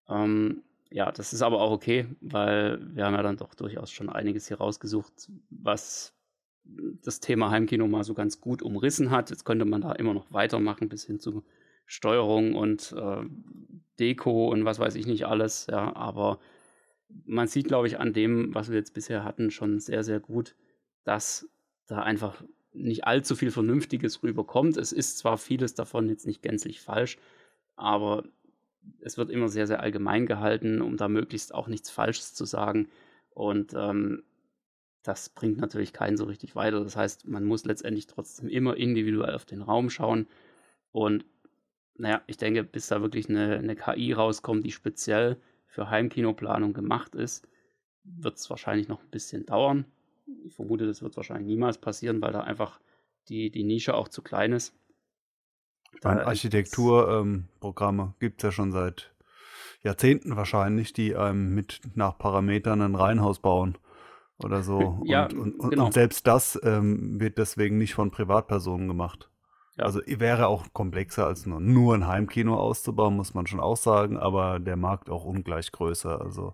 [0.09, 4.09] Ähm, ja, das ist aber auch okay, weil wir haben ja dann doch durchaus schon
[4.09, 6.15] einiges hier rausgesucht, was
[6.63, 9.29] das Thema Heimkino mal so ganz gut umrissen hat.
[9.29, 11.43] Jetzt könnte man da immer noch weitermachen bis hin zu
[11.85, 13.23] Steuerung und äh,
[13.99, 16.39] Deko und was weiß ich nicht alles, ja, aber
[17.25, 20.55] man sieht, glaube ich, an dem, was wir jetzt bisher hatten, schon sehr, sehr gut,
[21.03, 21.47] dass
[21.87, 22.43] da einfach
[22.73, 24.77] nicht allzu viel Vernünftiges rüberkommt.
[24.77, 27.17] Es ist zwar vieles davon jetzt nicht gänzlich falsch,
[27.75, 28.23] aber
[28.99, 32.89] es wird immer sehr, sehr allgemein gehalten, um da möglichst auch nichts Falsches zu sagen.
[33.29, 34.23] Und ähm,
[35.03, 36.83] das bringt natürlich keinen so richtig weiter.
[36.83, 40.27] Das heißt, man muss letztendlich trotzdem immer individuell auf den Raum schauen.
[40.91, 41.25] Und
[41.97, 47.15] naja, ich denke, bis da wirklich eine, eine KI rauskommt, die speziell für Heimkinoplanung gemacht
[47.15, 47.47] ist,
[48.03, 49.85] wird es wahrscheinlich noch ein bisschen dauern.
[50.45, 52.79] Ich vermute, das wird wahrscheinlich niemals passieren, weil da einfach
[53.29, 54.73] die, die Nische auch zu klein ist.
[56.03, 59.13] Architekturprogramme ähm, gibt es ja schon seit
[59.81, 63.77] Jahrzehnten wahrscheinlich, die einem mit nach Parametern ein Reihenhaus bauen
[64.43, 65.01] oder so.
[65.05, 65.85] ja, und, und, genau.
[65.85, 69.29] und selbst das ähm, wird deswegen nicht von Privatpersonen gemacht.
[69.77, 69.85] Ja.
[69.85, 74.17] Also wäre auch komplexer als nur, nur ein Heimkino auszubauen, muss man schon auch sagen,
[74.17, 76.21] aber der Markt auch ungleich größer.
[76.21, 76.53] Also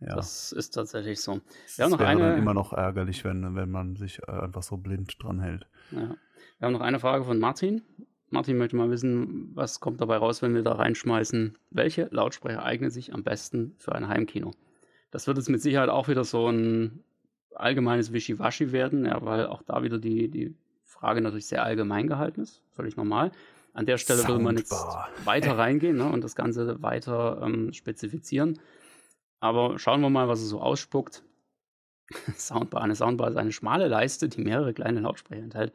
[0.00, 0.16] ja.
[0.16, 1.40] Das ist tatsächlich so.
[1.76, 4.62] Wir haben noch wäre eine, dann immer noch ärgerlich, wenn, wenn man sich äh, einfach
[4.62, 5.66] so blind dran hält.
[5.92, 6.16] Ja.
[6.58, 7.82] Wir haben noch eine Frage von Martin.
[8.30, 11.56] Martin möchte mal wissen, was kommt dabei raus, wenn wir da reinschmeißen?
[11.70, 14.52] Welche Lautsprecher eignen sich am besten für ein Heimkino?
[15.10, 17.04] Das wird jetzt mit Sicherheit auch wieder so ein
[17.54, 20.56] allgemeines Wischiwaschi werden, ja, weil auch da wieder die, die
[21.02, 22.62] Frage natürlich sehr allgemein gehalten ist.
[22.76, 23.32] Völlig normal.
[23.72, 24.36] An der Stelle Soundbar.
[24.36, 24.70] würde man jetzt
[25.24, 28.60] weiter reingehen ne, und das Ganze weiter ähm, spezifizieren.
[29.40, 31.24] Aber schauen wir mal, was es so ausspuckt.
[32.36, 32.82] Soundbar.
[32.82, 35.72] Eine Soundbar ist eine schmale Leiste, die mehrere kleine Lautsprecher enthält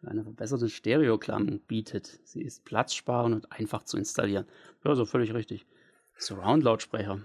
[0.00, 2.20] und eine verbesserte Stereoklang bietet.
[2.22, 4.46] Sie ist platzsparend und einfach zu installieren.
[4.84, 5.66] Ja, so völlig richtig.
[6.18, 7.20] Surround-Lautsprecher.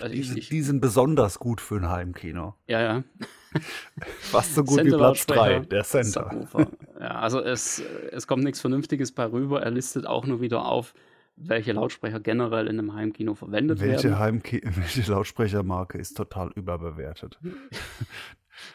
[0.00, 2.54] Also die, ich, die, sind besonders gut für ein Heimkino.
[2.66, 3.04] Ja, ja.
[4.20, 6.30] Fast so gut wie Platz 3, der Center.
[6.32, 6.70] Subwoofer.
[6.98, 9.62] Ja, also es, es kommt nichts Vernünftiges bei rüber.
[9.62, 10.94] Er listet auch nur wieder auf,
[11.36, 14.18] welche Lautsprecher generell in einem Heimkino verwendet welche werden.
[14.18, 17.38] Heimki welche Lautsprechermarke ist total überbewertet?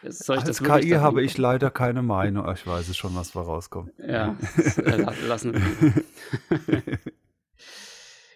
[0.02, 2.50] Als KI habe ich leider keine Meinung.
[2.54, 3.92] Ich weiß es schon, was da rauskommt.
[3.98, 4.34] Ja,
[4.78, 6.80] äh, lassen wir.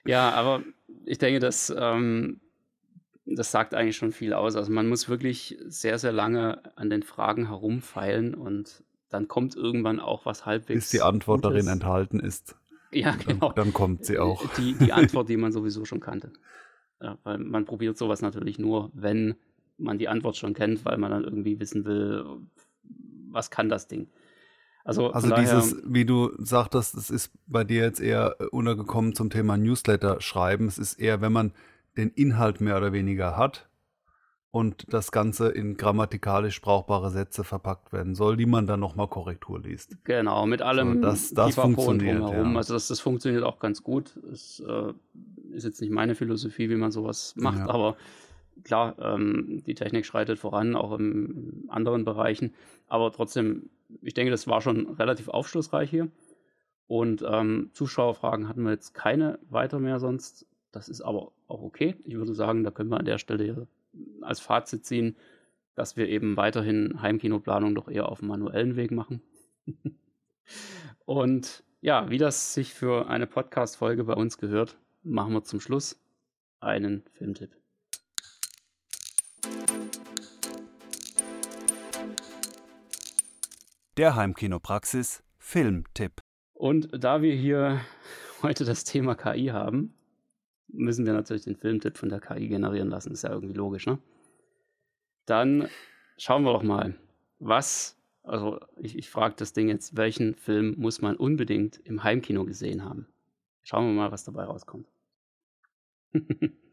[0.05, 0.63] ja, aber
[1.09, 2.41] ich denke, dass ähm,
[3.25, 4.57] das sagt eigentlich schon viel aus.
[4.57, 10.01] Also man muss wirklich sehr, sehr lange an den Fragen herumfeilen und dann kommt irgendwann
[10.01, 10.85] auch was halbwegs.
[10.85, 11.55] Bis die Antwort Gutes.
[11.55, 12.57] darin enthalten ist.
[12.93, 13.49] Ja, genau.
[13.53, 14.45] Dann, dann, kommt sie auch.
[14.57, 16.33] Die, die Antwort, die man sowieso schon kannte.
[17.01, 19.37] Ja, weil man probiert sowas natürlich nur, wenn
[19.77, 22.25] man die Antwort schon kennt, weil man dann irgendwie wissen will,
[23.31, 24.09] was kann das Ding.
[24.89, 29.29] Also, also dieses, wie du sagtest, es ist bei dir jetzt eher äh, untergekommen zum
[29.29, 30.67] Thema Newsletter schreiben.
[30.67, 31.53] Es ist eher, wenn man
[31.99, 33.69] den Inhalt mehr oder weniger hat
[34.51, 39.61] und das Ganze in grammatikalisch brauchbare Sätze verpackt werden soll, die man dann nochmal Korrektur
[39.61, 39.99] liest.
[40.05, 42.21] Genau, mit allem so, das, das funktioniert.
[42.21, 42.55] Ja.
[42.55, 44.19] Also das, das funktioniert auch ganz gut.
[44.33, 44.95] Es äh,
[45.53, 47.69] ist jetzt nicht meine Philosophie, wie man sowas macht, ja.
[47.69, 47.99] aber
[48.65, 52.55] klar, ähm, die Technik schreitet voran, auch in anderen Bereichen.
[52.87, 53.71] Aber trotzdem,
[54.03, 56.09] ich denke, das war schon relativ aufschlussreich hier.
[56.87, 60.47] Und ähm, Zuschauerfragen hatten wir jetzt keine weiter mehr sonst.
[60.73, 61.97] Das ist aber auch okay.
[62.05, 63.67] Ich würde sagen, da können wir an der Stelle
[64.23, 65.17] als Fazit ziehen,
[65.75, 69.23] dass wir eben weiterhin Heimkinoplanung doch eher auf manuellen Weg machen.
[71.05, 76.03] Und ja, wie das sich für eine Podcast-Folge bei uns gehört, machen wir zum Schluss
[76.61, 77.58] einen Filmtipp.
[83.99, 86.21] Der Heimkinopraxis Filmtipp.
[86.55, 87.81] Und da wir hier
[88.43, 89.93] heute das Thema KI haben,
[90.69, 93.11] müssen wir natürlich den Filmtipp von der KI generieren lassen.
[93.11, 93.99] Ist ja irgendwie logisch, ne?
[95.27, 95.69] Dann
[96.17, 96.95] schauen wir doch mal,
[97.41, 102.45] was, also ich, ich frage das Ding jetzt, welchen Film muss man unbedingt im Heimkino
[102.45, 103.09] gesehen haben?
[103.63, 104.87] Schauen wir mal, was dabei rauskommt.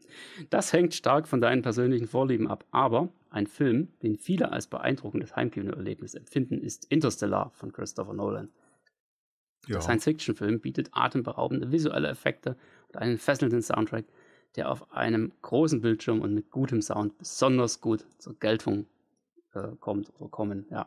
[0.50, 5.36] Das hängt stark von deinen persönlichen Vorlieben ab, aber ein Film, den viele als beeindruckendes
[5.36, 8.48] Heimkinoerlebnis empfinden, ist Interstellar von Christopher Nolan.
[9.66, 9.74] Ja.
[9.74, 12.56] Der Science-Fiction-Film bietet atemberaubende visuelle Effekte
[12.88, 14.04] und einen fesselnden Soundtrack,
[14.54, 18.86] der auf einem großen Bildschirm und mit gutem Sound besonders gut zur Geltung
[19.54, 20.86] äh, kommt oder kommen, ja.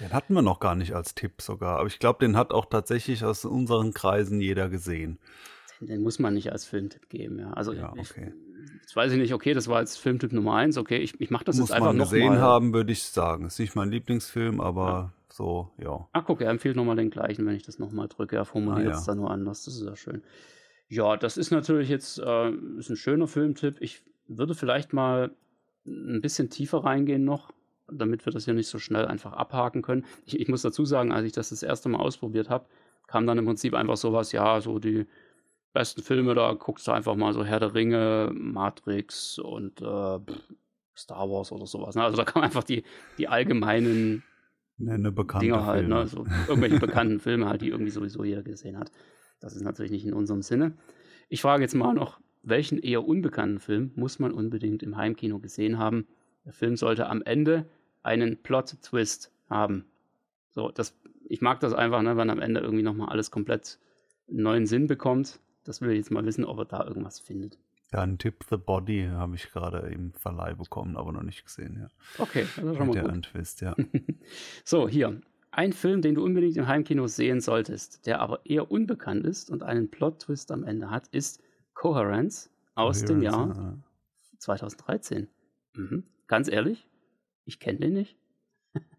[0.00, 2.66] Den hatten wir noch gar nicht als Tipp sogar, aber ich glaube, den hat auch
[2.66, 5.18] tatsächlich aus unseren Kreisen jeder gesehen.
[5.80, 7.52] Den, den muss man nicht als Filmtipp geben, ja.
[7.52, 8.32] Also ja, okay.
[8.34, 8.45] ich,
[8.80, 11.44] jetzt weiß ich nicht, okay, das war jetzt Filmtipp Nummer eins, okay, ich, ich mache
[11.44, 12.06] das Muss jetzt einfach nochmal.
[12.06, 12.40] gesehen mal.
[12.40, 13.46] haben, würde ich sagen.
[13.46, 15.12] Ist nicht mein Lieblingsfilm, aber ja.
[15.28, 16.08] so, ja.
[16.12, 18.36] Ach, guck, er empfiehlt nochmal den gleichen, wenn ich das nochmal drücke.
[18.36, 19.06] Er formuliert es ah, ja.
[19.06, 20.22] dann nur anders, das ist ja schön.
[20.88, 23.76] Ja, das ist natürlich jetzt äh, ist ein schöner Filmtipp.
[23.80, 25.34] Ich würde vielleicht mal
[25.86, 27.52] ein bisschen tiefer reingehen noch,
[27.90, 30.04] damit wir das hier nicht so schnell einfach abhaken können.
[30.24, 32.66] Ich, ich muss dazu sagen, als ich das das erste Mal ausprobiert habe,
[33.06, 35.06] kam dann im Prinzip einfach sowas, ja, so die
[35.76, 40.18] besten Filme, da guckst du einfach mal so Herr der Ringe, Matrix und äh,
[40.96, 41.94] Star Wars oder sowas.
[41.94, 42.02] Ne?
[42.02, 42.82] Also da kann man einfach die,
[43.18, 44.22] die allgemeinen
[44.78, 46.06] Nenne Dinge halt, ne?
[46.06, 48.90] so irgendwelche bekannten Filme halt, die irgendwie sowieso jeder gesehen hat.
[49.38, 50.72] Das ist natürlich nicht in unserem Sinne.
[51.28, 55.78] Ich frage jetzt mal noch, welchen eher unbekannten Film muss man unbedingt im Heimkino gesehen
[55.78, 56.06] haben?
[56.46, 57.66] Der Film sollte am Ende
[58.02, 59.84] einen Plot-Twist haben.
[60.54, 60.98] So, das,
[61.28, 63.78] ich mag das einfach, ne, wenn am Ende irgendwie nochmal alles komplett
[64.26, 65.38] neuen Sinn bekommt.
[65.68, 67.58] Das will ich jetzt mal wissen, ob er da irgendwas findet.
[67.92, 71.78] Ja, ein Tipp The Body habe ich gerade im Verleih bekommen, aber noch nicht gesehen,
[71.80, 71.88] ja.
[72.18, 73.24] Okay, also schon mal gut.
[73.26, 73.76] Twist, ja.
[74.64, 75.20] so, hier.
[75.52, 79.62] Ein Film, den du unbedingt im Heimkino sehen solltest, der aber eher unbekannt ist und
[79.62, 83.78] einen Plot-Twist am Ende hat, ist Coherence aus Coherence, dem Jahr ja.
[84.38, 85.28] 2013.
[85.74, 86.04] Mhm.
[86.26, 86.86] Ganz ehrlich,
[87.44, 88.16] ich kenne den nicht.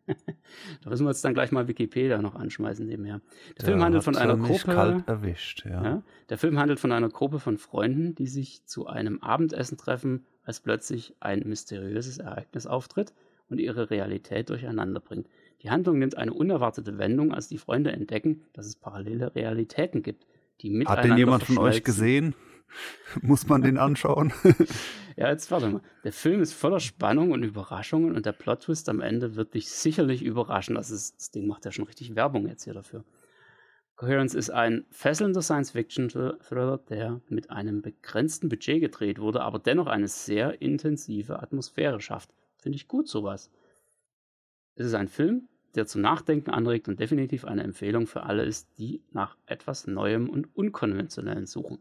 [0.83, 3.21] da müssen wir jetzt dann gleich mal Wikipedia noch anschmeißen nebenher.
[3.57, 4.71] Der, Film handelt von einer Gruppe.
[4.71, 5.83] Kalt erwischt, ja.
[5.83, 6.03] ja.
[6.29, 10.61] Der Film handelt von einer Gruppe von Freunden, die sich zu einem Abendessen treffen, als
[10.61, 13.13] plötzlich ein mysteriöses Ereignis auftritt
[13.49, 15.27] und ihre Realität durcheinander bringt.
[15.61, 20.25] Die Handlung nimmt eine unerwartete Wendung, als die Freunde entdecken, dass es parallele Realitäten gibt,
[20.61, 22.35] die miteinander Hat den jemand von euch gesehen?
[23.21, 24.33] Muss man den anschauen?
[25.15, 25.81] ja, jetzt warte mal.
[26.03, 30.23] Der Film ist voller Spannung und Überraschungen und der Plot-Twist am Ende wird dich sicherlich
[30.23, 30.75] überraschen.
[30.75, 33.03] Das, ist, das Ding macht ja schon richtig Werbung jetzt hier dafür.
[33.95, 40.07] Coherence ist ein fesselnder Science-Fiction-Thriller, der mit einem begrenzten Budget gedreht wurde, aber dennoch eine
[40.07, 42.29] sehr intensive Atmosphäre schafft.
[42.59, 43.49] Finde ich gut sowas.
[44.75, 48.67] Es ist ein Film, der zum Nachdenken anregt und definitiv eine Empfehlung für alle ist,
[48.77, 51.79] die nach etwas Neuem und Unkonventionellen suchen.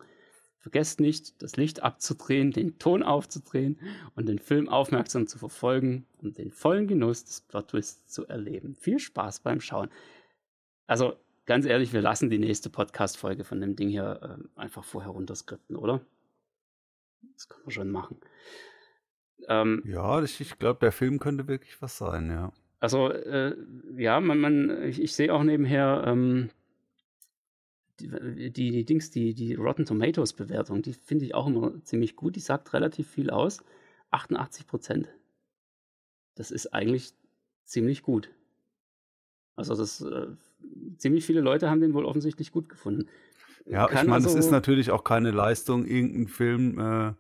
[0.67, 3.79] Vergesst nicht, das Licht abzudrehen, den Ton aufzudrehen
[4.17, 8.75] und den Film aufmerksam zu verfolgen, um den vollen Genuss des Plot-Twists zu erleben.
[8.75, 9.91] Viel Spaß beim Schauen.
[10.89, 11.15] Also,
[11.45, 15.77] ganz ehrlich, wir lassen die nächste Podcast-Folge von dem Ding hier äh, einfach vorher runterskripten,
[15.77, 16.01] oder?
[17.35, 18.19] Das können wir schon machen.
[19.47, 22.53] Ähm, ja, ich, ich glaube, der Film könnte wirklich was sein, ja.
[22.81, 23.55] Also, äh,
[23.97, 26.51] ja, man, man, ich, ich sehe auch nebenher ähm,
[28.01, 32.37] die, die, Dings, die, die Rotten Tomatoes Bewertung, die finde ich auch immer ziemlich gut.
[32.37, 33.63] Die sagt relativ viel aus.
[34.11, 35.09] 88 Prozent.
[36.35, 37.13] Das ist eigentlich
[37.65, 38.31] ziemlich gut.
[39.57, 40.27] Also das äh,
[40.99, 43.09] ziemlich viele Leute haben den wohl offensichtlich gut gefunden.
[43.65, 47.15] Ja, Kann ich meine, also, es ist natürlich auch keine Leistung, irgendein Film äh,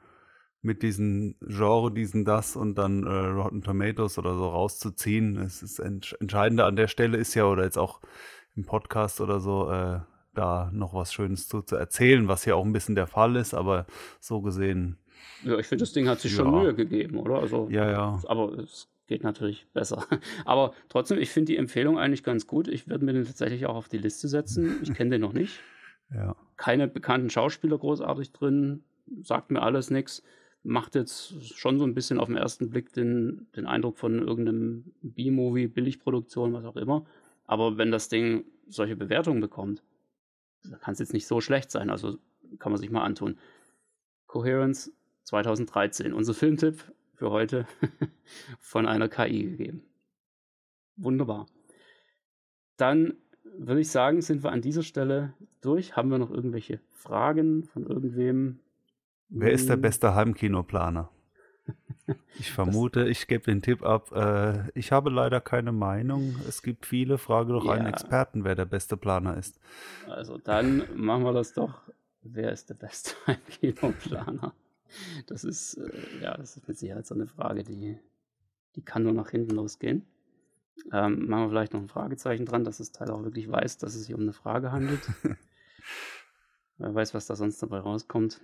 [0.62, 5.36] mit diesen Genre, diesen das und dann äh, Rotten Tomatoes oder so rauszuziehen.
[5.38, 8.00] Es ist ent entscheidende an der Stelle ist ja, oder jetzt auch
[8.54, 10.00] im Podcast oder so, äh,
[10.36, 13.54] da noch was Schönes zu, zu erzählen, was hier auch ein bisschen der Fall ist,
[13.54, 13.86] aber
[14.20, 14.98] so gesehen.
[15.44, 16.38] Ja, ich finde, das Ding hat sich ja.
[16.38, 17.40] schon Mühe gegeben, oder?
[17.40, 18.20] Also, ja, ja.
[18.26, 20.04] Aber es geht natürlich besser.
[20.44, 22.66] Aber trotzdem, ich finde die Empfehlung eigentlich ganz gut.
[22.66, 24.80] Ich werde mir den tatsächlich auch auf die Liste setzen.
[24.82, 25.60] Ich kenne den noch nicht.
[26.14, 26.36] Ja.
[26.56, 28.84] Keine bekannten Schauspieler großartig drin,
[29.22, 30.22] sagt mir alles nichts
[30.66, 34.84] macht jetzt schon so ein bisschen auf den ersten Blick den, den Eindruck von irgendeinem
[35.00, 37.06] B-Movie, Billigproduktion, was auch immer.
[37.46, 39.82] Aber wenn das Ding solche Bewertungen bekommt,
[40.80, 41.90] kann es jetzt nicht so schlecht sein.
[41.90, 42.18] Also
[42.58, 43.38] kann man sich mal antun.
[44.26, 44.92] Coherence
[45.24, 46.12] 2013.
[46.12, 46.84] Unser Filmtipp
[47.14, 47.66] für heute
[48.60, 49.82] von einer KI gegeben.
[50.96, 51.46] Wunderbar.
[52.76, 53.14] Dann
[53.58, 55.96] würde ich sagen, sind wir an dieser Stelle durch.
[55.96, 58.60] Haben wir noch irgendwelche Fragen von irgendwem?
[59.28, 59.82] Wer ist der hm.
[59.82, 61.10] beste Heimkinoplaner?
[62.38, 64.12] Ich vermute, das, ich gebe den Tipp ab.
[64.12, 66.36] Äh, ich habe leider keine Meinung.
[66.48, 67.18] Es gibt viele.
[67.18, 67.72] Frage doch ja.
[67.72, 69.58] einen Experten, wer der beste Planer ist.
[70.08, 71.80] Also dann machen wir das doch.
[72.22, 74.52] Wer ist der beste Heimkinoplaner?
[75.26, 77.98] Das ist, äh, ja, das ist mit Sicherheit so eine Frage, die,
[78.76, 80.06] die kann nur nach hinten losgehen.
[80.92, 83.94] Ähm, machen wir vielleicht noch ein Fragezeichen dran, dass das Teil auch wirklich weiß, dass
[83.94, 85.00] es sich um eine Frage handelt.
[86.78, 88.40] Wer weiß, was da sonst dabei rauskommt.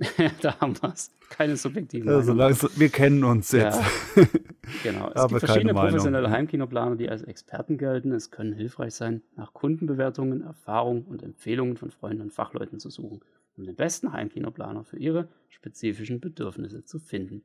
[0.40, 1.12] da haben wir es.
[1.28, 3.80] Keine subjektiven ja, solange Wir kennen uns jetzt.
[4.16, 4.24] Ja,
[4.82, 5.10] genau.
[5.10, 8.12] Es Aber gibt verschiedene professionelle Heimkinoplaner, die als Experten gelten.
[8.12, 13.20] Es können hilfreich sein, nach Kundenbewertungen, Erfahrungen und Empfehlungen von Freunden und Fachleuten zu suchen,
[13.56, 17.42] um den besten Heimkinoplaner für ihre spezifischen Bedürfnisse zu finden.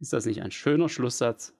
[0.00, 1.54] Ist das nicht ein schöner Schlusssatz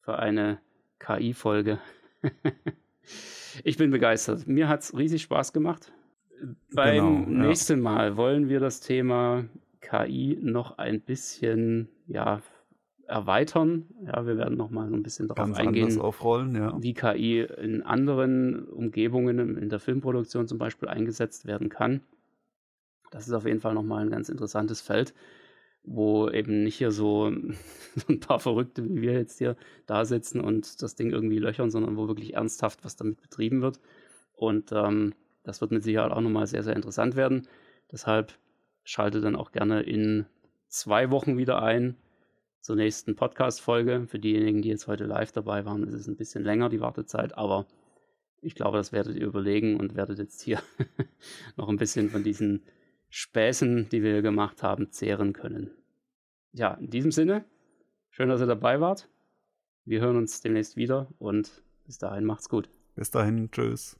[0.00, 0.58] für eine
[1.00, 1.80] KI-Folge?
[3.64, 4.46] ich bin begeistert.
[4.46, 5.92] Mir hat es riesig Spaß gemacht.
[6.72, 9.44] Beim genau, nächsten Mal wollen wir das Thema
[9.80, 12.42] KI noch ein bisschen, ja,
[13.10, 13.86] erweitern.
[14.06, 16.80] Ja, wir werden noch mal so ein bisschen darauf eingehen, aufrollen, ja.
[16.80, 22.02] wie KI in anderen Umgebungen, in der Filmproduktion zum Beispiel, eingesetzt werden kann.
[23.10, 25.12] Das ist auf jeden Fall noch mal ein ganz interessantes Feld,
[25.82, 27.32] wo eben nicht hier so,
[27.96, 31.70] so ein paar Verrückte wie wir jetzt hier da sitzen und das Ding irgendwie löchern,
[31.70, 33.80] sondern wo wirklich ernsthaft was damit betrieben wird.
[34.34, 37.48] Und ähm, das wird mit Sicherheit auch noch mal sehr, sehr interessant werden.
[37.90, 38.38] Deshalb
[38.90, 40.26] schalte dann auch gerne in
[40.66, 41.96] zwei Wochen wieder ein
[42.60, 44.06] zur nächsten Podcast-Folge.
[44.08, 47.38] Für diejenigen, die jetzt heute live dabei waren, ist es ein bisschen länger, die Wartezeit,
[47.38, 47.66] aber
[48.42, 50.60] ich glaube, das werdet ihr überlegen und werdet jetzt hier
[51.56, 52.64] noch ein bisschen von diesen
[53.10, 55.70] Späßen, die wir gemacht haben, zehren können.
[56.52, 57.44] Ja, in diesem Sinne,
[58.10, 59.08] schön, dass ihr dabei wart.
[59.84, 62.68] Wir hören uns demnächst wieder und bis dahin macht's gut.
[62.96, 63.99] Bis dahin, tschüss.